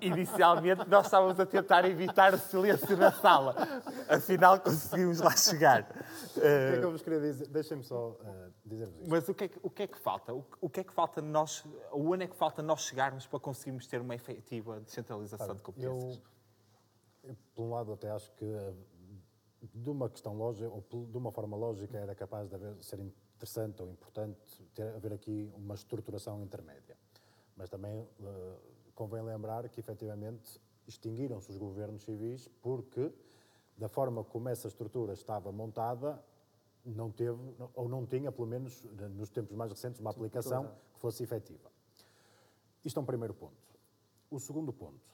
Inicialmente 0.00 0.88
nós 0.88 1.06
estávamos 1.06 1.38
a 1.38 1.46
tentar 1.46 1.84
evitar 1.84 2.34
o 2.34 2.38
silêncio 2.38 2.96
na 2.96 3.12
sala. 3.12 3.54
Afinal 4.08 4.60
conseguimos 4.60 5.20
lá 5.20 5.34
chegar. 5.36 5.88
O 6.36 6.40
que 6.40 6.46
é 6.46 6.78
que 6.78 6.84
eu 6.84 6.90
vos 6.90 7.02
queria 7.02 7.20
dizer? 7.20 7.48
Deixem-me 7.48 7.84
só 7.84 8.10
uh, 8.10 8.52
dizer-vos 8.64 9.00
isto. 9.00 9.10
Mas 9.10 9.28
o 9.28 9.34
que, 9.34 9.44
é 9.44 9.48
que, 9.48 9.58
o 9.62 9.70
que 9.70 9.82
é 9.82 9.86
que 9.86 9.98
falta? 9.98 10.34
O, 10.34 10.44
o 10.60 10.68
que 10.68 10.80
é 10.80 10.84
que 10.84 10.92
falta 10.92 11.20
nós, 11.20 11.64
onde 11.92 12.24
é 12.24 12.28
que 12.28 12.36
falta 12.36 12.62
nós 12.62 12.82
chegarmos 12.82 13.26
para 13.26 13.40
conseguirmos 13.40 13.86
ter 13.86 14.00
uma 14.00 14.14
efetiva 14.14 14.80
descentralização 14.80 15.54
de 15.54 15.62
competências? 15.62 16.20
Eu, 17.22 17.30
eu, 17.30 17.36
por 17.54 17.62
um 17.64 17.70
lado, 17.70 17.92
até 17.92 18.10
acho 18.10 18.30
que 18.32 18.44
eh, 18.44 18.72
de 19.74 19.90
uma 19.90 20.08
questão 20.08 20.34
lógica, 20.36 20.68
ou 20.68 20.84
de 21.06 21.16
uma 21.16 21.30
forma 21.30 21.56
lógica, 21.56 21.96
era 21.96 22.14
capaz 22.14 22.48
de 22.48 22.54
haver, 22.54 22.74
ser 22.82 23.00
interessante 23.42 23.82
ou 23.82 23.90
importante 23.90 24.38
ter, 24.72 24.86
haver 24.94 25.12
aqui 25.14 25.52
uma 25.56 25.74
estruturação 25.74 26.40
intermédia. 26.42 26.96
Mas 27.56 27.68
também 27.68 28.00
uh, 28.20 28.58
convém 28.94 29.20
lembrar 29.22 29.68
que, 29.68 29.80
efetivamente, 29.80 30.60
extinguiram-se 30.86 31.50
os 31.50 31.56
governos 31.56 32.04
civis 32.04 32.48
porque, 32.62 33.12
da 33.76 33.88
forma 33.88 34.22
como 34.22 34.48
essa 34.48 34.68
estrutura 34.68 35.12
estava 35.12 35.50
montada, 35.50 36.22
não 36.84 37.10
teve, 37.10 37.38
ou 37.74 37.88
não 37.88 38.06
tinha, 38.06 38.30
pelo 38.30 38.46
menos 38.46 38.84
nos 39.16 39.28
tempos 39.28 39.56
mais 39.56 39.70
recentes, 39.70 40.00
uma 40.00 40.10
aplicação 40.10 40.72
que 40.94 41.00
fosse 41.00 41.22
efetiva. 41.22 41.70
Isto 42.84 42.98
é 42.98 43.02
um 43.02 43.06
primeiro 43.06 43.34
ponto. 43.34 43.56
O 44.30 44.38
segundo 44.38 44.72
ponto. 44.72 45.12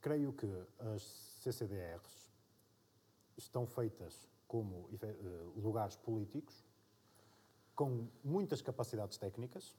Creio 0.00 0.32
que 0.32 0.46
as 0.94 1.02
CCDRs 1.42 2.30
estão 3.36 3.66
feitas 3.66 4.28
como 4.46 4.88
eh, 5.02 5.16
lugares 5.56 5.96
políticos 5.96 6.69
com 7.80 8.06
muitas 8.22 8.60
capacidades 8.60 9.16
técnicas, 9.16 9.74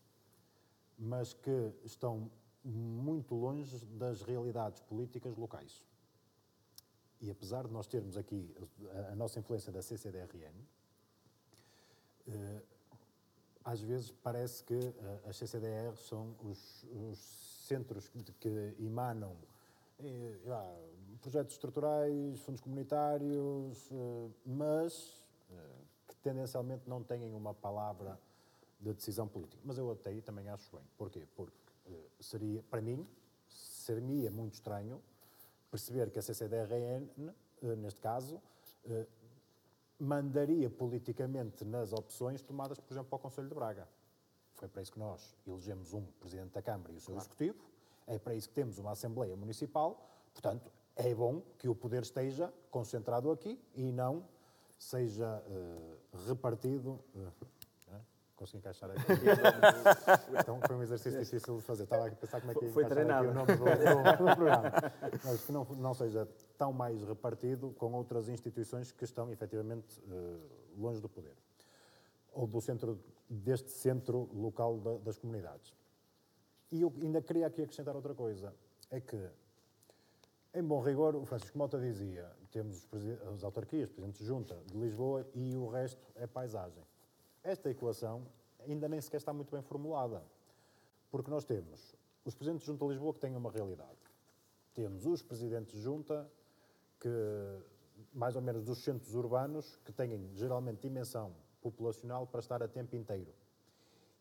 mas 0.98 1.36
que 1.36 1.72
estão 1.84 2.32
muito 2.66 3.36
longe 3.36 3.86
das 3.86 4.24
realidades 4.24 4.82
políticas 4.82 5.38
locais. 5.38 5.84
E 7.22 7.30
apesar 7.30 7.68
de 7.68 7.72
nós 7.72 7.86
termos 7.86 8.18
aqui 8.18 8.52
a, 9.12 9.16
nossa 9.16 9.38
influência 9.40 9.72
da 9.72 9.84
CCDRN, 9.84 10.52
eh, 12.28 12.62
às 13.64 13.82
vezes 13.82 14.10
parece 14.10 14.64
que 14.64 14.74
eh, 14.74 15.20
as 15.30 15.38
CCDR 15.38 15.96
são 15.96 16.36
os, 16.42 16.84
os 17.08 17.20
centros 17.68 18.10
que, 18.40 18.76
emanam 18.80 19.38
eh, 20.00 20.40
projetos 21.22 21.54
estruturais, 21.54 22.40
fundos 22.40 22.62
comunitários, 22.62 23.92
mas 24.44 25.22
tendencialmente 26.22 26.90
não 26.90 27.04
têm 27.04 27.34
uma 27.34 27.54
palavra 27.54 28.20
de 28.80 28.94
decisão 28.94 29.28
política. 29.28 29.62
Mas 29.66 29.78
eu 29.78 29.92
até 29.92 30.10
aí 30.10 30.22
também 30.22 30.50
acho 30.50 30.76
bem. 30.76 30.86
Porquê? 30.98 31.28
Porque 31.36 31.56
uh, 31.88 32.10
seria, 32.20 32.64
para 32.64 32.82
mim, 32.82 33.08
seria 33.48 34.32
muito 34.32 34.54
estranho 34.54 35.02
perceber 35.70 36.10
que 36.10 36.20
a 36.20 36.22
CCDRN, 36.22 37.08
eh, 37.62 37.76
neste 37.76 38.02
caso, 38.02 38.42
uh, 38.86 39.08
mandaria 40.00 40.70
politicamente 40.70 41.64
nas 41.64 41.94
opções 41.94 42.42
tomadas, 42.42 42.80
por 42.80 42.92
exemplo, 42.92 43.10
para 43.10 43.16
o 43.18 43.20
Conselho 43.20 43.48
de 43.48 43.56
Braga. 43.56 43.88
Foi 44.56 44.68
para 44.68 44.82
isso 44.82 44.92
que 44.92 45.00
nós 45.00 45.36
elegemos 45.48 45.94
um 45.94 46.04
Presidente 46.20 46.52
da 46.52 46.62
Câmara 46.62 46.92
e 46.92 46.98
o 46.98 47.00
seu 47.00 47.14
claro. 47.14 47.22
Executivo, 47.22 47.64
é 48.08 48.20
para 48.20 48.36
isso 48.36 48.50
que 48.50 48.56
temos 48.56 48.78
uma 48.80 48.92
Assembleia 48.92 49.36
Municipal, 49.36 50.10
portanto, 50.34 50.72
é 50.96 51.14
bom 51.14 51.42
que 51.58 51.70
o 51.70 51.76
poder 51.76 52.02
esteja 52.02 52.54
concentrado 52.70 53.32
aqui 53.32 53.60
e 53.74 53.92
não 53.92 54.26
seja 54.82 55.44
uh, 55.48 56.28
repartido. 56.28 57.00
Uh, 57.16 57.52
consegui 58.36 58.58
encaixar 58.58 58.90
aqui. 58.90 59.02
então 60.40 60.60
foi 60.66 60.76
um 60.76 60.82
exercício 60.82 61.20
difícil 61.20 61.58
de 61.58 61.62
fazer. 61.62 61.84
Estava 61.84 62.08
a 62.08 62.12
pensar 62.12 62.40
como 62.42 62.52
é 62.52 62.56
que 62.56 62.68
foi 62.70 62.86
treinado. 62.86 63.30
o 63.30 63.34
nome 63.34 63.56
do, 63.56 63.64
do, 63.64 63.64
do, 63.64 64.36
programa. 64.36 64.72
Mas 65.24 65.46
que 65.46 65.52
não, 65.52 65.64
não 65.78 65.94
seja 65.94 66.28
tão 66.58 66.74
mais 66.74 67.04
repartido 67.04 67.70
com 67.78 67.94
outras 67.94 68.28
instituições 68.28 68.92
que 68.92 69.04
estão 69.04 69.32
efetivamente 69.32 70.00
uh, 70.00 70.42
longe 70.76 71.00
do 71.00 71.08
poder. 71.08 71.36
Ou 72.32 72.48
do 72.48 72.60
centro, 72.60 73.00
deste 73.30 73.70
centro 73.70 74.28
local 74.34 74.80
da, 74.80 74.98
das 74.98 75.20
comunidades. 75.20 75.76
E 76.72 76.82
eu 76.82 76.92
ainda 77.00 77.22
queria 77.22 77.46
aqui 77.46 77.62
acrescentar 77.62 77.96
outra 77.96 78.16
coisa. 78.16 78.56
É 78.90 79.00
que 79.00 79.30
em 80.54 80.64
bom 80.64 80.82
rigor, 80.82 81.16
o 81.16 81.26
Francisco 81.26 81.58
Mota 81.58 81.80
dizia, 81.80 82.30
temos 82.52 82.88
as 83.34 83.44
autarquias, 83.44 83.90
Presidente 83.90 84.20
de 84.20 84.26
Junta 84.26 84.62
de 84.66 84.78
Lisboa 84.78 85.26
e 85.34 85.56
o 85.56 85.68
resto 85.68 86.06
é 86.16 86.28
paisagem. 86.28 86.84
Esta 87.42 87.70
equação 87.70 88.28
ainda 88.68 88.88
nem 88.90 89.00
sequer 89.00 89.18
está 89.18 89.32
muito 89.32 89.50
bem 89.52 89.62
formulada, 89.62 90.24
porque 91.10 91.32
nós 91.32 91.46
temos 91.46 91.96
os 92.26 92.36
Presidentes 92.36 92.66
de 92.66 92.72
Junta 92.72 92.86
de 92.86 92.92
Lisboa 92.92 93.14
que 93.14 93.20
têm 93.20 93.36
uma 93.36 93.50
realidade. 93.50 93.98
Temos 94.74 95.06
os 95.06 95.22
Presidentes 95.22 95.74
de 95.74 95.82
Junta 95.82 96.30
que, 97.00 97.10
mais 98.14 98.36
ou 98.36 98.42
menos 98.42 98.64
dos 98.64 98.84
centros 98.84 99.16
urbanos, 99.16 99.78
que 99.86 99.94
têm 99.94 100.30
geralmente 100.36 100.82
dimensão 100.82 101.34
populacional 101.62 102.28
para 102.28 102.42
estar 102.42 102.62
a 102.62 102.68
tempo 102.68 102.96
inteiro. 102.96 103.34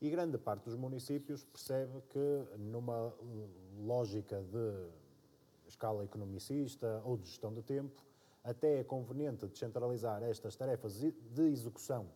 E 0.00 0.08
grande 0.08 0.38
parte 0.38 0.64
dos 0.64 0.76
municípios 0.76 1.44
percebe 1.44 2.00
que, 2.08 2.58
numa 2.58 3.12
lógica 3.80 4.42
de 4.42 4.99
escala 5.70 6.04
economicista 6.04 7.00
ou 7.04 7.16
de 7.16 7.26
gestão 7.26 7.52
de 7.52 7.62
tempo, 7.62 8.02
até 8.44 8.80
é 8.80 8.84
conveniente 8.84 9.46
descentralizar 9.46 10.22
estas 10.22 10.56
tarefas 10.56 11.00
de 11.00 11.42
execução 11.42 12.06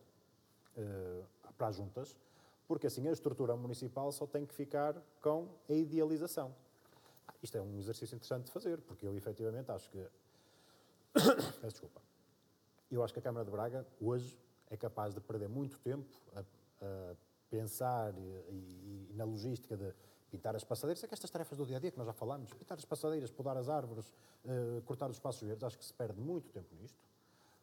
eh, 0.77 1.23
para 1.57 1.67
as 1.67 1.75
juntas, 1.75 2.17
porque 2.67 2.87
assim 2.87 3.07
a 3.07 3.11
estrutura 3.11 3.55
municipal 3.55 4.11
só 4.11 4.25
tem 4.25 4.45
que 4.45 4.53
ficar 4.53 4.95
com 5.21 5.47
a 5.69 5.73
idealização. 5.73 6.53
Isto 7.41 7.57
é 7.57 7.61
um 7.61 7.77
exercício 7.77 8.15
interessante 8.15 8.45
de 8.45 8.51
fazer, 8.51 8.81
porque 8.81 9.05
eu 9.05 9.15
efetivamente 9.15 9.71
acho 9.71 9.89
que. 9.89 9.99
Peço 11.13 11.67
desculpa. 11.67 12.01
Eu 12.91 13.03
acho 13.03 13.13
que 13.13 13.19
a 13.19 13.21
Câmara 13.21 13.45
de 13.45 13.51
Braga, 13.51 13.85
hoje, 14.01 14.37
é 14.69 14.75
capaz 14.75 15.13
de 15.13 15.21
perder 15.21 15.47
muito 15.47 15.79
tempo 15.79 16.09
a, 16.35 16.41
a 16.41 17.15
pensar 17.49 18.13
e, 18.17 18.21
e, 18.21 19.07
e, 19.11 19.13
na 19.13 19.23
logística 19.23 19.77
de 19.77 19.93
pintar 20.35 20.53
as 20.53 20.65
passadeiras, 20.65 21.01
é 21.01 21.07
que 21.07 21.13
estas 21.13 21.29
tarefas 21.29 21.57
do 21.57 21.65
dia 21.65 21.77
a 21.77 21.79
dia 21.79 21.91
que 21.91 21.97
nós 21.97 22.05
já 22.05 22.13
falamos, 22.13 22.53
pintar 22.53 22.77
as 22.77 22.83
passadeiras, 22.83 23.31
podar 23.31 23.55
as 23.55 23.69
árvores, 23.69 24.13
uh, 24.43 24.81
cortar 24.83 25.09
os 25.09 25.15
espaços 25.15 25.41
verdes, 25.47 25.63
acho 25.63 25.77
que 25.77 25.85
se 25.85 25.93
perde 25.93 26.19
muito 26.19 26.49
tempo 26.49 26.75
nisto, 26.75 26.99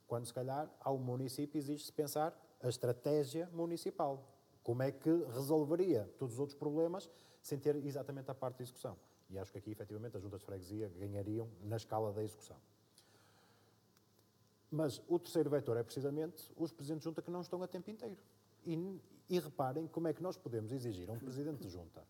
quando 0.07 0.25
se 0.25 0.33
calhar 0.33 0.71
ao 0.81 0.97
município 0.97 1.59
exige-se 1.59 1.93
pensar 1.93 2.35
a 2.63 2.69
estratégia 2.69 3.49
municipal. 3.53 4.27
Como 4.63 4.83
é 4.83 4.91
que 4.91 5.11
resolveria 5.35 6.09
todos 6.19 6.35
os 6.35 6.41
outros 6.41 6.59
problemas 6.59 7.11
sem 7.43 7.59
ter 7.59 7.77
exatamente 7.77 8.31
a 8.31 8.35
parte 8.35 8.57
de 8.57 8.63
execução? 8.63 8.97
E 9.29 9.39
acho 9.39 9.53
que 9.53 9.59
aqui, 9.59 9.71
efetivamente, 9.71 10.17
as 10.17 10.23
juntas 10.23 10.41
de 10.41 10.47
freguesia 10.47 10.89
ganhariam 10.99 11.49
na 11.63 11.77
escala 11.77 12.13
da 12.13 12.23
execução. 12.23 12.57
Mas 14.71 15.03
o 15.09 15.19
terceiro 15.19 15.51
vetor 15.51 15.77
é 15.77 15.83
precisamente 15.83 16.51
os 16.57 16.73
presidentes 16.73 17.03
de 17.03 17.05
junta 17.05 17.21
que 17.21 17.31
não 17.31 17.41
estão 17.41 17.63
a 17.63 17.67
tempo 17.67 17.91
inteiro. 17.91 18.23
E, 18.65 19.01
e 19.29 19.39
reparem 19.39 19.87
como 19.87 20.09
é 20.09 20.13
que 20.13 20.23
nós 20.23 20.37
podemos 20.37 20.73
exigir 20.73 21.11
a 21.11 21.13
um 21.13 21.19
presidente 21.19 21.61
de 21.61 21.69
junta 21.69 22.03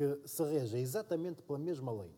que 0.00 0.26
se 0.26 0.42
reja 0.44 0.78
exatamente 0.78 1.42
pela 1.42 1.58
mesma 1.58 1.92
lei 1.92 2.10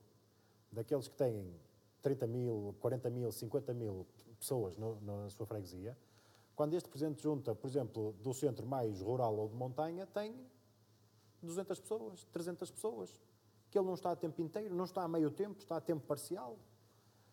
daqueles 0.70 1.08
que 1.08 1.16
têm 1.16 1.52
30 2.00 2.28
mil, 2.28 2.76
40 2.78 3.10
mil, 3.10 3.32
50 3.32 3.74
mil 3.74 4.06
pessoas 4.38 4.76
no, 4.76 5.00
na 5.00 5.28
sua 5.30 5.44
freguesia, 5.46 5.98
quando 6.54 6.74
este 6.74 6.88
presidente 6.88 7.16
de 7.16 7.24
junta, 7.24 7.56
por 7.56 7.66
exemplo, 7.66 8.12
do 8.22 8.32
centro 8.32 8.64
mais 8.64 9.00
rural 9.00 9.36
ou 9.36 9.48
de 9.48 9.56
montanha, 9.56 10.06
tem 10.06 10.32
200 11.42 11.80
pessoas, 11.80 12.24
300 12.26 12.70
pessoas, 12.70 13.20
que 13.68 13.76
ele 13.76 13.86
não 13.88 13.94
está 13.94 14.12
a 14.12 14.16
tempo 14.16 14.40
inteiro, 14.40 14.72
não 14.76 14.84
está 14.84 15.02
a 15.02 15.08
meio 15.08 15.32
tempo, 15.32 15.58
está 15.58 15.78
a 15.78 15.80
tempo 15.80 16.06
parcial. 16.06 16.56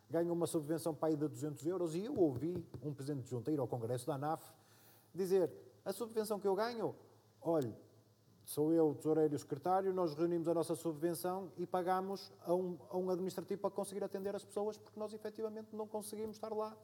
Ganha 0.10 0.34
uma 0.34 0.48
subvenção 0.48 0.96
para 0.96 1.12
ir 1.12 1.18
de 1.18 1.28
200 1.28 1.64
euros 1.68 1.94
e 1.94 2.06
eu 2.06 2.16
ouvi 2.18 2.66
um 2.82 2.92
presidente 2.92 3.26
de 3.26 3.30
junta 3.30 3.52
ir 3.52 3.60
ao 3.60 3.68
Congresso 3.68 4.08
da 4.08 4.16
ANAF 4.16 4.52
dizer 5.14 5.52
a 5.86 5.94
subvenção 5.94 6.40
que 6.40 6.48
eu 6.48 6.56
ganho, 6.56 6.96
olhe, 7.40 7.72
sou 8.50 8.74
eu, 8.74 8.96
tesoureiro 8.96 9.32
e 9.32 9.36
o 9.36 9.40
secretário, 9.40 9.94
nós 9.94 10.16
reunimos 10.16 10.48
a 10.48 10.56
nossa 10.56 10.74
subvenção 10.74 11.52
e 11.56 11.68
pagamos 11.68 12.32
a 12.42 12.56
um, 12.56 12.80
a 12.90 12.98
um 12.98 13.12
administrativo 13.12 13.62
para 13.62 13.70
conseguir 13.70 14.04
atender 14.04 14.36
as 14.36 14.44
pessoas 14.44 14.76
porque 14.76 15.00
nós 15.00 15.14
efetivamente 15.14 15.68
não 15.72 15.88
conseguimos 15.88 16.36
estar 16.36 16.52
lá 16.52 16.76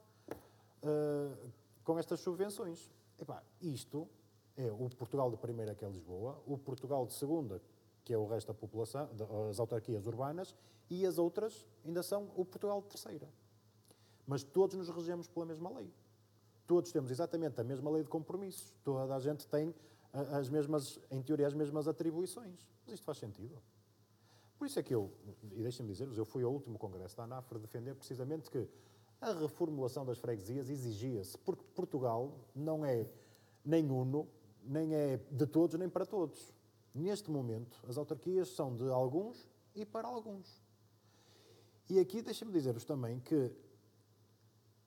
uh, 0.84 1.50
com 1.82 1.98
estas 1.98 2.20
subvenções. 2.20 2.88
Epá, 3.20 3.42
isto 3.60 4.08
é 4.56 4.70
o 4.70 4.88
Portugal 4.90 5.28
de 5.28 5.36
primeira, 5.38 5.74
que 5.74 5.84
é 5.84 5.88
Lisboa, 5.88 6.40
o 6.46 6.56
Portugal 6.56 7.04
de 7.04 7.14
segunda, 7.14 7.60
que 8.04 8.14
é 8.14 8.16
o 8.16 8.26
resto 8.28 8.46
da 8.46 8.54
população, 8.54 9.10
as 9.50 9.58
autarquias 9.58 10.06
urbanas, 10.06 10.54
e 10.88 11.04
as 11.04 11.18
outras 11.18 11.66
ainda 11.84 12.00
são 12.04 12.30
o 12.36 12.44
Portugal 12.44 12.80
de 12.80 12.86
terceira. 12.86 13.28
Mas 14.24 14.44
todos 14.44 14.76
nos 14.76 14.88
regemos 14.88 15.26
pela 15.26 15.44
mesma 15.44 15.68
lei. 15.70 15.92
Todos 16.64 16.92
temos 16.92 17.10
exatamente 17.10 17.60
a 17.60 17.64
mesma 17.64 17.90
lei 17.90 18.04
de 18.04 18.08
compromissos. 18.08 18.72
Toda 18.84 19.12
a 19.12 19.18
gente 19.18 19.48
tem 19.48 19.74
as 20.32 20.48
mesmas, 20.48 20.98
em 21.10 21.22
teoria, 21.22 21.46
as 21.46 21.54
mesmas 21.54 21.86
atribuições. 21.86 22.66
Mas 22.84 22.94
isto 22.94 23.04
faz 23.04 23.18
sentido. 23.18 23.60
Por 24.58 24.66
isso 24.66 24.78
é 24.78 24.82
que 24.82 24.94
eu, 24.94 25.12
e 25.52 25.62
deixem-me 25.62 25.92
dizer-vos, 25.92 26.16
eu 26.16 26.24
fui 26.24 26.42
ao 26.42 26.52
último 26.52 26.78
congresso 26.78 27.16
da 27.16 27.24
ANAFRE 27.24 27.58
defender 27.58 27.94
precisamente 27.94 28.50
que 28.50 28.66
a 29.20 29.32
reformulação 29.32 30.04
das 30.04 30.18
freguesias 30.18 30.70
exigia-se, 30.70 31.36
porque 31.38 31.62
Portugal 31.74 32.32
não 32.54 32.84
é 32.84 33.06
nem 33.64 33.90
uno, 33.90 34.28
nem 34.64 34.94
é 34.94 35.18
de 35.30 35.46
todos, 35.46 35.78
nem 35.78 35.88
para 35.88 36.06
todos. 36.06 36.54
Neste 36.94 37.30
momento, 37.30 37.78
as 37.86 37.98
autarquias 37.98 38.48
são 38.48 38.74
de 38.74 38.88
alguns 38.88 39.46
e 39.74 39.84
para 39.84 40.08
alguns. 40.08 40.62
E 41.88 41.98
aqui 41.98 42.22
deixem-me 42.22 42.52
dizer-vos 42.52 42.84
também 42.84 43.20
que 43.20 43.52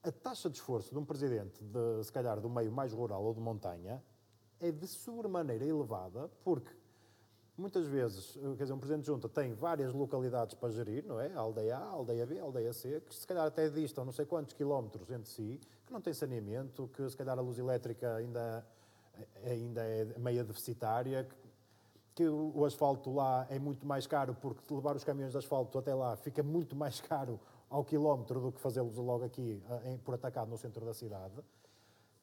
a 0.01 0.11
taxa 0.11 0.49
de 0.49 0.57
esforço 0.57 0.91
de 0.91 0.97
um 0.97 1.05
presidente, 1.05 1.63
de, 1.63 2.03
se 2.03 2.11
calhar 2.11 2.39
do 2.39 2.49
meio 2.49 2.71
mais 2.71 2.91
rural 2.93 3.23
ou 3.23 3.33
de 3.33 3.39
montanha, 3.39 4.03
é 4.59 4.71
de 4.71 4.87
sobremaneira 4.87 5.65
elevada, 5.65 6.29
porque 6.43 6.71
muitas 7.57 7.85
vezes, 7.87 8.37
quer 8.57 8.63
dizer, 8.63 8.73
um 8.73 8.79
presidente 8.79 9.01
de 9.01 9.07
junta 9.07 9.27
tem 9.27 9.53
várias 9.53 9.93
localidades 9.93 10.55
para 10.55 10.69
gerir, 10.69 11.05
não 11.05 11.19
é? 11.19 11.31
A 11.33 11.39
aldeia 11.39 11.77
A, 11.77 11.81
a 11.81 11.89
aldeia 11.89 12.25
B, 12.25 12.39
a 12.39 12.43
aldeia 12.43 12.73
C, 12.73 13.01
que 13.01 13.13
se 13.13 13.27
calhar 13.27 13.45
até 13.45 13.69
distam 13.69 14.05
não 14.05 14.11
sei 14.11 14.25
quantos 14.25 14.53
quilómetros 14.53 15.09
entre 15.11 15.29
si, 15.29 15.59
que 15.85 15.93
não 15.93 16.01
tem 16.01 16.13
saneamento, 16.13 16.89
que 16.95 17.09
se 17.09 17.17
calhar 17.17 17.37
a 17.37 17.41
luz 17.41 17.57
elétrica 17.57 18.15
ainda, 18.15 18.65
ainda 19.43 19.81
é 19.81 20.05
meia 20.17 20.43
deficitária, 20.43 21.27
que 22.15 22.27
o 22.27 22.65
asfalto 22.65 23.13
lá 23.13 23.47
é 23.49 23.57
muito 23.57 23.85
mais 23.85 24.05
caro, 24.05 24.35
porque 24.41 24.73
levar 24.73 24.95
os 24.95 25.03
caminhões 25.03 25.31
de 25.31 25.37
asfalto 25.37 25.77
até 25.77 25.93
lá 25.93 26.15
fica 26.17 26.43
muito 26.43 26.75
mais 26.75 26.99
caro 27.01 27.39
ao 27.69 27.83
quilómetro 27.83 28.41
do 28.41 28.51
que 28.51 28.59
fazê-los 28.59 28.97
logo 28.97 29.23
aqui, 29.23 29.61
eh, 29.85 29.97
por 30.03 30.15
atacado 30.15 30.49
no 30.49 30.57
centro 30.57 30.85
da 30.85 30.93
cidade. 30.93 31.35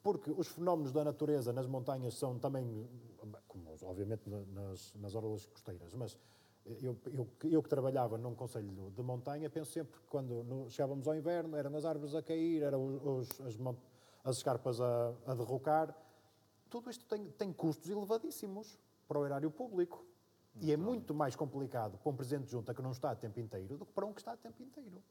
Porque 0.07 0.31
os 0.31 0.47
fenómenos 0.47 0.93
da 0.93 1.03
natureza 1.03 1.51
nas 1.51 1.67
montanhas 1.67 2.13
são 2.13 2.39
também, 2.39 2.87
como 3.45 3.67
obviamente 3.81 4.29
nas, 4.29 4.95
nas 4.95 5.13
orlas 5.13 5.45
costeiras, 5.47 5.93
mas 5.93 6.17
eu, 6.65 6.95
eu, 7.07 7.27
eu, 7.43 7.61
que 7.61 7.67
trabalhava 7.67 8.17
num 8.17 8.33
conselho 8.33 8.89
de 8.95 9.03
montanha, 9.03 9.49
penso 9.49 9.69
sempre 9.69 9.99
que 9.99 10.07
quando 10.07 10.45
no, 10.45 10.69
chegávamos 10.69 11.09
ao 11.09 11.13
inverno 11.13 11.57
eram 11.57 11.75
as 11.75 11.83
árvores 11.83 12.15
a 12.15 12.21
cair, 12.21 12.63
eram 12.63 12.85
os, 13.03 13.41
as, 13.41 13.57
as 14.23 14.37
escarpas 14.37 14.79
a, 14.79 15.13
a 15.25 15.35
derrocar. 15.35 15.93
Tudo 16.69 16.89
isto 16.89 17.05
tem, 17.05 17.25
tem 17.31 17.51
custos 17.51 17.89
elevadíssimos 17.89 18.79
para 19.09 19.19
o 19.19 19.25
erário 19.25 19.51
público. 19.51 20.05
E 20.61 20.71
é 20.71 20.77
muito 20.77 21.13
mais 21.13 21.35
complicado 21.35 21.97
para 21.97 22.09
um 22.09 22.15
presidente 22.15 22.45
de 22.45 22.51
junta 22.51 22.73
que 22.73 22.81
não 22.81 22.91
está 22.91 23.11
a 23.11 23.15
tempo 23.15 23.41
inteiro 23.41 23.77
do 23.77 23.85
que 23.85 23.91
para 23.91 24.05
um 24.05 24.13
que 24.13 24.21
está 24.21 24.31
a 24.31 24.37
tempo 24.37 24.63
inteiro. 24.63 25.03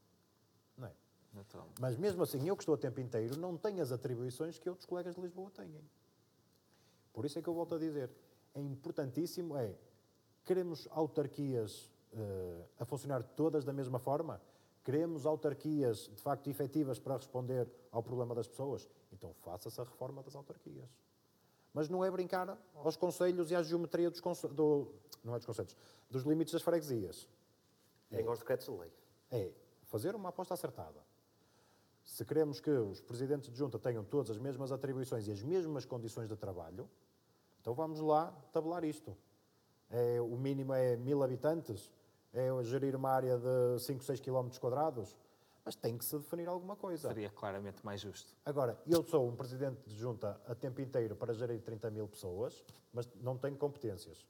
É? 1.76 1.80
Mas 1.80 1.96
mesmo 1.96 2.22
assim, 2.22 2.46
eu 2.48 2.56
que 2.56 2.62
estou 2.62 2.74
a 2.74 2.78
tempo 2.78 3.00
inteiro 3.00 3.36
não 3.36 3.56
tenho 3.56 3.82
as 3.82 3.92
atribuições 3.92 4.58
que 4.58 4.68
outros 4.68 4.86
colegas 4.86 5.14
de 5.14 5.20
Lisboa 5.20 5.50
têm. 5.50 5.80
Por 7.12 7.24
isso 7.24 7.38
é 7.38 7.42
que 7.42 7.48
eu 7.48 7.54
volto 7.54 7.74
a 7.74 7.78
dizer, 7.78 8.10
é 8.54 8.60
importantíssimo, 8.60 9.56
é, 9.56 9.74
queremos 10.44 10.86
autarquias 10.90 11.90
uh, 12.12 12.64
a 12.78 12.84
funcionar 12.84 13.22
todas 13.22 13.64
da 13.64 13.72
mesma 13.72 13.98
forma? 13.98 14.40
Queremos 14.84 15.26
autarquias, 15.26 16.10
de 16.14 16.22
facto, 16.22 16.48
efetivas 16.48 16.98
para 16.98 17.16
responder 17.16 17.68
ao 17.90 18.02
problema 18.02 18.34
das 18.34 18.46
pessoas? 18.46 18.88
Então 19.12 19.32
faça-se 19.42 19.80
a 19.80 19.84
reforma 19.84 20.22
das 20.22 20.36
autarquias. 20.36 20.88
Mas 21.72 21.88
não 21.88 22.04
é 22.04 22.10
brincar 22.10 22.56
aos 22.74 22.96
conselhos 22.96 23.50
e 23.50 23.54
à 23.54 23.62
geometria 23.62 24.10
dos, 24.10 24.20
do, 24.52 24.94
não 25.24 25.34
é 25.34 25.38
dos 25.38 25.46
conselhos, 25.46 25.76
dos 26.08 26.22
limites 26.22 26.52
das 26.52 26.62
freguesias. 26.62 27.28
É, 28.10 28.16
Nem 28.16 28.26
aos 28.26 28.38
decretos 28.38 28.66
de 28.66 28.72
lei. 28.72 28.92
É 29.30 29.50
fazer 29.86 30.14
uma 30.14 30.28
aposta 30.28 30.54
acertada. 30.54 31.00
Se 32.06 32.24
queremos 32.24 32.60
que 32.60 32.70
os 32.70 33.00
presidentes 33.00 33.50
de 33.50 33.58
junta 33.58 33.78
tenham 33.80 34.04
todas 34.04 34.30
as 34.30 34.38
mesmas 34.38 34.70
atribuições 34.70 35.26
e 35.26 35.32
as 35.32 35.42
mesmas 35.42 35.84
condições 35.84 36.28
de 36.28 36.36
trabalho, 36.36 36.88
então 37.60 37.74
vamos 37.74 37.98
lá 38.00 38.32
tabular 38.52 38.84
isto. 38.84 39.14
É, 39.90 40.20
o 40.20 40.36
mínimo 40.36 40.72
é 40.72 40.96
mil 40.96 41.22
habitantes, 41.22 41.92
é 42.32 42.48
gerir 42.62 42.94
uma 42.94 43.10
área 43.10 43.36
de 43.36 43.80
5, 43.80 44.04
6 44.04 44.20
km 44.20 44.48
quadrados, 44.60 45.18
mas 45.64 45.74
tem 45.74 45.98
que 45.98 46.04
se 46.04 46.16
definir 46.16 46.48
alguma 46.48 46.76
coisa. 46.76 47.08
Seria 47.08 47.28
claramente 47.28 47.84
mais 47.84 48.00
justo. 48.00 48.32
Agora, 48.44 48.80
eu 48.86 49.02
sou 49.02 49.28
um 49.28 49.34
presidente 49.34 49.82
de 49.84 49.96
junta 49.96 50.40
a 50.46 50.54
tempo 50.54 50.80
inteiro 50.80 51.16
para 51.16 51.34
gerir 51.34 51.60
30 51.60 51.90
mil 51.90 52.06
pessoas, 52.06 52.64
mas 52.92 53.08
não 53.16 53.36
tenho 53.36 53.56
competências. 53.56 54.24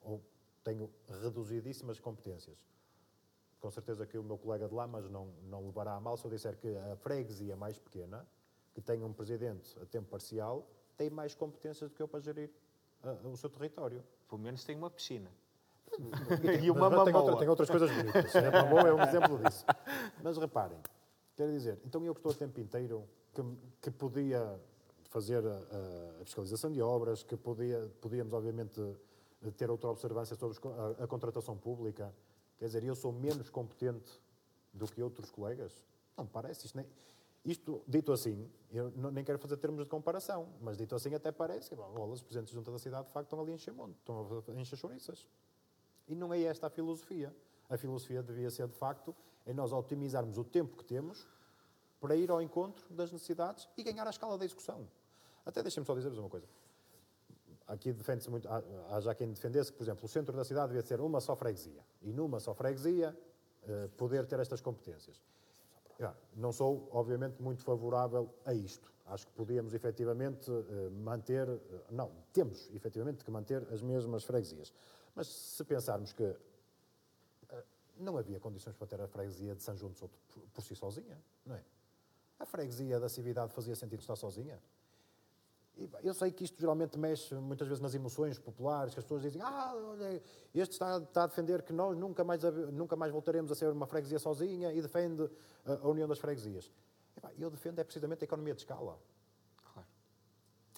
Ou 0.00 0.20
tenho 0.64 0.90
reduzidíssimas 1.22 2.00
competências. 2.00 2.58
Com 3.62 3.70
certeza 3.70 4.04
que 4.04 4.18
o 4.18 4.24
meu 4.24 4.36
colega 4.36 4.66
de 4.66 4.74
lá, 4.74 4.88
mas 4.88 5.08
não, 5.08 5.28
não 5.44 5.64
levará 5.64 5.94
a 5.94 6.00
mal 6.00 6.16
se 6.16 6.24
eu 6.24 6.30
disser 6.32 6.56
que 6.56 6.76
a 6.76 6.96
freguesia 6.96 7.56
mais 7.56 7.78
pequena, 7.78 8.26
que 8.74 8.80
tem 8.80 9.04
um 9.04 9.12
presidente 9.12 9.78
a 9.80 9.86
tempo 9.86 10.08
parcial, 10.10 10.66
tem 10.96 11.08
mais 11.08 11.32
competências 11.32 11.88
do 11.88 11.94
que 11.94 12.02
eu 12.02 12.08
para 12.08 12.18
gerir 12.18 12.50
uh, 13.04 13.28
o 13.28 13.36
seu 13.36 13.48
território. 13.48 14.02
Pelo 14.28 14.40
menos 14.40 14.64
tem 14.64 14.76
uma 14.76 14.90
piscina. 14.90 15.30
e 16.60 16.70
uma 16.72 16.90
mas, 16.90 17.04
tem, 17.04 17.14
outra, 17.14 17.36
tem, 17.38 17.48
outras 17.48 17.70
coisas 17.70 17.88
bonitas. 17.88 18.34
É, 18.34 18.50
bom 18.68 18.80
é 18.80 18.92
um 18.92 19.00
exemplo 19.00 19.38
disso. 19.38 19.64
Mas 20.24 20.36
reparem, 20.36 20.80
quero 21.36 21.52
dizer, 21.52 21.78
então 21.84 22.04
eu 22.04 22.14
que 22.14 22.18
estou 22.18 22.32
o 22.32 22.34
tempo 22.34 22.58
inteiro, 22.58 23.08
que, 23.32 23.42
que 23.80 23.90
podia 23.92 24.58
fazer 25.04 25.46
a, 25.46 26.20
a, 26.20 26.24
fiscalização 26.24 26.72
de 26.72 26.82
obras, 26.82 27.22
que 27.22 27.36
podia, 27.36 27.88
podíamos, 28.00 28.32
obviamente, 28.32 28.80
ter 29.56 29.70
outra 29.70 29.88
observância 29.88 30.34
sobre 30.34 30.58
a, 30.98 31.04
a 31.04 31.06
contratação 31.06 31.56
pública, 31.56 32.12
quer 32.62 32.66
dizer, 32.66 32.84
eu 32.84 32.94
sou 32.94 33.10
menos 33.10 33.50
competente 33.50 34.22
do 34.72 34.86
que 34.86 35.02
outros 35.02 35.32
colegas? 35.32 35.84
Não 36.16 36.24
parece. 36.24 36.66
Isto, 36.66 36.76
nem, 36.76 36.86
isto 37.44 37.82
dito 37.88 38.12
assim, 38.12 38.48
eu 38.70 38.92
não, 38.92 39.10
nem 39.10 39.24
quero 39.24 39.36
fazer 39.36 39.56
termos 39.56 39.82
de 39.82 39.90
comparação, 39.90 40.48
mas 40.60 40.76
dito 40.76 40.94
assim 40.94 41.12
até 41.12 41.32
parece. 41.32 41.74
Bom, 41.74 42.08
os 42.08 42.22
presidentes 42.22 42.52
de 42.52 42.56
junta 42.56 42.70
da 42.70 42.78
cidade, 42.78 43.08
de 43.08 43.12
facto, 43.12 43.26
estão 43.26 43.40
ali 43.40 43.50
a 43.50 43.54
encher 43.56 43.74
estão 43.98 44.44
a 44.46 44.60
encher 44.60 44.76
chouriças. 44.76 45.26
E 46.06 46.14
não 46.14 46.32
é 46.32 46.40
esta 46.40 46.68
a 46.68 46.70
filosofia. 46.70 47.34
A 47.68 47.76
filosofia 47.76 48.22
devia 48.22 48.48
ser, 48.48 48.68
de 48.68 48.76
facto, 48.76 49.12
em 49.44 49.52
nós 49.52 49.72
otimizarmos 49.72 50.38
o 50.38 50.44
tempo 50.44 50.76
que 50.76 50.84
temos 50.84 51.26
para 52.00 52.14
ir 52.14 52.30
ao 52.30 52.40
encontro 52.40 52.84
das 52.94 53.10
necessidades 53.10 53.68
e 53.76 53.82
ganhar 53.82 54.06
a 54.06 54.10
escala 54.10 54.38
da 54.38 54.44
execução. 54.44 54.88
Até 55.44 55.62
deixem-me 55.62 55.84
só 55.84 55.96
dizer-vos 55.96 56.20
uma 56.20 56.30
coisa. 56.30 56.46
Aqui 57.72 57.90
defende-se 57.90 58.28
muito, 58.28 58.46
há 58.48 59.00
já 59.00 59.14
quem 59.14 59.32
defendesse 59.32 59.72
que, 59.72 59.78
por 59.78 59.84
exemplo, 59.84 60.04
o 60.04 60.08
centro 60.08 60.36
da 60.36 60.44
cidade 60.44 60.68
devia 60.68 60.82
ser 60.82 61.00
uma 61.00 61.20
só 61.20 61.34
freguesia. 61.34 61.82
E 62.02 62.12
numa 62.12 62.38
só 62.38 62.52
freguesia, 62.52 63.16
eh, 63.66 63.88
poder 63.96 64.26
ter 64.26 64.38
estas 64.40 64.60
competências. 64.60 65.22
Não 66.34 66.52
sou, 66.52 66.88
obviamente, 66.90 67.40
muito 67.40 67.62
favorável 67.62 68.28
a 68.44 68.52
isto. 68.52 68.92
Acho 69.06 69.26
que 69.26 69.32
podíamos 69.32 69.72
efetivamente 69.72 70.50
eh, 70.50 70.90
manter, 70.90 71.48
eh, 71.48 71.60
não, 71.90 72.10
temos 72.32 72.68
efetivamente 72.74 73.24
que 73.24 73.30
manter 73.30 73.66
as 73.72 73.82
mesmas 73.82 74.24
freguesias. 74.24 74.72
Mas 75.14 75.28
se 75.28 75.64
pensarmos 75.64 76.12
que 76.12 76.24
eh, 76.24 77.64
não 77.98 78.16
havia 78.16 78.40
condições 78.40 78.76
para 78.76 78.86
ter 78.86 79.00
a 79.00 79.06
freguesia 79.06 79.54
de 79.54 79.62
São 79.62 79.76
João 79.76 79.92
de 79.92 79.98
Souto 79.98 80.18
por 80.52 80.62
si 80.62 80.74
sozinha, 80.74 81.18
não 81.44 81.56
é? 81.56 81.62
A 82.38 82.46
freguesia 82.46 82.98
da 82.98 83.08
Cividade 83.08 83.52
fazia 83.52 83.76
sentido 83.76 84.00
estar 84.00 84.16
sozinha? 84.16 84.60
Eu 86.02 86.12
sei 86.12 86.30
que 86.30 86.44
isto 86.44 86.60
geralmente 86.60 86.98
mexe 86.98 87.34
muitas 87.34 87.66
vezes 87.66 87.80
nas 87.80 87.94
emoções 87.94 88.38
populares, 88.38 88.92
que 88.92 89.00
as 89.00 89.04
pessoas 89.04 89.22
dizem, 89.22 89.40
ah, 89.40 89.72
olha, 89.74 90.22
este 90.54 90.72
está, 90.72 90.98
está 90.98 91.24
a 91.24 91.26
defender 91.26 91.62
que 91.62 91.72
nós 91.72 91.96
nunca 91.96 92.22
mais, 92.22 92.42
nunca 92.72 92.94
mais 92.94 93.10
voltaremos 93.10 93.50
a 93.50 93.54
ser 93.54 93.70
uma 93.70 93.86
freguesia 93.86 94.18
sozinha 94.18 94.72
e 94.72 94.82
defende 94.82 95.30
a, 95.64 95.72
a 95.72 95.88
união 95.88 96.06
das 96.06 96.18
freguesias. 96.18 96.70
Eu 97.38 97.50
defendo 97.50 97.78
é 97.78 97.84
precisamente 97.84 98.22
a 98.22 98.26
economia 98.26 98.54
de 98.54 98.60
escala. 98.60 98.98
Claro. 99.72 99.88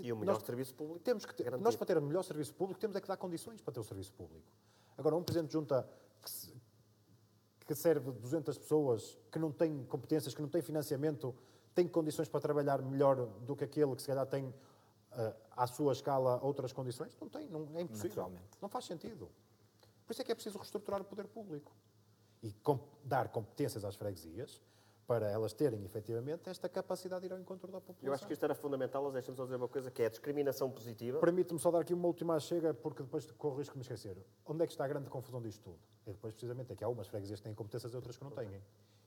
E 0.01 0.13
o 0.13 0.17
melhor 0.17 0.35
nós 0.35 0.45
serviço 0.45 0.75
público. 0.75 1.01
Temos 1.01 1.25
que 1.25 1.35
ter, 1.35 1.57
nós, 1.59 1.75
para 1.75 1.87
ter 1.87 1.99
o 1.99 2.03
melhor 2.03 2.23
serviço 2.23 2.55
público, 2.55 2.81
temos 2.81 2.97
é 2.97 3.01
que 3.01 3.09
dar 3.09 3.17
condições 3.17 3.61
para 3.61 3.73
ter 3.73 3.81
o 3.81 3.85
serviço 3.85 4.13
público. 4.13 4.47
Agora, 4.97 5.17
um 5.17 5.23
presidente 5.23 5.49
de 5.49 5.55
junta 5.55 5.89
que, 6.23 6.55
que 7.67 7.75
serve 7.75 8.13
200 8.13 8.59
pessoas, 8.59 9.19
que 9.31 9.39
não 9.39 9.51
tem 9.51 9.85
competências, 9.87 10.35
que 10.35 10.41
não 10.41 10.49
tem 10.49 10.63
financiamento, 10.63 11.35
tem 11.75 11.89
condições 11.89 12.29
para 12.29 12.41
trabalhar 12.41 12.81
melhor 12.81 13.27
do 13.41 13.57
que 13.57 13.65
aquele 13.65 13.95
que 13.97 14.03
se 14.03 14.09
calhar 14.09 14.27
tem 14.27 14.55
uh, 15.17 15.35
à 15.51 15.67
sua 15.67 15.93
escala 15.93 16.41
outras 16.43 16.73
condições? 16.73 17.17
Não 17.21 17.29
tem, 17.29 17.49
não, 17.49 17.69
é 17.75 17.83
impossível. 17.83 18.33
Não 18.61 18.69
faz 18.69 18.85
sentido. 18.85 19.31
Por 20.07 20.13
isso 20.13 20.23
é 20.23 20.25
que 20.25 20.33
é 20.33 20.35
preciso 20.35 20.59
reestruturar 20.59 21.01
o 21.01 21.05
poder 21.05 21.27
público 21.27 21.73
e 22.43 22.53
com, 22.53 22.79
dar 23.03 23.29
competências 23.29 23.85
às 23.85 23.97
freguesias 23.97 24.61
para 25.07 25.31
elas 25.31 25.53
terem 25.53 25.85
efetivamente 25.85 26.49
esta 26.49 26.69
capacidade 26.69 27.23
de 27.23 27.27
ir 27.27 27.33
ao 27.33 27.39
encontro 27.39 27.71
da 27.71 27.81
população. 27.81 28.07
Eu 28.07 28.13
acho 28.13 28.27
que 28.27 28.33
isto 28.33 28.43
era 28.43 28.55
fundamental, 28.55 29.11
deixa-me 29.13 29.37
só 29.37 29.45
dizer 29.45 29.57
uma 29.57 29.69
coisa, 29.69 29.91
que 29.91 30.03
é 30.03 30.07
a 30.07 30.09
discriminação 30.09 30.71
positiva. 30.71 31.19
Permite-me 31.21 31.59
só 31.59 31.71
dar 31.71 31.81
aqui 31.81 31.93
uma 31.93 32.07
última 32.07 32.39
chega, 32.41 32.73
porque 32.73 33.03
depois 33.03 33.31
corro 33.33 33.57
o 33.57 33.59
risco 33.59 33.75
de 33.75 33.79
me 33.79 33.83
esquecer. 33.83 34.17
Onde 34.47 34.65
é 34.65 34.67
que 34.67 34.73
está 34.73 34.85
a 34.85 34.89
grande 34.89 35.11
confusão 35.11 35.43
disto 35.43 35.63
tudo? 35.63 35.79
É 36.07 36.13
depois, 36.13 36.33
precisamente, 36.33 36.73
é 36.73 36.77
que 36.77 36.83
há 36.83 36.89
umas 36.89 37.07
freguesias 37.07 37.41
que 37.41 37.45
têm 37.45 37.55
competências 37.55 37.93
e 37.93 37.97
outras 37.97 38.17
que 38.17 38.25
não 38.25 38.31
têm. 38.31 38.63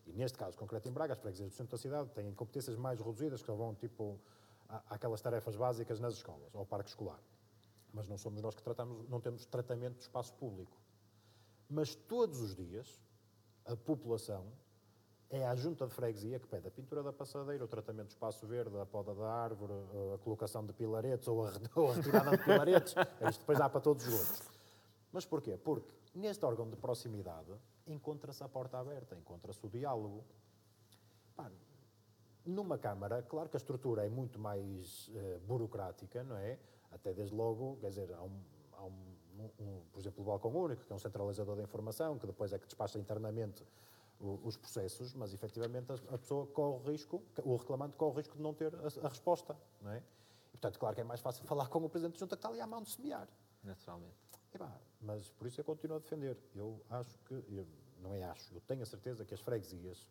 E 0.05 0.13
neste 0.13 0.37
caso 0.37 0.57
concreto 0.57 0.87
em 0.87 0.91
Braga, 0.91 1.13
as 1.13 1.19
freguesias 1.19 1.49
do 1.49 1.55
centro 1.55 1.71
da 1.71 1.81
cidade 1.81 2.09
têm 2.11 2.31
competências 2.31 2.75
mais 2.75 2.99
reduzidas, 2.99 3.41
que 3.41 3.51
vão 3.51 3.73
tipo 3.73 4.19
àquelas 4.89 5.21
tarefas 5.21 5.55
básicas 5.55 5.99
nas 5.99 6.13
escolas, 6.15 6.53
ao 6.55 6.65
parque 6.65 6.89
escolar. 6.89 7.19
Mas 7.93 8.07
não 8.07 8.17
somos 8.17 8.41
nós 8.41 8.55
que 8.55 8.61
tratamos, 8.61 9.07
não 9.09 9.19
temos 9.19 9.45
tratamento 9.45 9.95
do 9.95 10.01
espaço 10.01 10.33
público. 10.33 10.77
Mas 11.69 11.95
todos 11.95 12.41
os 12.41 12.55
dias, 12.55 12.99
a 13.65 13.75
população 13.75 14.51
é 15.29 15.45
a 15.45 15.55
junta 15.55 15.85
de 15.85 15.93
freguesia 15.93 16.39
que 16.39 16.47
pede 16.47 16.67
a 16.67 16.71
pintura 16.71 17.03
da 17.03 17.11
passadeira, 17.11 17.63
o 17.63 17.67
tratamento 17.67 18.07
do 18.07 18.11
espaço 18.11 18.47
verde, 18.47 18.77
a 18.79 18.85
poda 18.85 19.13
da 19.13 19.29
árvore, 19.29 19.73
a 20.13 20.17
colocação 20.19 20.65
de 20.65 20.73
pilaretes 20.73 21.27
ou 21.27 21.45
a, 21.45 21.51
ou 21.75 21.91
a 21.91 21.95
retirada 21.95 22.37
de 22.37 22.43
pilaretes. 22.43 22.95
Isto 23.29 23.39
depois 23.39 23.57
dá 23.57 23.69
para 23.69 23.81
todos 23.81 24.07
os 24.07 24.13
outros. 24.13 24.49
Mas 25.11 25.25
porquê? 25.25 25.57
Porque 25.57 25.91
neste 26.15 26.45
órgão 26.45 26.69
de 26.69 26.77
proximidade 26.77 27.51
encontra-se 27.85 28.43
a 28.43 28.47
porta 28.47 28.77
aberta, 28.79 29.15
encontra-se 29.15 29.65
o 29.65 29.69
diálogo. 29.69 30.23
Pá, 31.35 31.51
numa 32.49 32.77
Câmara, 32.77 33.21
claro 33.23 33.49
que 33.49 33.57
a 33.57 33.59
estrutura 33.59 34.05
é 34.05 34.09
muito 34.09 34.39
mais 34.39 35.09
uh, 35.09 35.39
burocrática, 35.45 36.23
não 36.23 36.37
é? 36.37 36.57
Até 36.91 37.13
desde 37.13 37.35
logo, 37.35 37.77
quer 37.81 37.89
dizer, 37.89 38.13
há 38.13 38.23
um, 38.23 38.41
há 38.73 38.85
um, 38.85 39.51
um, 39.59 39.81
por 39.91 39.99
exemplo, 39.99 40.23
o 40.23 40.25
balcão 40.25 40.51
único, 40.55 40.85
que 40.85 40.91
é 40.91 40.95
um 40.95 40.99
centralizador 40.99 41.55
da 41.55 41.63
informação, 41.63 42.17
que 42.17 42.25
depois 42.25 42.53
é 42.53 42.59
que 42.59 42.65
despacha 42.65 42.97
internamente 42.97 43.63
o, 44.19 44.39
os 44.43 44.57
processos, 44.57 45.13
mas 45.13 45.33
efetivamente 45.33 45.91
a, 45.91 45.95
a, 46.15 46.17
pessoa 46.17 46.47
corre 46.47 46.77
o 46.77 46.91
risco, 46.91 47.23
o 47.43 47.55
reclamante 47.55 47.95
corre 47.97 48.11
o 48.11 48.15
risco 48.15 48.35
de 48.35 48.41
não 48.41 48.53
ter 48.53 48.73
a, 48.75 49.05
a 49.05 49.09
resposta, 49.09 49.55
não 49.81 49.91
é? 49.91 49.97
E, 50.53 50.57
portanto, 50.57 50.79
claro 50.79 50.95
que 50.95 51.01
é 51.01 51.03
mais 51.03 51.19
fácil 51.21 51.43
falar 51.45 51.67
com 51.67 51.83
o 51.83 51.89
Presidente 51.89 52.13
da 52.13 52.19
Junta 52.19 52.35
que 52.35 52.39
está 52.39 52.49
ali 52.49 52.61
à 52.61 52.67
mão 52.67 52.81
de 52.81 52.89
semear. 52.89 53.27
Naturalmente. 53.63 54.15
mas 55.01 55.29
por 55.31 55.47
isso 55.47 55.59
eu 55.59 55.65
continuo 55.65 55.97
a 55.97 55.99
defender. 55.99 56.37
Eu 56.55 56.81
acho 56.89 57.17
que, 57.25 57.33
eu, 57.33 57.67
não 57.99 58.13
é 58.13 58.23
acho, 58.23 58.53
eu 58.53 58.61
tenho 58.61 58.81
a 58.81 58.85
certeza 58.85 59.25
que 59.25 59.33
as 59.33 59.41
freguesias 59.41 60.07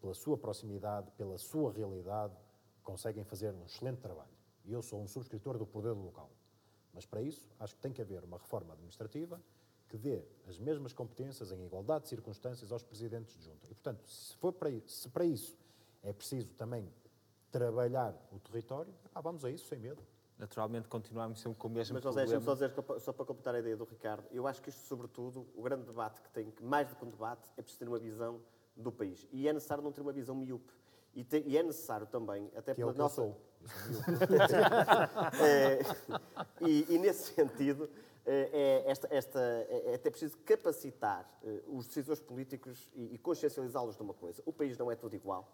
pela 0.00 0.14
sua 0.14 0.36
proximidade, 0.36 1.10
pela 1.12 1.38
sua 1.38 1.72
realidade, 1.72 2.34
conseguem 2.82 3.24
fazer 3.24 3.52
um 3.54 3.64
excelente 3.64 4.00
trabalho. 4.00 4.30
E 4.64 4.72
eu 4.72 4.82
sou 4.82 5.00
um 5.00 5.06
subscritor 5.06 5.58
do 5.58 5.66
poder 5.66 5.92
local. 5.92 6.30
Mas 6.92 7.06
para 7.06 7.22
isso, 7.22 7.48
acho 7.58 7.74
que 7.74 7.80
tem 7.80 7.92
que 7.92 8.02
haver 8.02 8.24
uma 8.24 8.38
reforma 8.38 8.72
administrativa 8.72 9.40
que 9.88 9.96
dê 9.96 10.22
as 10.46 10.58
mesmas 10.58 10.92
competências 10.92 11.50
em 11.50 11.64
igualdade 11.64 12.04
de 12.04 12.08
circunstâncias 12.10 12.70
aos 12.70 12.82
presidentes 12.82 13.36
de 13.38 13.44
junta. 13.44 13.66
E, 13.70 13.74
portanto, 13.74 14.06
se, 14.08 14.36
for 14.36 14.52
para, 14.52 14.70
se 14.86 15.08
para 15.08 15.24
isso 15.24 15.56
é 16.02 16.12
preciso 16.12 16.48
também 16.54 16.92
trabalhar 17.50 18.14
o 18.30 18.38
território, 18.38 18.92
vamos 19.22 19.44
a 19.44 19.50
isso 19.50 19.66
sem 19.66 19.78
medo. 19.78 20.02
Naturalmente, 20.38 20.86
continuamos 20.88 21.40
sempre 21.40 21.58
com 21.58 21.66
o 21.66 21.70
mesmo 21.70 21.94
Mas, 21.94 22.02
José, 22.02 22.20
deixa-me 22.20 22.44
só 22.44 22.54
dizer, 22.54 22.72
só 23.00 23.12
para 23.12 23.24
completar 23.24 23.54
a 23.54 23.58
ideia 23.58 23.76
do 23.76 23.84
Ricardo, 23.84 24.24
eu 24.30 24.46
acho 24.46 24.62
que 24.62 24.68
isto, 24.68 24.86
sobretudo, 24.86 25.48
o 25.56 25.62
grande 25.62 25.84
debate 25.84 26.20
que 26.20 26.30
tem, 26.30 26.52
mais 26.62 26.88
do 26.88 26.94
que 26.94 27.04
um 27.04 27.10
debate, 27.10 27.42
é 27.56 27.62
preciso 27.62 27.80
ter 27.80 27.88
uma 27.88 27.98
visão 27.98 28.40
do 28.78 28.92
país. 28.92 29.26
E 29.32 29.48
é 29.48 29.52
necessário 29.52 29.82
não 29.82 29.92
ter 29.92 30.00
uma 30.00 30.12
visão 30.12 30.34
miúpe. 30.34 30.72
E, 31.14 31.24
te, 31.24 31.42
e 31.46 31.56
é 31.56 31.62
necessário 31.62 32.06
também, 32.06 32.50
até 32.56 32.74
que 32.74 32.80
é 32.80 32.84
pela 32.84 32.92
é 32.92 32.98
nossa. 32.98 33.16
Sou. 33.16 33.36
é, 35.42 35.80
e, 36.60 36.94
e, 36.94 36.98
nesse 36.98 37.34
sentido, 37.34 37.90
é, 38.24 38.84
é 38.86 38.90
esta, 38.90 39.08
esta, 39.10 39.40
é, 39.40 39.82
é 39.86 39.94
até 39.94 40.10
preciso 40.10 40.38
capacitar 40.38 41.28
é, 41.42 41.62
os 41.66 41.86
decisores 41.88 42.22
políticos 42.22 42.88
e, 42.94 43.14
e 43.14 43.18
consciencializá-los 43.18 43.96
de 43.96 44.02
uma 44.02 44.14
coisa. 44.14 44.42
O 44.46 44.52
país 44.52 44.78
não 44.78 44.90
é 44.90 44.94
tudo 44.94 45.16
igual. 45.16 45.50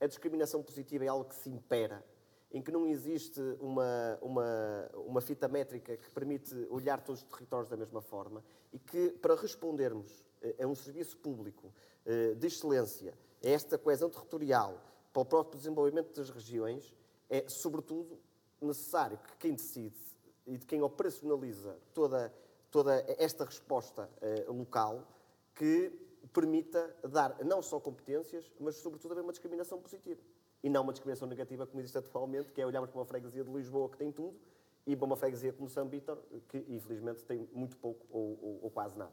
A 0.00 0.06
discriminação 0.06 0.62
positiva 0.62 1.04
é 1.04 1.08
algo 1.08 1.24
que 1.24 1.34
se 1.36 1.48
impera, 1.48 2.04
em 2.52 2.60
que 2.62 2.70
não 2.70 2.86
existe 2.86 3.40
uma, 3.60 4.18
uma, 4.20 4.90
uma 5.06 5.20
fita 5.20 5.48
métrica 5.48 5.96
que 5.96 6.10
permite 6.10 6.54
olhar 6.70 7.00
todos 7.00 7.22
os 7.22 7.28
territórios 7.28 7.68
da 7.68 7.76
mesma 7.76 8.00
forma 8.00 8.44
e 8.72 8.78
que, 8.78 9.10
para 9.10 9.34
respondermos 9.34 10.27
a 10.62 10.66
um 10.66 10.74
serviço 10.74 11.16
público 11.16 11.72
eh, 12.04 12.34
de 12.34 12.46
excelência, 12.46 13.12
a 13.44 13.48
esta 13.48 13.76
coesão 13.76 14.08
territorial, 14.08 14.82
para 15.12 15.22
o 15.22 15.24
próprio 15.24 15.58
desenvolvimento 15.58 16.14
das 16.14 16.30
regiões, 16.30 16.94
é, 17.28 17.46
sobretudo, 17.48 18.18
necessário 18.60 19.18
que 19.18 19.36
quem 19.36 19.54
decide 19.54 20.00
e 20.46 20.56
de 20.56 20.64
quem 20.64 20.80
operacionaliza 20.82 21.76
toda, 21.92 22.32
toda 22.70 23.04
esta 23.18 23.44
resposta 23.44 24.08
uh, 24.22 24.52
local, 24.52 25.06
que 25.54 25.92
permita 26.32 26.96
dar 27.06 27.36
não 27.44 27.60
só 27.60 27.78
competências, 27.78 28.50
mas, 28.58 28.76
sobretudo, 28.76 29.12
haver 29.12 29.22
uma 29.22 29.32
discriminação 29.32 29.78
positiva. 29.78 30.20
E 30.62 30.70
não 30.70 30.82
uma 30.82 30.92
discriminação 30.92 31.28
negativa, 31.28 31.66
como 31.66 31.80
existe 31.80 31.98
atualmente, 31.98 32.52
que 32.52 32.60
é 32.60 32.66
olharmos 32.66 32.90
para 32.90 32.98
uma 32.98 33.04
freguesia 33.04 33.44
de 33.44 33.50
Lisboa 33.52 33.90
que 33.90 33.98
tem 33.98 34.10
tudo 34.10 34.38
e 34.86 34.96
para 34.96 35.04
uma 35.04 35.16
freguesia 35.16 35.52
como 35.52 35.68
São 35.68 35.86
Vítor, 35.86 36.18
que, 36.48 36.64
infelizmente, 36.68 37.22
tem 37.24 37.46
muito 37.52 37.76
pouco 37.76 38.06
ou, 38.10 38.38
ou, 38.42 38.60
ou 38.62 38.70
quase 38.70 38.96
nada 38.96 39.12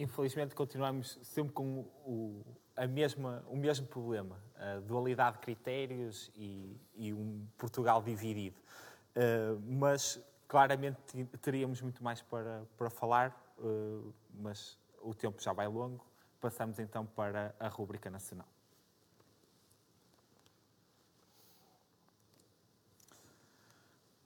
infelizmente 0.00 0.54
continuamos 0.54 1.18
sempre 1.22 1.52
com 1.52 1.80
o, 2.04 2.42
a 2.76 2.86
mesma, 2.86 3.44
o 3.46 3.56
mesmo 3.56 3.86
problema, 3.86 4.42
a 4.56 4.80
dualidade 4.80 5.36
de 5.36 5.42
critérios 5.42 6.30
e, 6.34 6.80
e 6.94 7.12
um 7.12 7.46
Portugal 7.58 8.02
dividido. 8.02 8.58
Uh, 9.10 9.60
mas 9.66 10.18
claramente 10.48 10.98
teríamos 11.42 11.82
muito 11.82 12.02
mais 12.02 12.22
para, 12.22 12.64
para 12.76 12.88
falar, 12.88 13.54
uh, 13.58 14.12
mas 14.34 14.78
o 15.02 15.14
tempo 15.14 15.42
já 15.42 15.52
vai 15.52 15.68
longo. 15.68 16.04
Passamos 16.40 16.78
então 16.78 17.04
para 17.04 17.54
a 17.60 17.68
rúbrica 17.68 18.08
nacional. 18.08 18.49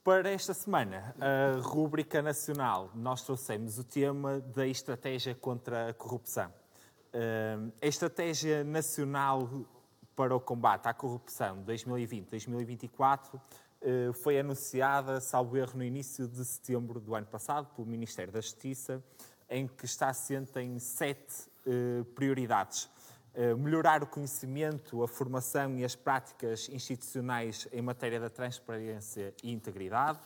Para 0.05 0.29
esta 0.29 0.53
semana, 0.53 1.15
a 1.19 1.59
rúbrica 1.61 2.21
nacional, 2.21 2.91
nós 2.93 3.23
trouxemos 3.23 3.79
o 3.79 3.83
tema 3.83 4.39
da 4.39 4.67
estratégia 4.67 5.33
contra 5.33 5.89
a 5.89 5.93
corrupção. 5.95 6.53
A 7.81 7.87
estratégia 7.87 8.63
nacional 8.63 9.49
para 10.15 10.35
o 10.35 10.39
combate 10.39 10.85
à 10.85 10.93
corrupção 10.93 11.63
2020-2024 11.65 13.41
eh, 13.81 14.11
foi 14.13 14.39
anunciada, 14.39 15.19
salvo 15.19 15.57
erro, 15.57 15.77
no 15.77 15.83
início 15.83 16.27
de 16.27 16.45
setembro 16.45 16.99
do 16.99 17.15
ano 17.15 17.25
passado, 17.25 17.73
pelo 17.73 17.87
Ministério 17.87 18.31
da 18.31 18.41
Justiça, 18.41 19.03
em 19.49 19.67
que 19.67 19.85
está 19.85 20.09
assente 20.09 20.59
em 20.59 20.77
sete 20.77 21.49
eh, 21.65 22.03
prioridades 22.13 22.91
melhorar 23.57 24.01
o 24.01 24.07
conhecimento, 24.07 25.03
a 25.03 25.07
formação 25.07 25.77
e 25.77 25.83
as 25.83 25.95
práticas 25.95 26.69
institucionais 26.69 27.67
em 27.71 27.81
matéria 27.81 28.19
da 28.19 28.29
transparência 28.29 29.33
e 29.43 29.51
integridade, 29.51 30.19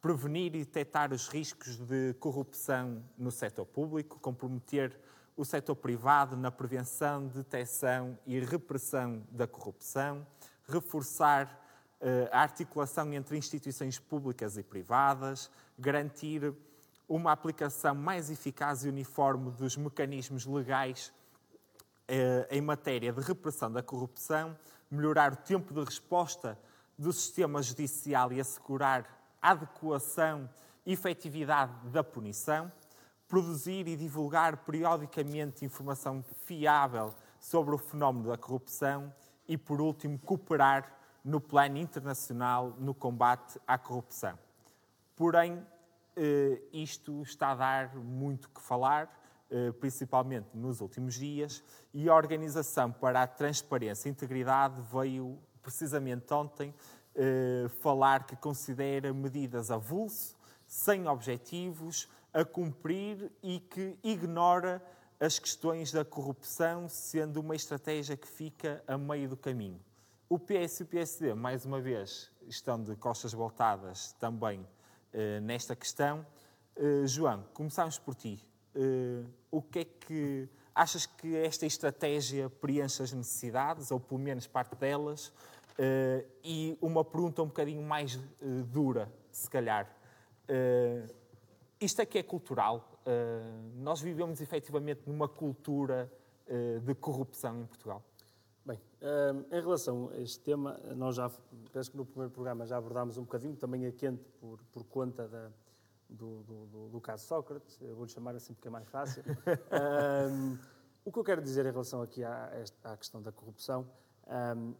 prevenir 0.00 0.54
e 0.54 0.58
detectar 0.58 1.12
os 1.12 1.28
riscos 1.28 1.78
de 1.78 2.14
corrupção 2.20 3.02
no 3.16 3.30
setor 3.30 3.64
público, 3.64 4.20
comprometer 4.20 4.94
o 5.36 5.44
setor 5.44 5.74
privado 5.74 6.36
na 6.36 6.50
prevenção, 6.50 7.26
detecção 7.26 8.18
e 8.26 8.38
repressão 8.38 9.22
da 9.30 9.46
corrupção, 9.46 10.26
reforçar 10.68 11.60
eh, 12.00 12.28
a 12.30 12.40
articulação 12.40 13.12
entre 13.12 13.36
instituições 13.36 13.98
públicas 13.98 14.56
e 14.56 14.62
privadas, 14.62 15.50
garantir 15.78 16.54
uma 17.08 17.32
aplicação 17.32 17.94
mais 17.94 18.30
eficaz 18.30 18.84
e 18.84 18.88
uniforme 18.88 19.50
dos 19.52 19.76
mecanismos 19.76 20.46
legais 20.46 21.10
eh, 21.10 21.23
em 22.50 22.60
matéria 22.60 23.12
de 23.12 23.20
repressão 23.20 23.70
da 23.70 23.82
corrupção, 23.82 24.56
melhorar 24.90 25.32
o 25.32 25.36
tempo 25.36 25.72
de 25.72 25.82
resposta 25.82 26.58
do 26.98 27.12
sistema 27.12 27.62
judicial 27.62 28.32
e 28.32 28.40
assegurar 28.40 29.06
adequação 29.40 30.48
e 30.86 30.92
efetividade 30.92 31.72
da 31.88 32.04
punição, 32.04 32.70
produzir 33.26 33.88
e 33.88 33.96
divulgar 33.96 34.58
periodicamente 34.58 35.64
informação 35.64 36.22
fiável 36.44 37.14
sobre 37.40 37.74
o 37.74 37.78
fenómeno 37.78 38.28
da 38.28 38.38
corrupção 38.38 39.12
e, 39.48 39.56
por 39.56 39.80
último, 39.80 40.18
cooperar 40.18 40.92
no 41.24 41.40
plano 41.40 41.78
internacional 41.78 42.74
no 42.78 42.94
combate 42.94 43.58
à 43.66 43.78
corrupção. 43.78 44.38
Porém, 45.16 45.66
eh, 46.16 46.60
isto 46.72 47.22
está 47.22 47.50
a 47.50 47.54
dar 47.54 47.96
muito 47.96 48.48
que 48.50 48.60
falar, 48.60 49.04
eh, 49.04 49.23
principalmente 49.78 50.48
nos 50.54 50.80
últimos 50.80 51.14
dias, 51.14 51.62
e 51.92 52.08
a 52.08 52.14
Organização 52.14 52.90
para 52.90 53.22
a 53.22 53.26
Transparência 53.26 54.08
e 54.08 54.10
Integridade 54.12 54.80
veio 54.90 55.38
precisamente 55.62 56.32
ontem 56.32 56.74
eh, 57.16 57.68
falar 57.80 58.26
que 58.26 58.34
considera 58.34 59.12
medidas 59.14 59.70
avulso, 59.70 60.36
sem 60.66 61.06
objetivos, 61.06 62.08
a 62.32 62.44
cumprir 62.44 63.30
e 63.40 63.60
que 63.60 63.96
ignora 64.02 64.82
as 65.20 65.38
questões 65.38 65.92
da 65.92 66.04
corrupção, 66.04 66.88
sendo 66.88 67.40
uma 67.40 67.54
estratégia 67.54 68.16
que 68.16 68.26
fica 68.26 68.82
a 68.86 68.98
meio 68.98 69.28
do 69.28 69.36
caminho. 69.36 69.80
O 70.28 70.40
PS 70.40 70.80
e 70.80 70.82
o 70.82 70.86
PSD, 70.86 71.34
mais 71.34 71.64
uma 71.64 71.80
vez, 71.80 72.32
estão 72.48 72.82
de 72.82 72.96
costas 72.96 73.32
voltadas 73.32 74.12
também 74.14 74.66
eh, 75.12 75.38
nesta 75.38 75.76
questão. 75.76 76.26
Eh, 76.74 77.06
João, 77.06 77.44
começamos 77.54 77.96
por 77.96 78.16
ti. 78.16 78.44
Eh, 78.74 79.24
o 79.50 79.62
que 79.62 79.78
é 79.80 79.84
que 79.84 80.48
achas 80.74 81.06
que 81.06 81.36
esta 81.36 81.64
estratégia 81.64 82.50
preenche 82.50 83.02
as 83.02 83.12
necessidades, 83.12 83.90
ou 83.90 84.00
pelo 84.00 84.20
menos 84.20 84.46
parte 84.46 84.76
delas? 84.76 85.32
e 86.44 86.78
uma 86.80 87.04
pergunta 87.04 87.42
um 87.42 87.48
bocadinho 87.48 87.82
mais 87.82 88.16
dura, 88.70 89.12
se 89.32 89.50
calhar. 89.50 89.92
isto 91.80 92.00
é 92.00 92.06
que 92.06 92.16
é 92.16 92.22
cultural? 92.22 92.92
nós 93.74 94.00
vivemos 94.00 94.40
efetivamente 94.40 95.00
numa 95.04 95.26
cultura 95.26 96.08
de 96.80 96.94
corrupção 96.94 97.62
em 97.62 97.66
Portugal? 97.66 98.04
Bem, 98.64 98.80
em 99.50 99.60
relação 99.60 100.10
a 100.14 100.20
este 100.20 100.38
tema, 100.44 100.78
nós 100.94 101.16
já, 101.16 101.28
penso 101.72 101.90
que 101.90 101.96
no 101.96 102.06
primeiro 102.06 102.30
programa 102.30 102.64
já 102.64 102.76
abordámos 102.76 103.18
um 103.18 103.22
bocadinho, 103.22 103.56
também 103.56 103.84
é 103.84 103.90
quente 103.90 104.22
por, 104.40 104.60
por 104.72 104.84
conta 104.84 105.26
da, 105.26 105.50
do, 106.08 106.42
do, 106.42 106.88
do, 106.88 107.00
caso 107.00 107.26
Sócrates, 107.26 107.80
eu 107.80 107.94
vou-lhe 107.94 108.10
chamar 108.10 108.34
assim 108.34 108.54
porque 108.54 108.68
é 108.68 108.70
mais 108.70 108.88
fácil. 108.88 109.22
um, 110.30 110.58
o 111.04 111.12
que 111.12 111.18
eu 111.18 111.24
quero 111.24 111.42
dizer 111.42 111.66
em 111.66 111.70
relação 111.70 112.02
aqui 112.02 112.22
à, 112.24 112.50
à 112.82 112.96
questão 112.96 113.20
da 113.20 113.32
corrupção, 113.32 113.86
um, 114.56 114.74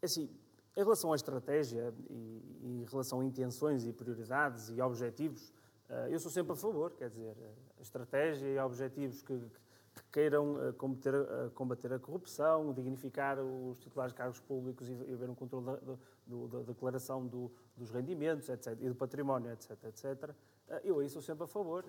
é 0.00 0.06
assim, 0.06 0.30
em 0.76 0.80
relação 0.80 1.12
à 1.12 1.16
estratégia 1.16 1.92
e, 2.08 2.60
em 2.62 2.84
relação 2.84 3.20
a 3.20 3.24
intenções 3.24 3.84
e 3.84 3.92
prioridades 3.92 4.68
e 4.68 4.80
objetivos, 4.80 5.52
uh, 5.88 6.08
eu 6.08 6.18
sou 6.20 6.30
sempre 6.30 6.52
a 6.52 6.56
favor, 6.56 6.92
quer 6.92 7.08
dizer, 7.08 7.36
a 7.76 7.82
estratégia 7.82 8.46
e 8.46 8.58
objetivos 8.58 9.22
que, 9.22 9.36
que 9.36 9.60
que 10.02 10.10
queiram 10.10 10.54
uh, 10.54 10.72
combater, 10.74 11.14
combater, 11.54 11.92
a 11.92 11.98
corrupção, 11.98 12.72
dignificar 12.72 13.38
os 13.38 13.78
titulares 13.78 14.12
de 14.12 14.18
cargos 14.18 14.40
públicos 14.40 14.88
e, 14.88 14.92
haver 14.92 15.30
um 15.30 15.34
controle 15.34 15.66
da, 15.66 16.58
da 16.58 16.62
declaração 16.62 17.26
do, 17.26 17.50
dos 17.76 17.90
rendimentos 17.90 18.48
etc, 18.48 18.76
e 18.80 18.88
do 18.88 18.94
património, 18.94 19.52
etc. 19.52 19.72
etc. 19.84 20.30
Uh, 20.68 20.80
eu 20.84 20.98
aí 20.98 21.08
sou 21.08 21.22
sempre 21.22 21.44
a 21.44 21.46
favor. 21.46 21.84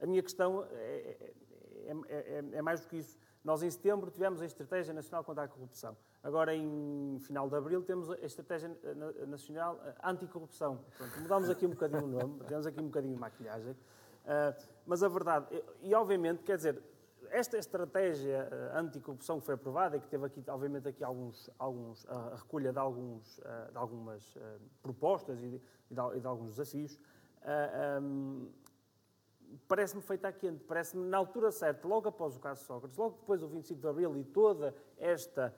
a 0.00 0.06
minha 0.06 0.22
questão 0.22 0.64
é, 0.70 1.32
é, 1.86 1.94
é, 2.08 2.44
é, 2.52 2.62
mais 2.62 2.80
do 2.80 2.88
que 2.88 2.96
isso. 2.98 3.18
Nós, 3.42 3.62
em 3.62 3.70
setembro, 3.70 4.10
tivemos 4.10 4.42
a 4.42 4.44
Estratégia 4.46 4.92
Nacional 4.92 5.24
contra 5.24 5.44
a 5.44 5.48
Corrupção. 5.48 5.96
Agora, 6.22 6.54
em 6.54 7.18
final 7.20 7.48
de 7.48 7.56
abril, 7.56 7.82
temos 7.82 8.10
a 8.10 8.18
Estratégia 8.18 8.76
Nacional 9.26 9.80
Anticorrupção. 10.04 10.84
Pronto, 10.96 11.20
mudamos 11.20 11.48
aqui 11.48 11.64
um 11.64 11.70
bocadinho 11.70 12.04
o 12.04 12.08
nome, 12.08 12.40
temos 12.46 12.66
aqui 12.66 12.80
um 12.80 12.86
bocadinho 12.86 13.14
de 13.14 13.20
maquilhagem. 13.20 13.76
Mas 14.84 15.02
a 15.02 15.08
verdade, 15.08 15.46
e 15.80 15.94
obviamente, 15.94 16.42
quer 16.42 16.56
dizer, 16.56 16.82
esta 17.30 17.56
estratégia 17.58 18.48
uh, 18.50 18.78
anticorrupção 18.78 19.40
que 19.40 19.46
foi 19.46 19.54
aprovada 19.54 19.96
e 19.96 20.00
que 20.00 20.08
teve 20.08 20.26
aqui, 20.26 20.42
obviamente, 20.48 20.88
aqui 20.88 21.04
alguns, 21.04 21.50
alguns, 21.58 22.06
a 22.08 22.36
recolha 22.36 22.72
de, 22.72 22.78
alguns, 22.78 23.38
uh, 23.38 23.70
de 23.70 23.78
algumas 23.78 24.36
propostas 24.82 25.42
e 25.42 25.48
de, 25.48 25.60
e, 25.90 26.20
de, 26.20 26.26
alguns 26.26 26.50
desafios, 26.50 26.98
parece-me 29.66 30.02
feita 30.02 30.28
a 30.28 30.32
quente, 30.32 30.64
parece-me 30.64 31.08
na 31.08 31.16
altura 31.16 31.50
certa, 31.50 31.86
logo 31.86 32.08
após 32.08 32.36
o 32.36 32.40
caso 32.40 32.64
Sócrates, 32.64 32.96
logo 32.98 33.16
depois 33.20 33.40
do 33.40 33.48
25 33.48 33.80
de 33.80 33.88
Abril 33.88 34.16
e 34.16 34.24
toda 34.24 34.74
esta, 34.98 35.54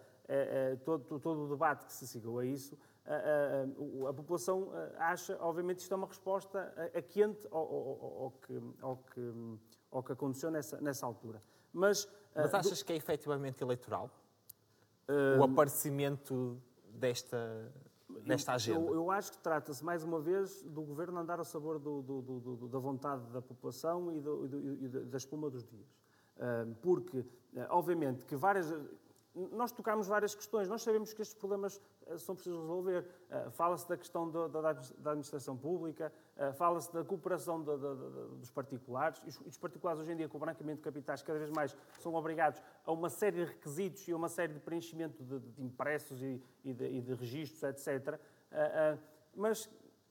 todo, 0.85 1.19
todo 1.19 1.47
o 1.47 1.49
debate 1.49 1.87
que 1.87 1.93
se 1.93 2.07
seguiu 2.07 2.39
a 2.39 2.45
isso, 2.45 2.77
a, 3.05 3.15
a, 3.15 4.11
a, 4.11 4.15
população 4.15 4.71
acha, 4.99 5.37
obviamente, 5.41 5.81
isto 5.81 5.93
é 5.93 5.97
uma 5.97 6.07
resposta 6.07 6.73
a, 6.77 6.99
a 6.99 7.03
quente 7.03 7.47
ao, 7.51 7.59
ao, 7.59 8.23
ao, 8.23 8.31
que, 8.31 8.63
ao, 8.81 8.97
que, 8.97 9.59
ao 9.91 10.03
que 10.03 10.13
aconteceu 10.13 10.51
nessa, 10.51 10.81
nessa 10.81 11.07
altura. 11.07 11.41
Mas, 11.73 12.09
Mas 12.35 12.55
ah, 12.55 12.59
achas 12.59 12.81
do... 12.81 12.85
que 12.85 12.93
é 12.93 12.97
efetivamente 12.97 13.63
eleitoral? 13.63 14.11
Uh... 15.09 15.41
O 15.41 15.45
aparecimento 15.45 16.61
desta, 16.89 17.73
desta 18.25 18.53
agenda? 18.55 18.81
Eu, 18.81 18.95
eu 18.95 19.11
acho 19.11 19.33
que 19.33 19.39
trata-se, 19.39 19.85
mais 19.85 20.05
uma 20.05 20.21
vez, 20.21 20.63
do 20.63 20.83
governo 20.83 21.19
andar 21.19 21.39
ao 21.39 21.45
sabor 21.45 21.79
do, 21.79 22.03
do, 22.03 22.23
do, 22.23 22.69
da 22.69 22.79
vontade 22.79 23.25
da 23.33 23.43
população 23.43 24.13
e, 24.13 24.85
e 24.85 24.89
da 24.89 25.17
espuma 25.17 25.51
dos 25.51 25.65
dias. 25.65 25.89
Uh, 26.37 26.75
porque, 26.81 27.25
obviamente, 27.69 28.25
que 28.25 28.35
várias 28.35 28.73
nós 29.35 29.71
tocámos 29.73 30.07
várias 30.07 30.35
questões. 30.35 30.69
Nós 30.69 30.83
sabemos 30.83 31.13
que 31.13 31.23
estes 31.23 31.37
problemas 31.37 31.81
eh, 32.00 32.00
são 32.19 32.35
precisos 32.35 32.61
resolver. 32.61 33.07
Uh, 33.31 33.51
fala-se 33.51 33.89
da 33.89 33.97
questão 33.97 34.31
da, 34.31 34.71
administração 34.71 35.57
pública, 35.57 36.13
uh, 36.37 36.53
fala-se 36.55 36.93
da 36.93 37.05
cooperação 37.05 37.63
dos 37.63 38.51
particulares. 38.51 39.21
E 39.25 39.49
os, 39.49 39.59
particulares, 39.59 40.01
hoje 40.01 40.13
em 40.13 40.17
dia, 40.17 40.29
com 40.29 40.37
o 40.37 40.41
branqueamento 40.41 40.79
de 40.79 40.85
capitais, 40.85 41.23
cada 41.23 41.39
vez 41.39 41.51
mais 41.51 41.77
são 41.99 42.15
obrigados 42.15 42.63
a 42.85 42.93
uma 42.93 43.09
série 43.09 43.45
de 43.45 43.53
requisitos 43.53 44.07
e 44.09 44.13
a 44.13 44.17
uma 44.17 44.29
série 44.29 44.53
de 44.53 44.61
preenchimento 44.61 45.23
de, 45.23 45.63
impressos 45.63 46.23
e, 46.23 46.43
e, 46.65 46.73
de, 46.73 47.15
registros, 47.15 47.63
etc. 47.63 48.19
Mas 49.35 49.69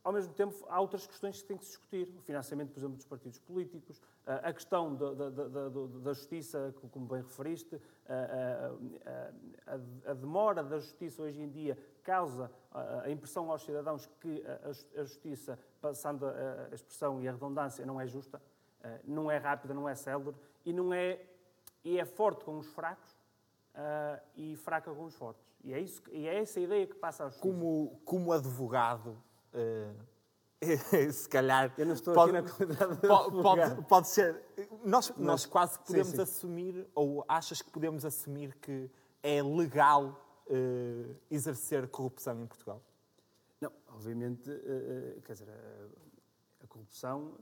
ao 0.10 0.14
mesmo 0.14 0.34
tempo, 0.34 0.56
há 0.68 0.82
outras 0.82 1.06
questões 1.06 1.40
que 1.40 1.48
têm 1.48 1.56
que 1.56 1.64
se 1.64 1.72
discutir. 1.74 2.12
O 2.18 2.22
financiamento, 2.22 2.72
por 2.72 2.80
exemplo, 2.80 2.96
dos 2.96 3.06
partidos 3.06 3.38
políticos, 3.38 4.02
a 4.26 4.52
questão 4.52 4.96
da, 4.96 5.14
da, 5.14 5.30
da, 5.30 5.70
da 5.70 6.14
justiça, 6.14 6.74
como 6.92 7.06
bem 7.06 7.22
referiste, 7.22 7.80
a, 8.08 9.72
a, 9.72 10.12
a, 10.12 10.14
demora 10.16 10.64
da 10.64 10.80
justiça 10.80 11.22
hoje 11.22 11.40
em 11.40 11.48
dia 11.48 11.78
causa 12.02 12.52
a 13.04 13.10
impressão 13.12 13.52
aos 13.52 13.62
cidadãos 13.62 14.08
que 14.20 14.44
a, 14.98 15.04
justiça, 15.04 15.60
passando 15.80 16.26
a, 16.26 16.74
expressão 16.74 17.22
e 17.22 17.28
a 17.28 17.32
redundância, 17.32 17.86
não 17.86 18.02
é 18.02 18.08
justa, 18.08 18.42
não 19.04 19.30
é 19.30 19.38
rápida, 19.38 19.76
não 19.76 19.88
é 19.88 19.94
célere 19.94 20.36
e, 20.66 20.74
não 20.74 20.92
é, 20.92 21.24
e 21.84 22.00
é 22.00 22.06
forte 22.06 22.44
com 22.44 22.58
os 22.58 22.66
fracos 22.66 23.16
e 24.36 24.56
fraca 24.56 24.92
com 24.92 25.04
os 25.04 25.14
fortes. 25.14 25.48
E 25.64 25.72
é, 25.72 25.80
isso, 25.80 26.02
e 26.12 26.28
é 26.28 26.40
essa 26.40 26.60
ideia 26.60 26.88
que 26.88 26.96
passa 26.96 27.26
justiça. 27.26 27.48
Como, 27.48 28.02
como 28.04 28.34
advogado, 28.34 29.22
uh, 29.54 30.10
se 31.12 31.30
calhar. 31.30 31.74
Eu 31.78 31.86
não 31.86 31.94
estou 31.94 32.14
pode, 32.14 32.36
aqui 32.36 32.50
na 32.50 32.56
qualidade 32.56 32.96
de 32.96 33.08
pode, 33.08 33.42
pode, 33.42 33.86
pode 33.86 34.08
ser. 34.10 34.42
Nós, 34.84 35.10
Mas, 35.10 35.18
nós 35.18 35.46
quase 35.46 35.80
podemos 35.80 36.10
sim, 36.10 36.16
sim. 36.16 36.22
assumir, 36.22 36.88
ou 36.94 37.24
achas 37.28 37.62
que 37.62 37.70
podemos 37.70 38.04
assumir 38.04 38.56
que 38.56 38.90
é 39.24 39.42
legal 39.42 40.44
uh, 40.48 41.16
exercer 41.32 41.88
corrupção 41.88 42.42
em 42.42 42.46
Portugal? 42.46 42.84
Não, 43.62 43.72
obviamente, 43.88 44.50
uh, 44.50 45.22
quer 45.22 45.34
dizer, 45.34 45.50
a 46.62 46.68
corrupção 46.68 47.38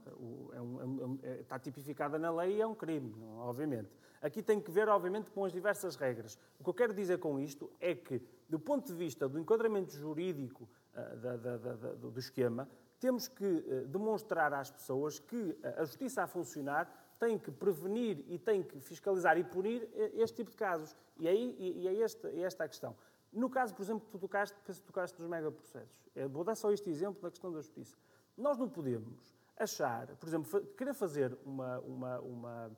é 0.52 0.60
um, 0.60 1.18
é, 1.22 1.40
está 1.40 1.58
tipificada 1.58 2.18
na 2.18 2.30
lei 2.30 2.56
e 2.56 2.60
é 2.60 2.66
um 2.66 2.74
crime, 2.74 3.14
não, 3.18 3.38
obviamente. 3.38 3.90
Aqui 4.20 4.42
tem 4.42 4.60
que 4.60 4.70
ver, 4.70 4.88
obviamente, 4.88 5.30
com 5.30 5.44
as 5.44 5.52
diversas 5.52 5.96
regras. 5.96 6.38
O 6.58 6.64
que 6.64 6.70
eu 6.70 6.74
quero 6.74 6.94
dizer 6.94 7.18
com 7.18 7.38
isto 7.38 7.70
é 7.80 7.94
que, 7.94 8.20
do 8.48 8.58
ponto 8.58 8.86
de 8.86 8.94
vista 8.94 9.28
do 9.28 9.38
enquadramento 9.38 9.92
jurídico 9.92 10.68
da, 11.16 11.36
da, 11.36 11.56
da, 11.56 11.94
do 11.94 12.18
esquema, 12.18 12.68
temos 12.98 13.28
que 13.28 13.44
uh, 13.44 13.86
demonstrar 13.86 14.52
às 14.52 14.70
pessoas 14.70 15.18
que 15.18 15.56
a 15.76 15.84
justiça 15.84 16.22
a 16.22 16.26
funcionar 16.26 16.92
tem 17.18 17.38
que 17.38 17.50
prevenir 17.50 18.24
e 18.28 18.38
tem 18.38 18.62
que 18.62 18.78
fiscalizar 18.80 19.36
e 19.36 19.44
punir 19.44 19.88
eh, 19.94 20.12
este 20.14 20.36
tipo 20.36 20.50
de 20.50 20.56
casos. 20.56 20.96
E, 21.18 21.26
aí, 21.26 21.56
e, 21.58 21.88
é, 21.88 22.00
esta, 22.00 22.28
é 22.28 22.40
esta 22.40 22.64
a 22.64 22.68
questão. 22.68 22.96
No 23.32 23.50
caso, 23.50 23.74
por 23.74 23.82
exemplo, 23.82 24.06
que 24.06 24.10
tu 24.12 24.18
tocaste, 24.18 24.56
que 24.64 24.80
tocaste 24.82 25.18
dos 25.18 25.26
megaprocessos, 25.26 26.08
eh, 26.14 26.28
vou 26.28 26.44
dar 26.44 26.54
só 26.54 26.70
este 26.70 26.88
exemplo 26.88 27.20
da 27.20 27.30
questão 27.30 27.52
da 27.52 27.60
justiça. 27.60 27.96
Nós 28.36 28.56
não 28.56 28.68
podemos 28.68 29.34
achar, 29.56 30.06
por 30.16 30.28
exemplo, 30.28 30.66
querer 30.76 30.94
fazer 30.94 31.36
uma, 31.44 31.80
uma, 31.80 32.20
uma, 32.20 32.76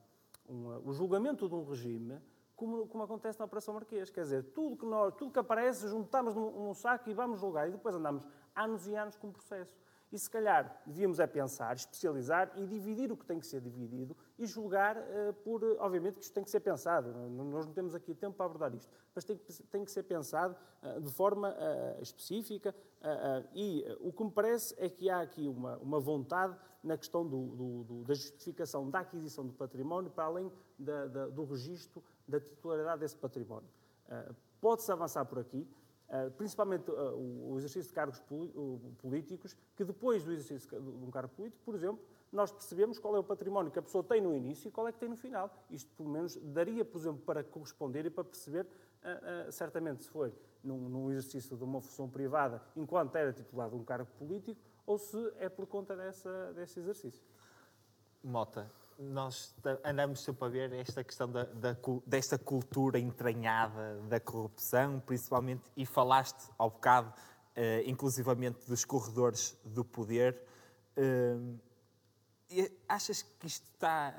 uma, 0.49 0.79
o 0.79 0.93
julgamento 0.93 1.47
de 1.47 1.55
um 1.55 1.63
regime 1.63 2.19
como, 2.61 2.87
como, 2.87 3.03
acontece 3.03 3.39
na 3.39 3.47
Operação 3.47 3.73
Marquês. 3.73 4.11
Quer 4.11 4.25
dizer, 4.25 4.43
tudo 4.53 4.77
que, 4.77 4.85
nós, 4.85 5.15
tudo 5.15 5.33
que 5.33 5.39
aparece, 5.39 5.89
juntamos 5.89 6.35
num, 6.35 6.51
num 6.51 6.75
saco 6.75 7.09
e 7.09 7.15
vamos 7.15 7.41
julgar. 7.41 7.67
E 7.67 7.73
depois 7.73 7.95
andamos 7.95 8.23
anos 8.55 8.87
e 8.87 8.95
anos 8.95 9.17
com 9.17 9.29
o 9.29 9.33
processo. 9.33 9.75
E 10.13 10.19
se 10.19 10.29
calhar 10.29 10.83
devíamos 10.85 11.21
é 11.21 11.27
pensar, 11.27 11.75
especializar 11.75 12.53
e 12.57 12.67
dividir 12.67 13.11
o 13.13 13.17
que 13.17 13.25
tem 13.25 13.39
que 13.39 13.47
ser 13.47 13.61
dividido 13.61 14.15
e 14.39 14.45
julgar 14.45 14.97
uh, 14.99 15.33
por, 15.45 15.63
obviamente, 15.79 16.19
que 16.19 16.25
isto 16.25 16.35
tem 16.35 16.45
que 16.45 16.51
ser 16.51 16.61
pensado. 16.61 17.13
Nós 17.31 17.65
não 17.65 17.73
temos 17.73 17.95
aqui 17.95 18.15
tempo 18.15 18.37
para 18.37 18.47
abordar 18.47 18.75
isto, 18.75 18.93
mas 19.15 19.25
tem 19.25 19.39
que, 19.39 19.63
tem 19.69 19.85
que 19.85 19.91
ser 19.91 20.03
pensado 20.03 20.55
uh, 20.83 21.01
de 21.01 21.11
forma 21.11 21.57
específica 22.01 22.75
e 23.55 23.85
o 24.01 24.13
que 24.13 24.23
me 24.23 24.31
parece 24.31 24.75
é 24.77 24.89
que 24.89 25.09
há 25.09 25.23
aqui 25.23 25.49
uma, 25.49 25.79
uma 25.79 25.99
vontade 25.99 26.55
na 26.83 26.97
questão 26.97 27.27
do, 27.27 27.47
do, 27.49 27.85
do, 27.85 28.05
da 28.05 28.15
justificação 28.15 28.91
da 28.91 29.01
aquisição 29.01 29.47
do 29.47 29.53
património 29.53 30.11
para 30.11 30.25
além 30.25 30.53
da, 30.79 31.07
da, 31.07 31.27
do 31.29 31.45
registro 31.45 32.03
da 32.31 32.41
titularidade 32.41 33.01
desse 33.01 33.17
património. 33.17 33.69
Pode-se 34.61 34.91
avançar 34.91 35.25
por 35.25 35.39
aqui, 35.39 35.67
eh, 36.13 36.29
principalmente 36.31 36.91
eh, 36.91 36.93
o 36.93 37.55
exercício 37.57 37.89
de 37.89 37.95
cargos 37.95 38.21
políticos, 38.99 39.57
que 39.77 39.85
depois 39.85 40.25
do 40.25 40.33
exercício 40.33 40.69
de 40.69 41.05
um 41.05 41.11
cargo 41.11 41.33
político, 41.33 41.63
por 41.65 41.75
exemplo, 41.75 42.05
nós 42.33 42.51
percebemos 42.51 42.99
qual 42.99 43.15
é 43.15 43.19
o 43.21 43.25
património 43.25 43.71
que 43.71 43.79
a 43.79 43.83
pessoa 43.83 44.03
tem 44.03 44.21
no 44.21 44.35
início 44.35 44.69
e 44.69 44.71
qual 44.73 44.89
é 44.89 44.93
que 44.93 44.99
tem 44.99 45.09
no 45.09 45.17
final. 45.17 45.51
Isto, 45.71 45.91
pelo 45.97 46.09
menos, 46.09 46.37
daria, 46.37 46.85
por 46.85 46.99
exemplo, 46.99 47.23
para 47.25 47.45
corresponder 47.45 48.07
e 48.07 48.11
para 48.11 48.25
perceber, 48.25 48.67
certamente, 49.51 50.05
se 50.05 50.11
foi 50.11 50.33
num, 50.63 51.11
exercício 51.11 51.57
de 51.57 51.65
uma 51.65 51.81
função 51.81 52.09
privada 52.09 52.63
enquanto 52.77 53.17
era 53.17 53.33
titulado 53.33 53.77
um 53.77 53.83
cargo 53.83 54.09
político 54.19 54.61
ou 54.87 54.99
se 54.99 55.17
é 55.39 55.49
por 55.49 55.67
conta 55.67 55.97
dessa, 55.97 56.53
desse 56.53 56.79
exercício. 56.79 57.25
Mota, 58.23 58.71
nós 59.01 59.55
andamos 59.83 60.23
sempre 60.23 60.45
a 60.45 60.49
ver 60.49 60.73
esta 60.75 61.03
questão 61.03 61.31
da, 61.31 61.45
da, 61.45 61.75
desta 62.07 62.39
cultura 62.39 62.99
entranhada 62.99 63.99
da 64.03 64.21
corrupção, 64.21 65.01
principalmente, 65.01 65.63
e 65.75 65.87
falaste 65.87 66.51
ao 66.59 66.71
bocado, 66.71 67.09
uh, 67.09 67.89
inclusivamente, 67.89 68.67
dos 68.67 68.85
corredores 68.85 69.57
do 69.65 69.85
poder. 69.85 70.39
Uh, 70.99 71.59
achas 72.87 73.23
que 73.23 73.47
isto 73.47 73.67
está, 73.73 74.15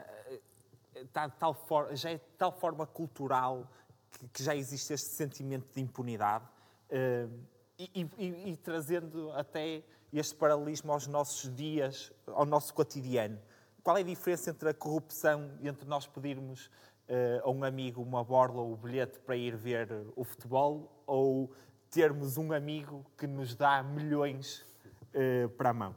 está 0.95 1.27
de 1.27 1.35
tal 1.35 1.53
forma, 1.53 1.95
já 1.95 2.09
é 2.09 2.15
de 2.15 2.23
tal 2.37 2.51
forma 2.51 2.87
cultural 2.87 3.69
que, 4.11 4.27
que 4.29 4.43
já 4.43 4.55
existe 4.55 4.93
este 4.93 5.09
sentimento 5.09 5.71
de 5.73 5.79
impunidade? 5.79 6.45
Uh, 6.89 7.31
e, 7.77 8.09
e, 8.17 8.51
e 8.51 8.57
trazendo 8.57 9.31
até 9.33 9.83
este 10.11 10.35
paralelismo 10.35 10.91
aos 10.91 11.07
nossos 11.07 11.53
dias, 11.55 12.11
ao 12.27 12.45
nosso 12.45 12.73
cotidiano 12.73 13.39
qual 13.83 13.97
é 13.97 14.01
a 14.01 14.03
diferença 14.03 14.49
entre 14.49 14.69
a 14.69 14.73
corrupção 14.73 15.51
e 15.61 15.67
entre 15.67 15.87
nós 15.87 16.07
pedirmos 16.07 16.67
uh, 17.07 17.41
a 17.43 17.49
um 17.49 17.63
amigo 17.63 18.01
uma 18.01 18.23
borla 18.23 18.61
ou 18.61 18.73
o 18.73 18.77
bilhete 18.77 19.19
para 19.19 19.35
ir 19.35 19.55
ver 19.55 19.89
o 20.15 20.23
futebol 20.23 21.03
ou 21.05 21.51
termos 21.89 22.37
um 22.37 22.53
amigo 22.53 23.05
que 23.17 23.27
nos 23.27 23.55
dá 23.55 23.83
milhões 23.83 24.65
uh, 25.13 25.49
para 25.49 25.69
a 25.69 25.73
mão? 25.73 25.95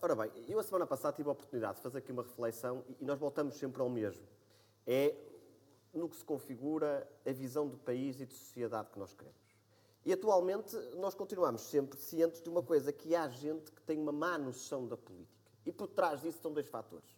Ora 0.00 0.14
bem, 0.14 0.30
eu 0.48 0.58
a 0.58 0.62
semana 0.62 0.86
passada 0.86 1.16
tive 1.16 1.28
a 1.28 1.32
oportunidade 1.32 1.76
de 1.76 1.82
fazer 1.82 1.98
aqui 1.98 2.12
uma 2.12 2.22
reflexão 2.22 2.84
e 3.00 3.04
nós 3.04 3.18
voltamos 3.18 3.56
sempre 3.56 3.82
ao 3.82 3.88
mesmo. 3.88 4.22
É 4.86 5.14
no 5.92 6.08
que 6.08 6.16
se 6.16 6.24
configura 6.24 7.08
a 7.26 7.32
visão 7.32 7.68
do 7.68 7.76
país 7.76 8.20
e 8.20 8.26
de 8.26 8.34
sociedade 8.34 8.90
que 8.90 8.98
nós 8.98 9.14
queremos. 9.14 9.38
E 10.04 10.12
atualmente 10.12 10.76
nós 10.96 11.14
continuamos 11.14 11.62
sempre 11.62 11.98
cientes 11.98 12.42
de 12.42 12.48
uma 12.48 12.62
coisa, 12.62 12.92
que 12.92 13.16
há 13.16 13.28
gente 13.28 13.72
que 13.72 13.80
tem 13.82 13.98
uma 13.98 14.12
má 14.12 14.36
noção 14.36 14.86
da 14.86 14.96
política. 14.96 15.33
E 15.66 15.72
por 15.72 15.88
trás 15.88 16.20
disso 16.20 16.36
estão 16.36 16.52
dois 16.52 16.68
fatores. 16.68 17.08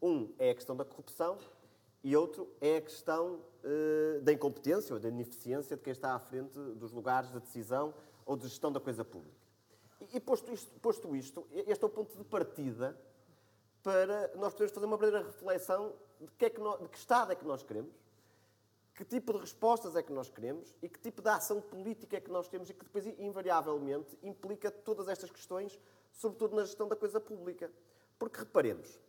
Um 0.00 0.32
é 0.38 0.50
a 0.50 0.54
questão 0.54 0.76
da 0.76 0.84
corrupção 0.84 1.38
e 2.02 2.16
outro 2.16 2.48
é 2.60 2.76
a 2.76 2.80
questão 2.80 3.40
uh, 3.64 4.20
da 4.22 4.32
incompetência 4.32 4.94
ou 4.94 5.00
da 5.00 5.08
ineficiência 5.08 5.76
de 5.76 5.82
quem 5.82 5.92
está 5.92 6.14
à 6.14 6.18
frente 6.18 6.58
dos 6.74 6.92
lugares 6.92 7.32
de 7.32 7.40
decisão 7.40 7.92
ou 8.24 8.36
de 8.36 8.46
gestão 8.46 8.70
da 8.70 8.78
coisa 8.78 9.04
pública. 9.04 9.36
E, 10.00 10.16
e 10.16 10.20
posto, 10.20 10.52
isto, 10.52 10.80
posto 10.80 11.16
isto, 11.16 11.46
este 11.50 11.82
é 11.82 11.86
o 11.86 11.90
ponto 11.90 12.16
de 12.16 12.24
partida 12.24 12.96
para 13.82 14.32
nós 14.36 14.52
podermos 14.52 14.72
fazer 14.72 14.86
uma 14.86 14.96
verdadeira 14.96 15.26
reflexão 15.26 15.94
de 16.20 16.30
que, 16.32 16.44
é 16.44 16.50
que, 16.50 16.60
de 16.60 16.88
que 16.88 16.98
Estado 16.98 17.32
é 17.32 17.34
que 17.34 17.44
nós 17.44 17.62
queremos, 17.62 17.94
que 18.94 19.04
tipo 19.04 19.32
de 19.32 19.38
respostas 19.38 19.94
é 19.94 20.02
que 20.02 20.12
nós 20.12 20.28
queremos 20.28 20.74
e 20.82 20.88
que 20.88 20.98
tipo 20.98 21.22
de 21.22 21.28
ação 21.28 21.60
política 21.60 22.16
é 22.16 22.20
que 22.20 22.30
nós 22.30 22.48
temos 22.48 22.68
e 22.68 22.74
que 22.74 22.84
depois, 22.84 23.06
invariavelmente, 23.06 24.18
implica 24.22 24.70
todas 24.70 25.08
estas 25.08 25.30
questões 25.30 25.78
sobretudo 26.18 26.56
na 26.56 26.64
gestão 26.64 26.86
da 26.86 26.96
coisa 26.96 27.20
pública. 27.20 27.72
Porque 28.18 28.40
reparemos, 28.40 29.00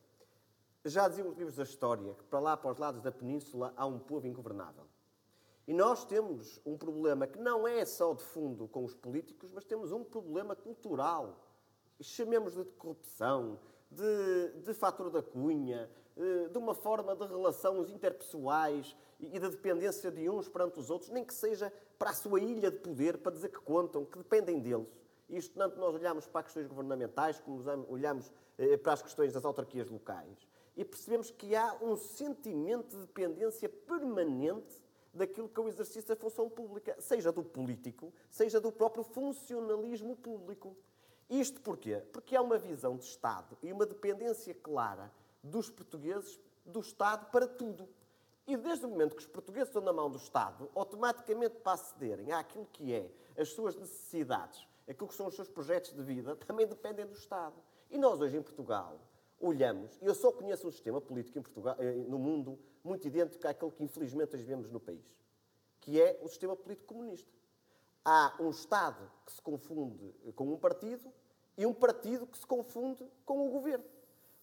já 0.86 1.08
diziam 1.08 1.28
os 1.28 1.38
livros 1.38 1.56
da 1.56 1.64
história 1.64 2.14
que 2.14 2.24
para 2.24 2.40
lá, 2.40 2.56
para 2.56 2.72
os 2.72 2.78
lados 2.78 3.02
da 3.02 3.12
península, 3.12 3.74
há 3.76 3.86
um 3.86 4.00
povo 4.00 4.28
ingovernável. 4.28 4.86
E 5.68 5.74
nós 5.74 6.06
temos 6.06 6.62
um 6.66 6.78
problema 6.78 7.28
que 7.28 7.38
não 7.38 7.68
é 7.68 7.84
só 7.84 8.14
de 8.14 8.24
fundo 8.24 8.68
com 8.68 8.86
os 8.86 8.96
políticos, 8.96 9.52
mas 9.52 9.66
temos 9.66 9.92
um 9.92 10.04
problema 10.04 10.56
cultural. 10.56 11.46
Chamemos-lhe 12.00 12.64
de 12.64 12.72
corrupção, 12.72 13.60
de, 13.92 14.62
de 14.64 14.74
fator 14.74 15.10
da 15.10 15.22
cunha, 15.22 15.90
eh, 16.16 16.48
de 16.48 16.58
uma 16.58 16.74
forma 16.74 17.16
de 17.16 17.26
relações 17.26 17.90
interpessoais 17.90 18.96
e 19.20 19.40
da 19.40 19.50
dependência 19.50 20.10
de 20.10 20.30
uns 20.30 20.48
perante 20.48 20.80
os 20.80 20.90
outros, 20.90 21.12
nem 21.12 21.24
que 21.24 21.34
seja 21.34 21.72
para 21.98 22.12
a 22.12 22.14
sua 22.14 22.40
ilha 22.40 22.72
de 22.72 22.78
poder, 22.78 23.18
para 23.18 23.32
dizer 23.32 23.50
que 23.50 23.60
contam, 23.60 24.06
que 24.06 24.18
dependem 24.18 24.60
deles. 24.60 24.88
Isto 25.30 25.56
tanto 25.56 25.80
nós 25.80 25.94
olhamos 25.94 26.28
para 26.28 26.44
questões 26.44 26.68
governamentais 26.68 27.40
como 27.40 27.64
olhamos 27.88 28.32
eh, 28.58 28.78
para 28.78 28.94
as 28.94 29.02
questões 29.02 29.32
das 29.32 29.46
autarquias 29.46 29.90
locais 29.90 30.48
e 30.76 30.86
percebemos 30.86 31.30
que 31.30 31.56
há 31.56 31.78
um 31.82 31.98
sentimento 31.98 32.96
de 32.96 33.02
dependência 33.02 33.68
permanente 33.68 34.82
daquilo 35.14 35.50
que 35.50 35.60
é 35.60 35.64
o 35.64 35.68
exercício 35.68 36.08
da 36.08 36.16
função 36.16 36.50
pública, 36.50 36.96
seja 37.00 37.32
do 37.32 37.44
político, 37.44 38.14
seja 38.30 38.62
do 38.62 38.72
próprio 38.72 39.04
funcionalismo 39.04 40.16
público. 40.16 40.78
Isto 41.30 41.60
porquê? 41.62 41.98
Porque 42.14 42.36
há 42.36 42.42
uma 42.42 42.58
visão 42.58 42.96
de 42.96 43.04
Estado 43.04 43.58
e 43.62 43.74
uma 43.74 43.86
dependência 43.86 44.54
clara 44.54 45.12
dos 45.44 45.70
portugueses 45.70 46.40
do 46.66 46.80
Estado 46.80 47.30
para 47.30 47.46
tudo. 47.46 47.88
E 48.48 48.56
desde 48.56 48.86
o 48.86 48.90
momento 48.90 49.16
que 49.16 49.22
os 49.22 49.28
portugueses 49.28 49.68
estão 49.68 49.82
na 49.82 49.92
mão 49.92 50.10
do 50.10 50.18
Estado, 50.18 50.72
automaticamente 50.74 51.58
para 51.58 51.74
acederem 51.74 52.32
àquilo 52.32 52.68
que 52.72 52.94
é 52.94 53.12
as 53.38 53.50
suas 53.50 53.76
necessidades 53.76 54.66
aquilo 54.90 55.08
que 55.08 55.16
são 55.16 55.28
os 55.28 55.36
seus 55.36 55.48
projetos 55.48 55.94
de 55.94 56.02
vida, 56.02 56.36
também 56.36 56.66
dependem 56.66 57.06
do 57.06 57.14
Estado. 57.14 57.56
E 57.92 57.98
nós 57.98 58.20
hoje 58.20 58.38
em 58.38 58.42
Portugal 58.42 59.00
olhamos, 59.40 59.98
e 60.02 60.06
eu 60.06 60.16
só 60.16 60.32
conheço 60.32 60.68
um 60.68 60.72
sistema 60.72 61.00
político 61.00 61.38
em 61.38 61.42
Portugal, 61.42 61.76
eh, 61.80 61.94
no 62.08 62.18
mundo 62.18 62.60
muito 62.84 63.08
idêntico 63.08 63.48
àquele 63.48 63.72
que 63.72 63.84
infelizmente 63.84 64.36
hoje 64.36 64.44
vemos 64.44 64.70
no 64.70 64.80
país, 64.80 65.16
que 65.80 66.02
é 66.02 66.20
o 66.24 66.28
sistema 66.28 66.56
político 66.56 66.88
comunista. 66.88 67.32
Há 68.04 68.36
um 68.40 68.50
Estado 68.50 69.10
que 69.26 69.32
se 69.32 69.42
confunde 69.42 70.14
com 70.36 70.52
um 70.52 70.58
partido 70.58 71.14
e 71.58 71.66
um 71.66 71.74
partido 71.74 72.26
que 72.26 72.38
se 72.38 72.46
confunde 72.46 73.08
com 73.26 73.48
o 73.48 73.52
governo. 73.52 73.86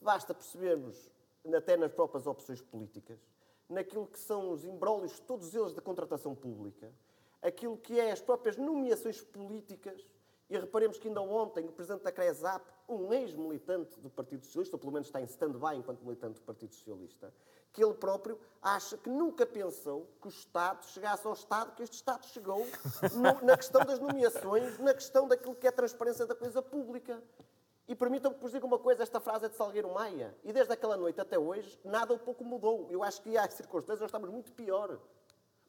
Basta 0.01 0.33
percebermos, 0.33 1.11
até 1.55 1.77
nas 1.77 1.93
próprias 1.93 2.27
opções 2.27 2.61
políticas, 2.61 3.19
naquilo 3.69 4.07
que 4.07 4.19
são 4.19 4.51
os 4.51 4.65
embrólios, 4.65 5.19
todos 5.21 5.55
eles 5.55 5.73
da 5.73 5.83
contratação 5.83 6.35
pública, 6.35 6.93
aquilo 7.43 7.77
que 7.77 7.99
é 7.99 8.13
as 8.13 8.21
próprias 8.21 8.57
nomeações 8.57 9.21
políticas 9.21 10.07
e 10.49 10.57
reparemos 10.57 10.99
que 10.99 11.09
ainda 11.09 11.21
ontem 11.21 11.67
o 11.67 11.73
presidente 11.73 12.03
da 12.03 12.13
CRESAP, 12.13 12.65
um 12.89 13.13
ex-militante 13.13 13.99
do 14.01 14.09
Partido 14.09 14.45
Socialista, 14.45 14.77
ou 14.77 14.81
pelo 14.81 14.93
menos 14.93 15.09
está 15.09 15.21
em 15.21 15.25
stand-by 15.25 15.77
enquanto 15.77 16.03
militante 16.03 16.35
do 16.35 16.43
Partido 16.43 16.73
Socialista, 16.73 17.33
que 17.73 17.85
ele 17.85 17.95
próprio 17.95 18.39
acha 18.63 18.97
que 18.97 19.11
nunca 19.11 19.45
pensou 19.45 20.09
que 20.21 20.29
o 20.29 20.31
Estado 20.31 20.85
chegasse 20.87 21.27
ao 21.27 21.33
Estado 21.33 21.75
que 21.75 21.83
este 21.83 21.95
Estado 21.95 22.25
chegou 22.27 22.65
no, 23.15 23.47
na 23.47 23.57
questão 23.57 23.85
das 23.85 23.99
nomeações, 23.99 24.79
na 24.79 24.95
questão 24.95 25.27
daquilo 25.27 25.55
que 25.55 25.67
é 25.67 25.71
a 25.71 25.73
transparência 25.73 26.27
da 26.27 26.35
coisa 26.35 26.63
pública. 26.63 27.23
E 27.89 27.95
permitam-me 27.95 28.37
que 28.37 28.43
vos 28.43 28.51
diga 28.51 28.67
uma 28.67 28.79
coisa, 28.79 29.03
esta 29.03 29.21
frase 29.21 29.47
é 29.47 29.49
de 29.49 29.57
Salgueiro 29.57 29.93
Maia. 29.93 30.37
E 30.43 30.53
desde 30.53 30.73
aquela 30.73 30.97
noite 30.97 31.21
até 31.21 31.39
hoje, 31.39 31.79
nada 31.85 32.13
ou 32.13 32.19
pouco 32.19 32.45
mudou. 32.45 32.89
Eu 32.91 33.03
acho 33.03 33.23
que 33.23 33.37
há 33.37 33.49
circunstâncias 33.49 34.01
nós 34.01 34.09
estamos 34.09 34.29
muito 34.29 34.53
pior. 34.53 34.99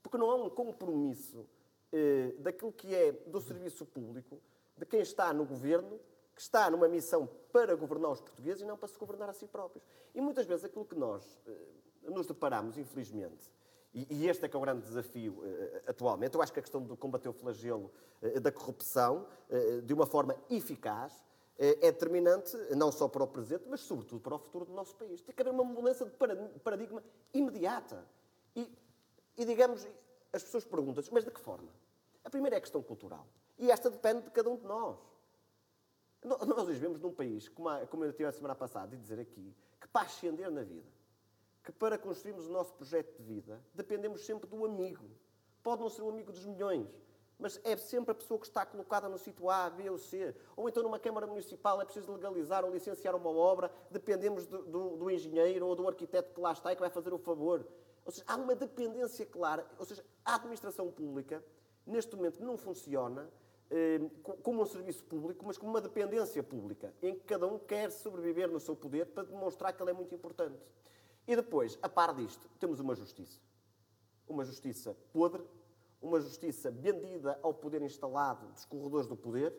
Porque 0.01 0.17
não 0.17 0.31
há 0.31 0.35
um 0.35 0.49
compromisso 0.49 1.47
eh, 1.91 2.33
daquilo 2.39 2.71
que 2.71 2.95
é 2.95 3.11
do 3.11 3.39
serviço 3.39 3.85
público, 3.85 4.41
de 4.77 4.85
quem 4.85 5.01
está 5.01 5.33
no 5.33 5.45
governo, 5.45 5.99
que 6.35 6.41
está 6.41 6.69
numa 6.69 6.87
missão 6.87 7.27
para 7.51 7.75
governar 7.75 8.11
os 8.11 8.21
portugueses 8.21 8.61
e 8.61 8.65
não 8.65 8.77
para 8.77 8.87
se 8.87 8.97
governar 8.97 9.29
a 9.29 9.33
si 9.33 9.47
próprios. 9.47 9.83
E 10.13 10.21
muitas 10.21 10.45
vezes 10.45 10.65
aquilo 10.65 10.85
que 10.85 10.95
nós 10.95 11.25
uh, 11.47 12.11
nos 12.11 12.27
deparamos, 12.27 12.77
infelizmente, 12.77 13.51
e, 13.93 14.27
este 14.27 14.45
é 14.45 14.47
que 14.47 14.55
é 14.55 14.59
o 14.59 14.61
grande 14.61 14.85
desafio 14.85 15.33
uh, 15.33 15.81
atualmente, 15.87 16.35
eu 16.35 16.41
acho 16.41 16.53
que 16.53 16.59
a 16.59 16.61
questão 16.61 16.83
de 16.83 16.95
combater 16.95 17.27
o 17.27 17.33
flagelo 17.33 17.91
uh, 18.21 18.39
da 18.39 18.51
corrupção 18.51 19.27
de 19.83 19.93
uma 19.93 20.05
forma 20.05 20.35
eficaz 20.49 21.25
é 21.57 21.91
determinante 21.91 22.55
não 22.75 22.91
só 22.91 23.07
para 23.07 23.23
o 23.23 23.27
presente, 23.27 23.63
mas 23.67 23.79
sobretudo 23.79 24.21
para 24.21 24.35
o 24.35 24.37
futuro 24.37 24.65
do 24.65 24.73
nosso 24.73 24.93
país. 24.95 25.21
Tem 25.23 25.33
que 25.33 25.41
haver 25.41 25.51
uma 25.51 25.63
mudança 25.63 26.05
de 26.05 26.11
paradigma 26.59 27.01
imediata. 27.33 28.05
E, 28.55 28.69
e 29.37 29.45
digamos, 29.45 29.87
as 30.31 30.43
pessoas 30.43 30.65
perguntam-se, 30.65 31.11
mas 31.11 31.23
de 31.23 31.31
que 31.31 31.39
forma? 31.39 31.69
A 32.23 32.29
primeira 32.29 32.57
é 32.57 32.59
a 32.59 32.61
questão 32.61 32.83
cultural. 32.83 33.25
E 33.57 33.71
esta 33.71 33.89
depende 33.89 34.23
de 34.23 34.31
cada 34.31 34.49
um 34.49 34.55
de 34.55 34.65
nós. 34.65 34.97
Nós 36.23 36.67
vivemos 36.67 36.99
num 36.99 37.11
país, 37.11 37.47
como, 37.47 37.69
eu 38.03 38.13
tive 38.13 38.25
a 38.25 38.31
semana 38.31 38.55
passada, 38.55 38.93
e 38.95 38.97
dizer 38.97 39.19
aqui, 39.19 39.55
que 39.79 39.87
para 39.87 40.05
ascender 40.05 40.51
na 40.51 40.63
vida, 40.63 40.87
que 41.63 41.71
para 41.71 41.97
construirmos 41.97 42.47
o 42.47 42.51
nosso 42.51 42.73
projeto 42.73 43.15
de 43.17 43.23
vida, 43.23 43.63
dependemos 43.73 44.25
sempre 44.25 44.47
do 44.47 44.65
amigo. 44.65 45.09
Pode 45.63 45.81
não 45.81 45.89
ser 45.89 46.01
o 46.01 46.09
amigo 46.09 46.31
dos 46.31 46.45
milhões, 46.45 46.87
mas 47.39 47.59
é 47.63 47.77
sempre 47.77 48.11
a 48.11 48.15
pessoa 48.15 48.39
que 48.39 48.47
está 48.47 48.65
colocada 48.65 49.07
no 49.07 49.17
sítio 49.17 49.49
A, 49.49 49.69
B 49.69 49.89
ou 49.89 49.97
C. 49.97 50.35
Ou 50.55 50.67
então 50.67 50.81
numa 50.81 50.99
Câmara 50.99 51.27
Municipal 51.27 51.79
é 51.81 51.85
preciso 51.85 52.11
legalizar 52.11 52.65
ou 52.65 52.71
licenciar 52.71 53.15
uma 53.15 53.29
obra, 53.29 53.71
dependemos 53.91 54.47
do, 54.47 54.63
do, 54.63 54.97
do 54.97 55.11
engenheiro 55.11 55.67
ou 55.67 55.75
do 55.75 55.87
arquiteto 55.87 56.33
que 56.33 56.41
lá 56.41 56.51
está 56.51 56.71
e 56.71 56.75
que 56.75 56.81
vai 56.81 56.89
fazer 56.89 57.13
o 57.13 57.17
favor. 57.17 57.65
Ou 58.05 58.11
seja, 58.11 58.23
há 58.27 58.35
uma 58.37 58.55
dependência 58.55 59.25
clara. 59.25 59.67
Ou 59.77 59.85
seja, 59.85 60.03
a 60.25 60.35
administração 60.35 60.91
pública, 60.91 61.43
neste 61.85 62.15
momento, 62.15 62.43
não 62.43 62.57
funciona 62.57 63.29
como 64.41 64.61
um 64.61 64.65
serviço 64.65 65.03
público, 65.03 65.45
mas 65.45 65.57
como 65.57 65.71
uma 65.71 65.81
dependência 65.81 66.41
pública, 66.41 66.93
em 67.01 67.15
que 67.15 67.25
cada 67.25 67.45
um 67.47 67.59
quer 67.59 67.91
sobreviver 67.91 68.49
no 68.49 68.59
seu 68.59 68.75
poder 68.75 69.07
para 69.07 69.23
demonstrar 69.23 69.73
que 69.73 69.81
ele 69.81 69.91
é 69.91 69.93
muito 69.93 70.15
importante. 70.15 70.57
E 71.27 71.35
depois, 71.35 71.77
a 71.81 71.89
par 71.89 72.13
disto, 72.15 72.49
temos 72.59 72.79
uma 72.79 72.95
justiça. 72.95 73.41
Uma 74.27 74.45
justiça 74.45 74.95
podre, 75.11 75.43
uma 76.01 76.19
justiça 76.19 76.71
vendida 76.71 77.37
ao 77.43 77.53
poder 77.53 77.81
instalado 77.81 78.47
dos 78.47 78.65
corredores 78.65 79.07
do 79.07 79.17
poder, 79.17 79.53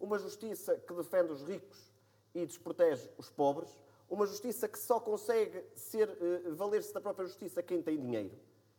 uma 0.00 0.18
justiça 0.18 0.76
que 0.76 0.92
defende 0.94 1.32
os 1.32 1.42
ricos 1.42 1.92
e 2.34 2.44
desprotege 2.44 3.08
os 3.16 3.30
pobres, 3.30 3.78
uma 4.10 4.26
justiça 4.26 4.68
que 4.68 4.78
só 4.78 4.98
consegue 4.98 5.64
ser, 5.76 6.08
uh, 6.08 6.54
valer-se 6.54 6.92
da 6.92 7.00
própria 7.00 7.26
justiça 7.26 7.62
quem 7.62 7.80
tem 7.80 8.00
dinheiro 8.00 8.36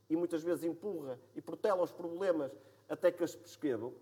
e 0.10 0.16
muitas 0.16 0.44
vezes 0.44 0.64
empurra 0.64 1.20
e 1.36 1.42
protela 1.42 1.84
os 1.84 1.92
problemas 1.92 2.52
até 2.88 3.12
que 3.12 3.24
as 3.24 3.36
prescrevam. 3.36 3.94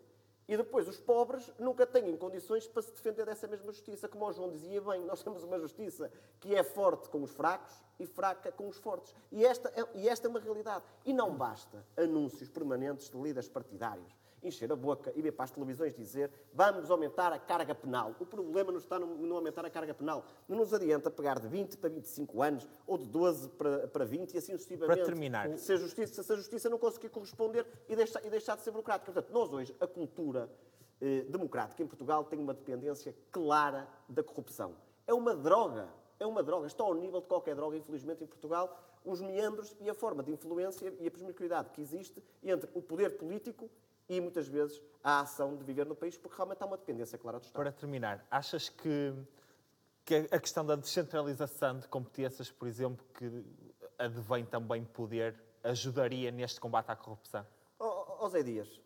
E 0.47 0.57
depois 0.57 0.87
os 0.87 0.99
pobres 0.99 1.51
nunca 1.57 1.85
têm 1.85 2.15
condições 2.17 2.67
para 2.67 2.81
se 2.81 2.91
defender 2.91 3.25
dessa 3.25 3.47
mesma 3.47 3.71
justiça. 3.71 4.09
Como 4.09 4.25
o 4.25 4.31
João 4.33 4.51
dizia 4.51 4.81
bem, 4.81 5.05
nós 5.05 5.23
temos 5.23 5.43
uma 5.43 5.57
justiça 5.57 6.11
que 6.39 6.53
é 6.53 6.63
forte 6.63 7.09
com 7.09 7.23
os 7.23 7.31
fracos 7.31 7.73
e 7.99 8.05
fraca 8.05 8.51
com 8.51 8.67
os 8.67 8.77
fortes. 8.77 9.15
E 9.31 9.45
esta 9.45 9.69
é, 9.69 9.85
e 9.95 10.09
esta 10.09 10.27
é 10.27 10.29
uma 10.29 10.39
realidade. 10.39 10.83
E 11.05 11.13
não 11.13 11.33
basta 11.35 11.85
anúncios 11.95 12.49
permanentes 12.49 13.09
de 13.09 13.17
líderes 13.17 13.47
partidários 13.47 14.22
encher 14.43 14.71
a 14.71 14.75
boca 14.75 15.11
e 15.15 15.21
ver 15.21 15.31
para 15.31 15.45
as 15.45 15.51
televisões 15.51 15.93
dizer 15.93 16.31
vamos 16.53 16.89
aumentar 16.91 17.31
a 17.33 17.39
carga 17.39 17.73
penal. 17.73 18.15
O 18.19 18.25
problema 18.25 18.71
não 18.71 18.79
está 18.79 18.99
no, 18.99 19.35
aumentar 19.35 19.65
a 19.65 19.69
carga 19.69 19.93
penal. 19.93 20.25
Não 20.47 20.57
nos 20.57 20.73
adianta 20.73 21.09
pegar 21.09 21.39
de 21.39 21.47
20 21.47 21.77
para 21.77 21.89
25 21.89 22.41
anos 22.41 22.67
ou 22.85 22.97
de 22.97 23.07
12 23.07 23.49
para, 23.49 23.87
para 23.87 24.05
20 24.05 24.33
e 24.33 24.37
assim 24.37 24.53
sucessivamente. 24.53 24.97
Para 24.97 25.05
terminar. 25.05 25.57
Se 25.57 25.73
a 25.73 25.77
justiça, 25.77 26.23
se 26.23 26.33
a 26.33 26.35
justiça 26.35 26.69
não 26.69 26.77
conseguir 26.77 27.09
corresponder 27.09 27.65
e 27.87 27.95
deixar, 27.95 28.25
e 28.25 28.29
deixar 28.29 28.55
de 28.55 28.63
ser 28.63 28.71
burocrática. 28.71 29.11
Portanto, 29.11 29.33
nós 29.33 29.51
hoje, 29.51 29.75
a 29.79 29.87
cultura 29.87 30.49
eh, 31.01 31.25
democrática 31.27 31.83
em 31.83 31.87
Portugal 31.87 32.23
tem 32.23 32.39
uma 32.39 32.53
dependência 32.53 33.15
clara 33.31 33.87
da 34.07 34.23
corrupção. 34.23 34.75
É 35.05 35.13
uma 35.13 35.35
droga. 35.35 35.89
É 36.19 36.25
uma 36.25 36.41
droga. 36.41 36.67
Está 36.67 36.83
ao 36.83 36.93
nível 36.93 37.19
de 37.19 37.27
qualquer 37.27 37.55
droga, 37.55 37.75
infelizmente, 37.75 38.23
em 38.23 38.27
Portugal, 38.27 38.79
os 39.03 39.19
meandros 39.19 39.75
e 39.81 39.89
a 39.89 39.93
forma 39.93 40.23
de 40.23 40.31
influência 40.31 40.93
e 40.99 41.07
a 41.07 41.11
promiscuidade 41.11 41.69
que 41.71 41.81
existe 41.81 42.23
entre 42.41 42.69
o 42.73 42.81
poder 42.81 43.17
político 43.17 43.69
e 44.09 44.19
muitas 44.19 44.47
vezes 44.47 44.81
a 45.03 45.21
ação 45.21 45.55
de 45.55 45.63
viver 45.63 45.85
no 45.85 45.95
país, 45.95 46.17
porque 46.17 46.35
realmente 46.35 46.61
há 46.61 46.65
uma 46.65 46.77
dependência 46.77 47.17
clara 47.17 47.39
do 47.39 47.43
Estado. 47.43 47.61
Para 47.61 47.71
terminar, 47.71 48.25
achas 48.31 48.69
que, 48.69 49.13
que 50.05 50.27
a 50.31 50.39
questão 50.39 50.65
da 50.65 50.75
descentralização 50.75 51.79
de 51.79 51.87
competências, 51.87 52.49
por 52.49 52.67
exemplo, 52.67 53.05
que 53.13 53.43
advém 53.97 54.45
também 54.45 54.83
poder, 54.83 55.35
ajudaria 55.63 56.31
neste 56.31 56.59
combate 56.59 56.89
à 56.89 56.95
corrupção? 56.95 57.45
Ó 57.79 58.25
oh, 58.25 58.29
Zé 58.29 58.43
Dias, 58.43 58.79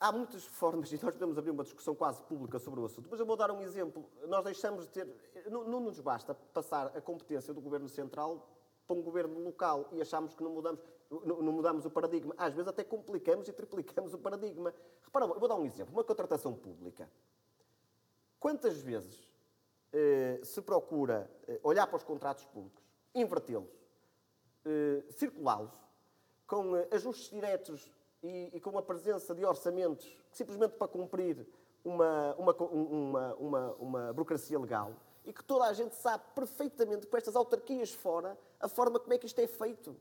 há 0.00 0.10
muitas 0.10 0.44
formas, 0.44 0.90
e 0.92 0.94
nós 1.02 1.14
podemos 1.14 1.38
abrir 1.38 1.50
uma 1.50 1.62
discussão 1.62 1.94
quase 1.94 2.20
pública 2.22 2.58
sobre 2.58 2.80
o 2.80 2.84
assunto, 2.84 3.08
mas 3.10 3.20
eu 3.20 3.26
vou 3.26 3.36
dar 3.36 3.50
um 3.50 3.60
exemplo. 3.60 4.08
Nós 4.26 4.44
deixamos 4.44 4.86
de 4.86 4.90
ter. 4.90 5.08
Não, 5.48 5.64
não 5.64 5.80
nos 5.80 6.00
basta 6.00 6.34
passar 6.34 6.86
a 6.96 7.00
competência 7.00 7.54
do 7.54 7.60
Governo 7.60 7.88
Central 7.88 8.48
para 8.86 8.96
um 8.96 9.02
governo 9.02 9.38
local 9.38 9.88
e 9.92 10.02
achamos 10.02 10.34
que 10.34 10.42
não 10.42 10.50
mudamos 10.50 10.80
não, 11.24 11.52
mudamos 11.52 11.84
o 11.84 11.90
paradigma. 11.90 12.34
Às 12.38 12.54
vezes 12.54 12.68
até 12.68 12.82
complicamos 12.82 13.48
e 13.48 13.52
triplicamos 13.52 14.14
o 14.14 14.18
paradigma. 14.18 14.74
Repara, 15.02 15.26
eu 15.26 15.38
vou 15.38 15.48
dar 15.48 15.56
um 15.56 15.64
exemplo. 15.64 15.92
Uma 15.92 16.04
contratação 16.04 16.54
pública. 16.54 17.10
Quantas 18.40 18.80
vezes 18.80 19.30
eh, 19.92 20.40
se 20.42 20.60
procura 20.62 21.30
eh, 21.46 21.60
olhar 21.62 21.86
para 21.86 21.96
os 21.96 22.02
contratos 22.02 22.44
públicos, 22.46 22.82
invertê-los, 23.14 23.70
eh, 24.64 25.04
circulá-los, 25.10 25.72
com 26.46 26.76
eh, 26.76 26.88
ajustes 26.90 27.30
diretos 27.30 27.92
e, 28.22 28.50
e, 28.54 28.60
com 28.60 28.76
a 28.78 28.82
presença 28.82 29.34
de 29.34 29.44
orçamentos 29.44 30.16
simplesmente 30.30 30.74
para 30.76 30.88
cumprir 30.88 31.46
uma, 31.84 32.34
uma, 32.36 32.54
uma, 32.54 33.34
uma, 33.34 33.72
uma 33.74 34.12
burocracia 34.12 34.58
legal 34.58 34.94
e 35.24 35.32
que 35.32 35.42
toda 35.44 35.64
a 35.66 35.72
gente 35.72 35.94
sabe 35.94 36.24
perfeitamente 36.34 37.06
com 37.06 37.16
estas 37.16 37.36
autarquias 37.36 37.92
fora 37.92 38.38
a 38.60 38.68
forma 38.68 38.98
como 38.98 39.12
é 39.12 39.18
que 39.18 39.26
isto 39.26 39.40
é 39.40 39.46
feito 39.46 39.96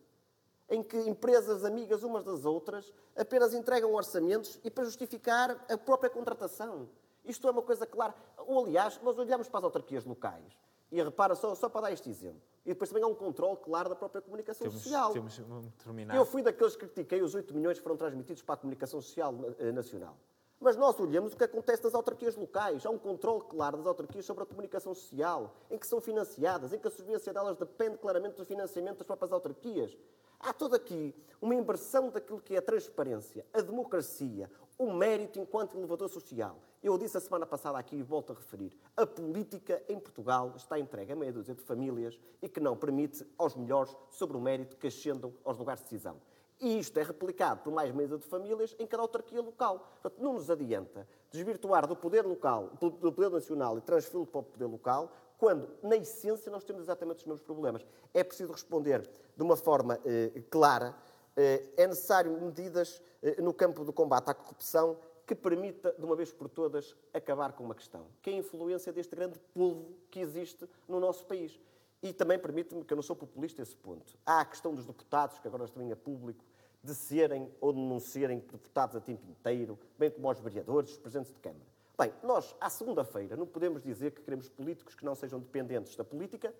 em 0.71 0.81
que 0.81 0.97
empresas 0.97 1.65
amigas 1.65 2.01
umas 2.01 2.23
das 2.23 2.45
outras 2.45 2.91
apenas 3.15 3.53
entregam 3.53 3.93
orçamentos 3.93 4.57
e 4.63 4.71
para 4.71 4.85
justificar 4.85 5.65
a 5.69 5.77
própria 5.77 6.09
contratação. 6.09 6.89
Isto 7.25 7.47
é 7.47 7.51
uma 7.51 7.61
coisa 7.61 7.85
clara. 7.85 8.15
Ou, 8.47 8.65
aliás, 8.65 8.99
nós 9.03 9.19
olhamos 9.19 9.49
para 9.49 9.59
as 9.59 9.63
autarquias 9.65 10.05
locais 10.05 10.57
e 10.89 11.03
repara, 11.03 11.35
só, 11.35 11.53
só 11.53 11.69
para 11.69 11.81
dar 11.81 11.91
este 11.91 12.09
exemplo, 12.09 12.41
e 12.65 12.69
depois 12.69 12.89
também 12.89 13.03
há 13.03 13.07
um 13.07 13.15
controle 13.15 13.57
claro 13.57 13.89
da 13.89 13.95
própria 13.95 14.21
comunicação 14.21 14.67
temos, 14.67 14.81
social. 14.81 15.13
Temos 15.13 15.41
terminar. 15.83 16.15
Eu 16.15 16.25
fui 16.25 16.41
daqueles 16.41 16.75
que 16.75 16.85
critiquei 16.85 17.21
os 17.21 17.35
8 17.35 17.53
milhões 17.53 17.77
que 17.77 17.83
foram 17.83 17.97
transmitidos 17.97 18.41
para 18.41 18.55
a 18.55 18.57
comunicação 18.57 19.01
social 19.01 19.33
eh, 19.59 19.71
nacional. 19.71 20.17
Mas 20.59 20.75
nós 20.75 20.99
olhamos 20.99 21.33
o 21.33 21.37
que 21.37 21.43
acontece 21.43 21.83
nas 21.83 21.95
autarquias 21.95 22.35
locais. 22.35 22.85
Há 22.85 22.89
um 22.91 22.97
controle 22.97 23.41
claro 23.49 23.77
das 23.77 23.87
autarquias 23.87 24.25
sobre 24.25 24.43
a 24.43 24.45
comunicação 24.45 24.93
social, 24.93 25.55
em 25.71 25.77
que 25.77 25.87
são 25.87 25.99
financiadas, 25.99 26.71
em 26.71 26.77
que 26.77 26.87
a 26.87 26.91
sobrevivência 26.91 27.33
delas 27.33 27.57
depende 27.57 27.97
claramente 27.97 28.35
do 28.35 28.45
financiamento 28.45 28.99
das 28.99 29.07
próprias 29.07 29.31
autarquias. 29.31 29.97
Há 30.43 30.51
toda 30.51 30.75
aqui 30.75 31.13
uma 31.39 31.53
inversão 31.53 32.09
daquilo 32.09 32.41
que 32.41 32.55
é 32.55 32.57
a 32.57 32.61
transparência, 32.63 33.45
a 33.53 33.61
democracia, 33.61 34.49
o 34.75 34.91
mérito 34.91 35.39
enquanto 35.39 35.77
elevador 35.77 36.09
social. 36.09 36.57
Eu 36.81 36.97
disse 36.97 37.15
a 37.15 37.19
semana 37.19 37.45
passada 37.45 37.77
aqui 37.77 37.97
e 37.97 38.01
volto 38.01 38.33
a 38.33 38.35
referir. 38.35 38.75
A 38.97 39.05
política 39.05 39.83
em 39.87 39.99
Portugal 39.99 40.53
está 40.55 40.79
entregue 40.79 41.11
a 41.11 41.15
meia 41.15 41.31
dúzia 41.31 41.53
de 41.53 41.61
famílias 41.61 42.19
e 42.41 42.49
que 42.49 42.59
não 42.59 42.75
permite 42.75 43.23
aos 43.37 43.55
melhores 43.55 43.95
sobre 44.09 44.35
o 44.35 44.41
mérito 44.41 44.77
que 44.77 44.87
ascendam 44.87 45.31
aos 45.45 45.59
lugares 45.59 45.83
de 45.83 45.91
decisão. 45.91 46.19
E 46.59 46.79
isto 46.79 46.97
é 46.97 47.03
replicado 47.03 47.61
por 47.61 47.71
mais 47.71 47.91
mesa 47.91 48.17
de 48.17 48.25
famílias 48.25 48.75
em 48.79 48.87
cada 48.87 49.03
autarquia 49.03 49.41
local. 49.41 49.79
Portanto, 50.01 50.23
não 50.23 50.33
nos 50.33 50.49
adianta 50.49 51.07
desvirtuar 51.31 51.85
do 51.85 51.95
poder 51.95 52.25
local, 52.25 52.71
do 52.79 53.11
poder 53.11 53.29
nacional 53.29 53.77
e 53.77 53.81
transferi-lo 53.81 54.25
para 54.25 54.41
o 54.41 54.43
poder 54.43 54.65
local, 54.65 55.11
quando, 55.41 55.67
na 55.81 55.95
essência, 55.95 56.51
nós 56.51 56.63
temos 56.63 56.83
exatamente 56.83 57.21
os 57.21 57.25
mesmos 57.25 57.41
problemas. 57.41 57.83
É 58.13 58.23
preciso 58.23 58.51
responder 58.51 59.09
de 59.35 59.41
uma 59.41 59.57
forma 59.57 59.99
eh, 60.05 60.43
clara. 60.51 60.95
Eh, 61.35 61.67
é 61.77 61.87
necessário 61.87 62.31
medidas 62.39 63.01
eh, 63.23 63.41
no 63.41 63.51
campo 63.51 63.83
do 63.83 63.91
combate 63.91 64.29
à 64.29 64.35
corrupção 64.35 64.99
que 65.25 65.33
permita, 65.33 65.95
de 65.97 66.05
uma 66.05 66.15
vez 66.15 66.31
por 66.31 66.47
todas, 66.47 66.95
acabar 67.11 67.53
com 67.53 67.63
uma 67.63 67.73
questão, 67.73 68.05
que 68.21 68.29
é 68.29 68.33
a 68.33 68.37
influência 68.37 68.93
deste 68.93 69.15
grande 69.15 69.39
povo 69.51 69.95
que 70.11 70.19
existe 70.19 70.69
no 70.87 70.99
nosso 70.99 71.25
país. 71.25 71.59
E 72.03 72.13
também 72.13 72.37
permite-me, 72.37 72.85
que 72.85 72.93
eu 72.93 72.97
não 72.97 73.01
sou 73.01 73.15
populista 73.15 73.63
a 73.63 73.63
esse 73.63 73.75
ponto. 73.75 74.15
Há 74.23 74.41
a 74.41 74.45
questão 74.45 74.75
dos 74.75 74.85
deputados, 74.85 75.39
que 75.39 75.47
agora 75.47 75.67
também 75.67 75.91
é 75.91 75.95
público, 75.95 76.45
de 76.83 76.93
serem 76.93 77.51
ou 77.59 77.73
de 77.73 77.79
não 77.79 77.99
serem 77.99 78.37
deputados 78.37 78.95
a 78.95 79.01
tempo 79.01 79.25
inteiro, 79.27 79.79
bem 79.97 80.11
como 80.11 80.27
aos 80.27 80.39
vereadores, 80.39 80.91
os 80.91 80.97
presidentes 80.99 81.33
de 81.33 81.39
Câmara. 81.39 81.71
Bem, 82.01 82.11
nós, 82.23 82.55
à 82.59 82.67
segunda-feira, 82.67 83.37
não 83.37 83.45
podemos 83.45 83.83
dizer 83.83 84.09
que 84.09 84.23
queremos 84.23 84.49
políticos 84.49 84.95
que 84.95 85.05
não 85.05 85.13
sejam 85.13 85.39
dependentes 85.39 85.95
da 85.95 86.03
política 86.03 86.51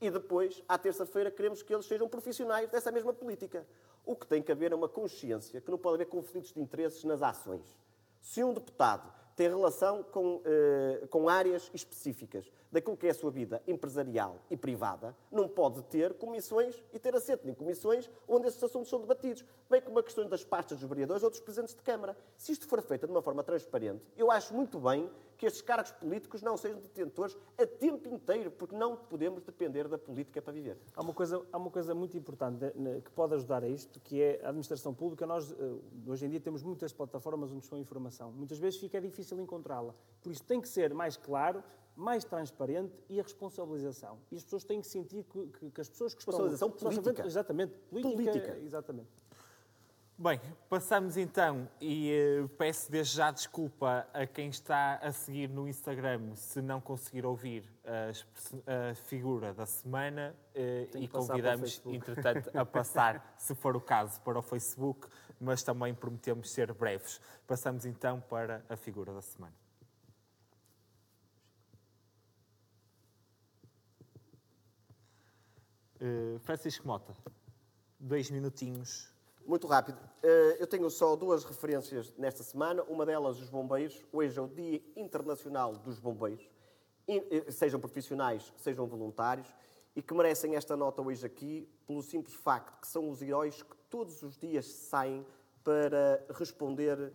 e 0.00 0.10
depois, 0.10 0.64
à 0.68 0.76
terça-feira, 0.76 1.30
queremos 1.30 1.62
que 1.62 1.72
eles 1.72 1.86
sejam 1.86 2.08
profissionais 2.08 2.68
dessa 2.68 2.90
mesma 2.90 3.12
política. 3.12 3.64
O 4.04 4.16
que 4.16 4.26
tem 4.26 4.42
que 4.42 4.50
haver 4.50 4.72
é 4.72 4.74
uma 4.74 4.88
consciência 4.88 5.60
que 5.60 5.70
não 5.70 5.78
pode 5.78 5.94
haver 5.94 6.06
conflitos 6.06 6.52
de 6.52 6.60
interesses 6.60 7.04
nas 7.04 7.22
ações. 7.22 7.78
Se 8.20 8.42
um 8.42 8.52
deputado 8.52 9.14
tem 9.40 9.48
relação 9.48 10.02
com, 10.02 10.42
eh, 10.44 11.06
com 11.08 11.26
áreas 11.26 11.70
específicas 11.72 12.52
daquilo 12.70 12.94
que 12.94 13.06
é 13.06 13.10
a 13.10 13.14
sua 13.14 13.30
vida 13.30 13.62
empresarial 13.66 14.36
e 14.50 14.56
privada, 14.56 15.16
não 15.32 15.48
pode 15.48 15.82
ter 15.84 16.12
comissões 16.12 16.84
e 16.92 16.98
ter 16.98 17.16
assento 17.16 17.48
em 17.48 17.54
comissões 17.54 18.10
onde 18.28 18.48
esses 18.48 18.62
assuntos 18.62 18.90
são 18.90 19.00
debatidos, 19.00 19.42
bem 19.70 19.80
como 19.80 19.98
a 19.98 20.02
questão 20.02 20.28
das 20.28 20.44
pastas 20.44 20.78
dos 20.78 20.86
vereadores 20.86 21.22
ou 21.22 21.30
dos 21.30 21.40
presidentes 21.40 21.74
de 21.74 21.80
Câmara. 21.80 22.14
Se 22.36 22.52
isto 22.52 22.68
for 22.68 22.82
feito 22.82 23.06
de 23.06 23.12
uma 23.12 23.22
forma 23.22 23.42
transparente, 23.42 24.04
eu 24.14 24.30
acho 24.30 24.52
muito 24.52 24.78
bem 24.78 25.10
que 25.40 25.46
estes 25.46 25.62
cargos 25.62 25.90
políticos 25.92 26.42
não 26.42 26.54
sejam 26.54 26.78
detentores 26.80 27.34
a 27.56 27.66
tempo 27.66 28.06
inteiro, 28.06 28.50
porque 28.50 28.76
não 28.76 28.94
podemos 28.94 29.42
depender 29.42 29.88
da 29.88 29.96
política 29.96 30.42
para 30.42 30.52
viver. 30.52 30.76
Há 30.94 31.00
uma 31.00 31.14
coisa, 31.14 31.42
há 31.50 31.56
uma 31.56 31.70
coisa 31.70 31.94
muito 31.94 32.14
importante 32.14 32.66
que 33.02 33.10
pode 33.12 33.32
ajudar 33.32 33.64
a 33.64 33.68
isto, 33.68 33.98
que 34.00 34.20
é 34.20 34.38
a 34.44 34.48
administração 34.50 34.92
pública. 34.92 35.26
Nós, 35.26 35.50
eh, 35.50 35.56
hoje 36.06 36.26
em 36.26 36.28
dia, 36.28 36.40
temos 36.40 36.62
muitas 36.62 36.92
plataformas 36.92 37.50
onde 37.50 37.64
estão 37.64 37.78
a 37.78 37.80
informação. 37.80 38.30
Muitas 38.32 38.58
vezes 38.58 38.78
fica 38.78 39.00
difícil 39.00 39.40
encontrá-la. 39.40 39.94
Por 40.22 40.30
isso, 40.30 40.42
tem 40.42 40.60
que 40.60 40.68
ser 40.68 40.92
mais 40.92 41.16
claro 41.16 41.64
mais 41.96 42.24
transparente 42.24 42.94
e 43.08 43.20
a 43.20 43.22
responsabilização. 43.22 44.18
E 44.30 44.36
as 44.36 44.44
pessoas 44.44 44.64
têm 44.64 44.80
que 44.80 44.86
sentir 44.86 45.22
que, 45.24 45.46
que, 45.48 45.70
que 45.70 45.80
as 45.80 45.88
pessoas 45.88 46.14
que 46.14 46.20
estão... 46.20 46.32
Responsabilização 46.32 46.70
política. 46.70 47.26
Exatamente. 47.26 47.74
Política, 47.90 48.14
política. 48.14 48.58
Exatamente. 48.62 49.08
Bem, 50.22 50.38
passamos 50.68 51.16
então 51.16 51.66
e 51.80 52.12
uh, 52.42 52.48
peço 52.50 52.92
desde 52.92 53.16
já 53.16 53.30
desculpa 53.30 54.06
a 54.12 54.26
quem 54.26 54.50
está 54.50 54.96
a 54.96 55.10
seguir 55.12 55.48
no 55.48 55.66
Instagram 55.66 56.34
se 56.34 56.60
não 56.60 56.78
conseguir 56.78 57.24
ouvir 57.24 57.64
a, 57.86 58.90
a 58.90 58.94
figura 58.94 59.54
da 59.54 59.64
semana 59.64 60.36
uh, 60.54 60.98
e 60.98 61.08
convidamos, 61.08 61.80
entretanto, 61.86 62.50
a 62.54 62.66
passar, 62.66 63.32
se 63.40 63.54
for 63.54 63.74
o 63.74 63.80
caso, 63.80 64.20
para 64.20 64.38
o 64.38 64.42
Facebook 64.42 65.08
mas 65.40 65.62
também 65.62 65.94
prometemos 65.94 66.50
ser 66.50 66.70
breves. 66.74 67.18
Passamos 67.46 67.86
então 67.86 68.20
para 68.20 68.62
a 68.68 68.76
figura 68.76 69.14
da 69.14 69.22
semana. 69.22 69.54
Uh, 75.98 76.38
Francisco 76.40 76.86
Mota, 76.86 77.16
dois 77.98 78.30
minutinhos. 78.30 79.18
Muito 79.50 79.66
rápido. 79.66 79.98
Uh, 80.22 80.54
eu 80.60 80.66
tenho 80.68 80.88
só 80.88 81.16
duas 81.16 81.42
referências 81.42 82.14
nesta 82.16 82.44
semana. 82.44 82.84
Uma 82.84 83.04
delas, 83.04 83.40
os 83.40 83.50
bombeiros. 83.50 84.00
Hoje 84.12 84.38
é 84.38 84.40
o 84.40 84.46
Dia 84.46 84.80
Internacional 84.94 85.72
dos 85.72 85.98
Bombeiros. 85.98 86.48
Eh, 87.08 87.50
sejam 87.50 87.80
profissionais, 87.80 88.54
sejam 88.58 88.86
voluntários. 88.86 89.52
E 89.96 90.00
que 90.02 90.14
merecem 90.14 90.54
esta 90.54 90.76
nota 90.76 91.02
hoje 91.02 91.26
aqui 91.26 91.68
pelo 91.84 92.00
simples 92.00 92.36
facto 92.36 92.80
que 92.80 92.86
são 92.86 93.10
os 93.10 93.20
heróis 93.20 93.60
que 93.60 93.76
todos 93.90 94.22
os 94.22 94.38
dias 94.38 94.66
saem 94.66 95.26
para 95.64 96.24
responder 96.32 96.96
uh, 97.00 97.12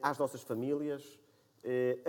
às 0.00 0.16
nossas 0.16 0.40
famílias, 0.40 1.20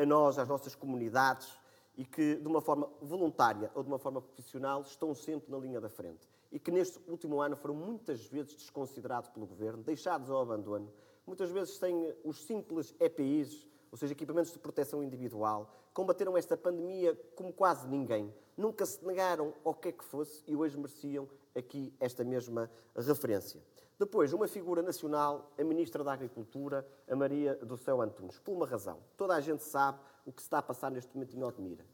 a 0.01 0.05
nós, 0.05 0.39
às 0.39 0.47
nossas 0.47 0.75
comunidades, 0.75 1.59
e 1.97 2.05
que, 2.05 2.35
de 2.35 2.47
uma 2.47 2.61
forma 2.61 2.89
voluntária 3.01 3.69
ou 3.75 3.83
de 3.83 3.89
uma 3.89 3.99
forma 3.99 4.21
profissional, 4.21 4.81
estão 4.83 5.13
sempre 5.13 5.51
na 5.51 5.57
linha 5.57 5.81
da 5.81 5.89
frente. 5.89 6.30
E 6.51 6.59
que 6.59 6.71
neste 6.71 6.99
último 7.07 7.39
ano 7.41 7.55
foram 7.55 7.75
muitas 7.75 8.25
vezes 8.25 8.55
desconsiderados 8.55 9.29
pelo 9.29 9.45
governo, 9.45 9.83
deixados 9.83 10.29
ao 10.29 10.41
abandono, 10.41 10.91
muitas 11.25 11.49
vezes 11.49 11.77
sem 11.77 12.13
os 12.23 12.43
simples 12.43 12.93
EPIs, 12.99 13.65
ou 13.91 13.97
seja, 13.97 14.13
equipamentos 14.13 14.51
de 14.51 14.59
proteção 14.59 15.03
individual, 15.03 15.73
combateram 15.93 16.37
esta 16.37 16.55
pandemia 16.55 17.15
como 17.35 17.51
quase 17.51 17.87
ninguém. 17.87 18.33
Nunca 18.57 18.85
se 18.85 19.05
negaram 19.05 19.53
ao 19.63 19.73
que 19.73 19.89
é 19.89 19.91
que 19.91 20.03
fosse 20.03 20.43
e 20.47 20.55
hoje 20.55 20.77
mereciam 20.77 21.27
aqui 21.55 21.93
esta 21.99 22.23
mesma 22.23 22.69
referência. 22.95 23.61
Depois, 23.99 24.33
uma 24.33 24.47
figura 24.47 24.81
nacional, 24.81 25.51
a 25.59 25.63
Ministra 25.63 26.03
da 26.03 26.13
Agricultura, 26.13 26.87
a 27.07 27.15
Maria 27.15 27.55
do 27.55 27.77
Céu 27.77 28.01
Antunes, 28.01 28.39
por 28.39 28.51
uma 28.53 28.65
razão. 28.65 28.97
Toda 29.15 29.35
a 29.35 29.39
gente 29.39 29.63
sabe 29.63 29.99
o 30.25 30.31
que 30.31 30.41
se 30.41 30.47
está 30.47 30.57
a 30.57 30.61
passar 30.63 30.89
neste 30.89 31.13
momento 31.13 31.37
em 31.37 31.43
Odmira. 31.43 31.85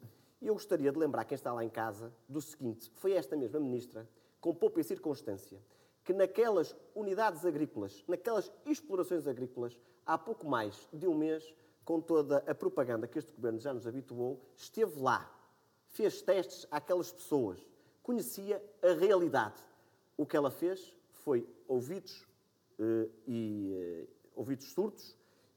E 0.41 0.47
eu 0.47 0.53
gostaria 0.53 0.91
de 0.91 0.97
lembrar 0.97 1.25
quem 1.25 1.35
está 1.35 1.51
lá 1.51 1.65
em 1.65 1.69
casa 1.69 2.13
do 2.29 2.39
seguinte: 2.39 2.89
foi 2.95 3.13
esta 3.13 3.35
mesma 3.35 3.59
Ministra, 3.59 4.07
com 4.47 4.55
pouca 4.55 4.81
circunstância, 4.81 5.61
que 6.05 6.13
naquelas 6.13 6.73
unidades 6.95 7.45
agrícolas, 7.45 8.01
naquelas 8.07 8.49
explorações 8.65 9.27
agrícolas, 9.27 9.77
há 10.05 10.17
pouco 10.17 10.47
mais 10.47 10.87
de 10.93 11.05
um 11.05 11.13
mês, 11.13 11.53
com 11.83 11.99
toda 11.99 12.37
a 12.47 12.55
propaganda 12.55 13.09
que 13.09 13.19
este 13.19 13.33
governo 13.33 13.59
já 13.59 13.73
nos 13.73 13.85
habituou, 13.85 14.39
esteve 14.55 15.01
lá, 15.01 15.29
fez 15.89 16.21
testes 16.21 16.65
àquelas 16.71 17.11
pessoas, 17.11 17.59
conhecia 18.01 18.63
a 18.81 18.93
realidade. 18.93 19.61
O 20.15 20.25
que 20.25 20.37
ela 20.37 20.49
fez 20.49 20.95
foi 21.11 21.45
ouvidos 21.67 22.25
uh, 22.79 23.11
e 23.27 24.07
uh, 24.07 24.07
ouvidos 24.33 24.67
surdos 24.67 25.13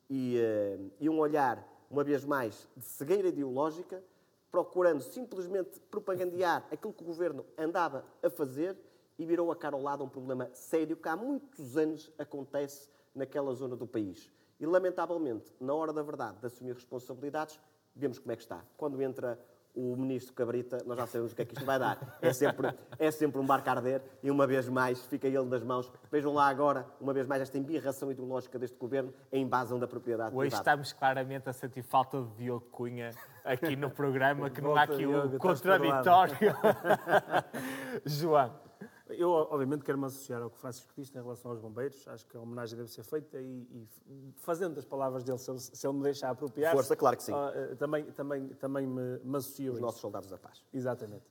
e, 0.08 0.36
uh, 0.36 0.90
e 0.98 1.08
um 1.08 1.20
olhar, 1.20 1.64
uma 1.88 2.02
vez 2.02 2.24
mais, 2.24 2.66
de 2.76 2.84
cegueira 2.84 3.28
ideológica, 3.28 4.02
procurando 4.50 5.00
simplesmente 5.00 5.80
propagandear 5.90 6.66
aquilo 6.70 6.92
que 6.92 7.02
o 7.02 7.06
governo 7.06 7.44
andava 7.56 8.04
a 8.22 8.28
fazer 8.28 8.76
e 9.18 9.24
virou 9.24 9.52
a 9.52 9.56
cara 9.56 9.76
ao 9.76 9.82
lado 9.82 10.02
um 10.02 10.08
problema 10.08 10.48
sério 10.52 10.96
que 10.96 11.08
há 11.08 11.16
muitos 11.16 11.76
anos 11.76 12.10
acontece 12.18 12.88
naquela 13.14 13.52
zona 13.52 13.76
do 13.76 13.86
país. 13.86 14.30
E, 14.58 14.66
lamentavelmente, 14.66 15.52
na 15.60 15.74
hora 15.74 15.92
da 15.92 16.02
verdade, 16.02 16.38
de 16.38 16.46
assumir 16.46 16.74
responsabilidades, 16.74 17.60
vemos 17.94 18.18
como 18.18 18.32
é 18.32 18.36
que 18.36 18.42
está. 18.42 18.64
Quando 18.76 19.00
entra 19.00 19.38
o 19.74 19.96
ministro 19.96 20.34
Cabrita, 20.34 20.78
nós 20.84 20.98
já 20.98 21.06
sabemos 21.06 21.32
o 21.32 21.36
que 21.36 21.42
é 21.42 21.44
que 21.44 21.54
isto 21.54 21.64
vai 21.64 21.78
dar. 21.78 22.18
É 22.20 22.32
sempre, 22.32 22.74
é 22.98 23.10
sempre 23.10 23.40
um 23.40 23.46
barco 23.46 23.68
a 23.68 23.72
arder 23.72 24.02
e, 24.22 24.30
uma 24.30 24.46
vez 24.46 24.68
mais, 24.68 25.00
fica 25.06 25.26
ele 25.26 25.44
nas 25.44 25.62
mãos. 25.62 25.90
Vejam 26.10 26.32
lá 26.34 26.48
agora, 26.48 26.86
uma 27.00 27.12
vez 27.12 27.26
mais, 27.26 27.42
esta 27.42 27.56
embirração 27.56 28.10
ideológica 28.10 28.58
deste 28.58 28.76
governo 28.76 29.12
em 29.32 29.42
invasão 29.42 29.78
da 29.78 29.86
propriedade 29.86 30.34
Hoje 30.34 30.50
privada. 30.50 30.70
estamos 30.70 30.92
claramente 30.92 31.48
a 31.48 31.52
sentir 31.52 31.82
falta 31.82 32.20
de 32.20 32.28
Diogo 32.36 32.66
Cunha 32.70 33.12
aqui 33.52 33.76
no 33.76 33.90
programa, 33.90 34.48
que 34.50 34.60
não 34.60 34.76
há 34.76 34.82
aqui 34.82 35.06
o 35.06 35.26
um 35.26 35.38
contraditório. 35.38 36.34
João. 38.04 38.70
Eu, 39.08 39.30
obviamente, 39.30 39.84
quero 39.84 39.98
me 39.98 40.06
associar 40.06 40.40
ao 40.40 40.48
que 40.48 40.56
o 40.56 40.60
Francisco 40.60 40.92
disse 40.96 41.16
em 41.18 41.20
relação 41.20 41.50
aos 41.50 41.60
bombeiros. 41.60 42.06
Acho 42.06 42.24
que 42.26 42.36
a 42.36 42.40
homenagem 42.40 42.76
deve 42.76 42.90
ser 42.90 43.02
feita 43.02 43.40
e, 43.40 43.66
e 44.06 44.32
fazendo 44.36 44.78
as 44.78 44.84
palavras 44.84 45.24
dele, 45.24 45.38
se 45.38 45.50
ele, 45.50 45.58
se 45.58 45.86
ele 45.86 45.96
me 45.96 46.02
deixar 46.02 46.30
apropriar. 46.30 46.72
Força, 46.72 46.94
claro 46.94 47.16
que 47.16 47.24
sim. 47.24 47.32
Uh, 47.32 47.74
também, 47.76 48.04
também, 48.12 48.48
também 48.50 48.86
me, 48.86 49.18
me 49.18 49.36
associo 49.36 49.72
Os 49.72 49.80
nossos 49.80 50.00
soldados 50.00 50.30
da 50.30 50.38
paz. 50.38 50.64
Exatamente. 50.72 51.24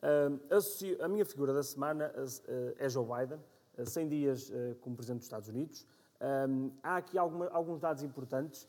Uh, 0.00 0.54
associo, 0.54 1.02
a 1.02 1.08
minha 1.08 1.24
figura 1.24 1.52
da 1.52 1.62
semana 1.62 2.12
uh, 2.16 2.74
é 2.78 2.88
Joe 2.88 3.04
Biden, 3.04 3.40
100 3.84 4.08
dias 4.08 4.52
como 4.80 4.94
Presidente 4.94 5.18
dos 5.18 5.26
Estados 5.26 5.48
Unidos. 5.48 5.84
há 6.80 6.96
aqui 6.96 7.18
alguma, 7.18 7.48
alguns 7.48 7.80
dados 7.80 8.04
importantes 8.04 8.68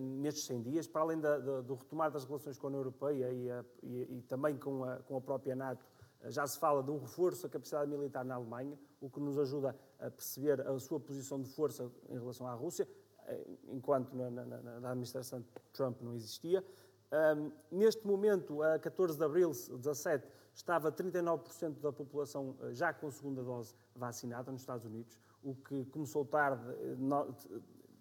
nestes 0.00 0.44
100 0.46 0.62
dias, 0.62 0.86
para 0.86 1.02
além 1.02 1.20
da, 1.20 1.38
da, 1.38 1.60
do 1.60 1.74
retomar 1.74 2.10
das 2.10 2.24
relações 2.24 2.58
com 2.58 2.66
a 2.66 2.68
União 2.68 2.80
Europeia 2.80 3.30
e, 3.30 3.50
a, 3.50 3.64
e, 3.82 4.18
e 4.18 4.22
também 4.22 4.56
com 4.56 4.84
a, 4.84 4.96
com 4.98 5.16
a 5.16 5.20
própria 5.20 5.54
NATO 5.54 5.84
já 6.28 6.46
se 6.46 6.58
fala 6.58 6.82
de 6.82 6.90
um 6.90 6.98
reforço 6.98 7.44
da 7.44 7.48
capacidade 7.48 7.90
militar 7.90 8.24
na 8.24 8.34
Alemanha, 8.34 8.78
o 9.00 9.08
que 9.08 9.20
nos 9.20 9.38
ajuda 9.38 9.74
a 9.98 10.10
perceber 10.10 10.60
a 10.60 10.78
sua 10.78 11.00
posição 11.00 11.40
de 11.40 11.48
força 11.48 11.90
em 12.08 12.18
relação 12.18 12.46
à 12.46 12.52
Rússia, 12.52 12.86
eh, 13.26 13.46
enquanto 13.68 14.14
na, 14.14 14.30
na, 14.30 14.44
na 14.80 14.90
administração 14.90 15.44
Trump 15.72 16.00
não 16.02 16.14
existia. 16.14 16.64
Um, 17.12 17.50
neste 17.70 18.06
momento, 18.06 18.62
a 18.62 18.78
14 18.78 19.18
de 19.18 19.24
abril 19.24 19.50
de 19.50 19.78
17, 19.78 20.28
estava 20.54 20.92
39% 20.92 21.80
da 21.80 21.92
população 21.92 22.56
eh, 22.60 22.74
já 22.74 22.92
com 22.92 23.10
segunda 23.10 23.42
dose 23.42 23.74
vacinada 23.96 24.52
nos 24.52 24.60
Estados 24.60 24.84
Unidos, 24.84 25.18
o 25.42 25.54
que 25.54 25.86
começou 25.86 26.24
tarde. 26.24 26.62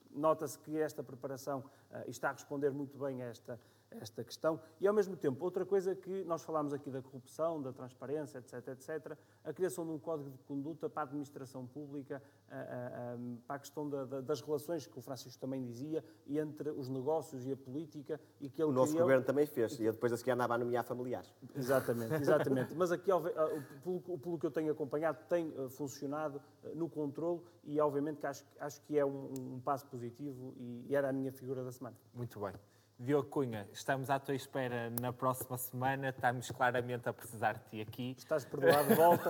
Nota-se 0.09 0.57
que 0.59 0.77
esta 0.77 1.03
preparação 1.03 1.59
uh, 1.59 2.09
está 2.09 2.29
a 2.29 2.33
responder 2.33 2.71
muito 2.71 2.97
bem 2.97 3.21
a 3.21 3.27
esta, 3.27 3.59
esta 3.91 4.23
questão. 4.23 4.59
E, 4.79 4.87
ao 4.87 4.93
mesmo 4.93 5.15
tempo, 5.15 5.43
outra 5.43 5.65
coisa 5.65 5.95
que 5.95 6.23
nós 6.23 6.43
falámos 6.43 6.73
aqui 6.73 6.89
da 6.89 7.01
corrupção, 7.01 7.61
da 7.61 7.71
transparência, 7.71 8.37
etc., 8.37 8.67
etc., 8.69 9.17
a 9.43 9.53
criação 9.53 9.85
de 9.85 9.91
um 9.91 9.99
código 9.99 10.29
de 10.29 10.37
conduta 10.43 10.89
para 10.89 11.03
a 11.03 11.05
administração 11.05 11.65
pública, 11.65 12.21
para 13.47 13.55
a 13.55 13.59
questão 13.59 13.89
das 13.89 14.41
relações, 14.41 14.85
que 14.85 14.97
o 14.97 15.01
Francisco 15.01 15.39
também 15.39 15.63
dizia, 15.63 16.03
e 16.27 16.37
entre 16.37 16.69
os 16.69 16.89
negócios 16.89 17.45
e 17.45 17.51
a 17.51 17.57
política. 17.57 18.19
E 18.39 18.49
que 18.49 18.61
ele 18.61 18.71
o 18.71 18.73
nosso 18.73 18.91
criou... 18.91 19.05
governo 19.05 19.25
também 19.25 19.45
fez, 19.45 19.79
e 19.79 19.83
depois 19.91 20.11
a 20.13 20.17
seguir 20.17 20.31
andava 20.31 20.55
a 20.55 20.57
nomear 20.57 20.83
familiares. 20.83 21.33
Exatamente, 21.55 22.13
exatamente. 22.15 22.73
Mas 22.77 22.91
aqui, 22.91 23.11
pelo, 23.83 24.01
pelo 24.19 24.39
que 24.39 24.45
eu 24.45 24.51
tenho 24.51 24.71
acompanhado, 24.71 25.19
tem 25.27 25.53
eh, 25.57 25.69
funcionado 25.69 26.41
eh, 26.63 26.71
no 26.75 26.89
controle 26.89 27.41
e, 27.63 27.79
obviamente, 27.79 28.19
que 28.19 28.27
acho, 28.27 28.43
acho 28.59 28.81
que 28.81 28.97
é 28.97 29.05
um, 29.05 29.55
um 29.55 29.59
passo 29.59 29.85
positivo 29.87 30.53
e 30.57 30.95
era 30.95 31.09
a 31.09 31.13
minha 31.13 31.31
figura 31.31 31.63
da 31.63 31.71
semana. 31.71 31.95
Muito 32.13 32.39
bem. 32.39 32.53
Diogo 33.01 33.29
Cunha, 33.29 33.65
estamos 33.71 34.09
à 34.09 34.19
tua 34.19 34.35
espera 34.35 34.89
na 34.99 35.13
próxima 35.13 35.57
semana. 35.57 36.09
Estamos 36.09 36.51
claramente 36.51 37.07
a 37.07 37.13
precisar 37.13 37.53
de 37.53 37.63
ti 37.69 37.81
aqui. 37.81 38.13
Estás 38.17 38.43
perdoado, 38.43 38.91
volta. 38.93 39.29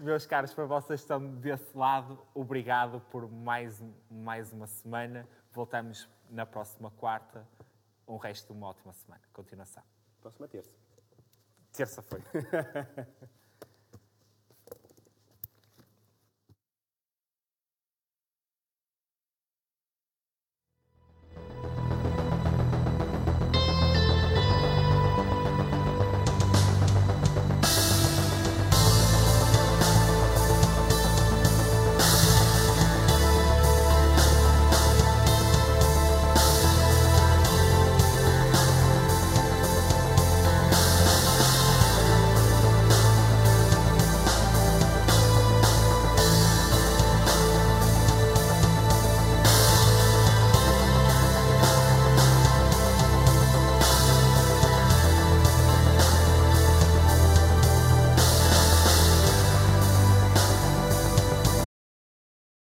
Meus 0.00 0.24
caros, 0.24 0.54
para 0.54 0.64
vocês 0.64 1.00
estão 1.00 1.20
desse 1.36 1.76
lado, 1.76 2.18
obrigado 2.32 3.00
por 3.10 3.30
mais, 3.30 3.84
mais 4.10 4.50
uma 4.50 4.66
semana. 4.66 5.28
Voltamos 5.52 6.08
na 6.30 6.46
próxima 6.46 6.90
quarta. 6.90 7.46
Um 8.08 8.16
resto 8.16 8.46
de 8.46 8.58
uma 8.58 8.68
ótima 8.68 8.94
semana. 8.94 9.22
Continuação. 9.30 9.82
Próxima 10.22 10.48
terça. 10.48 10.74
Terça-feira. 11.70 12.24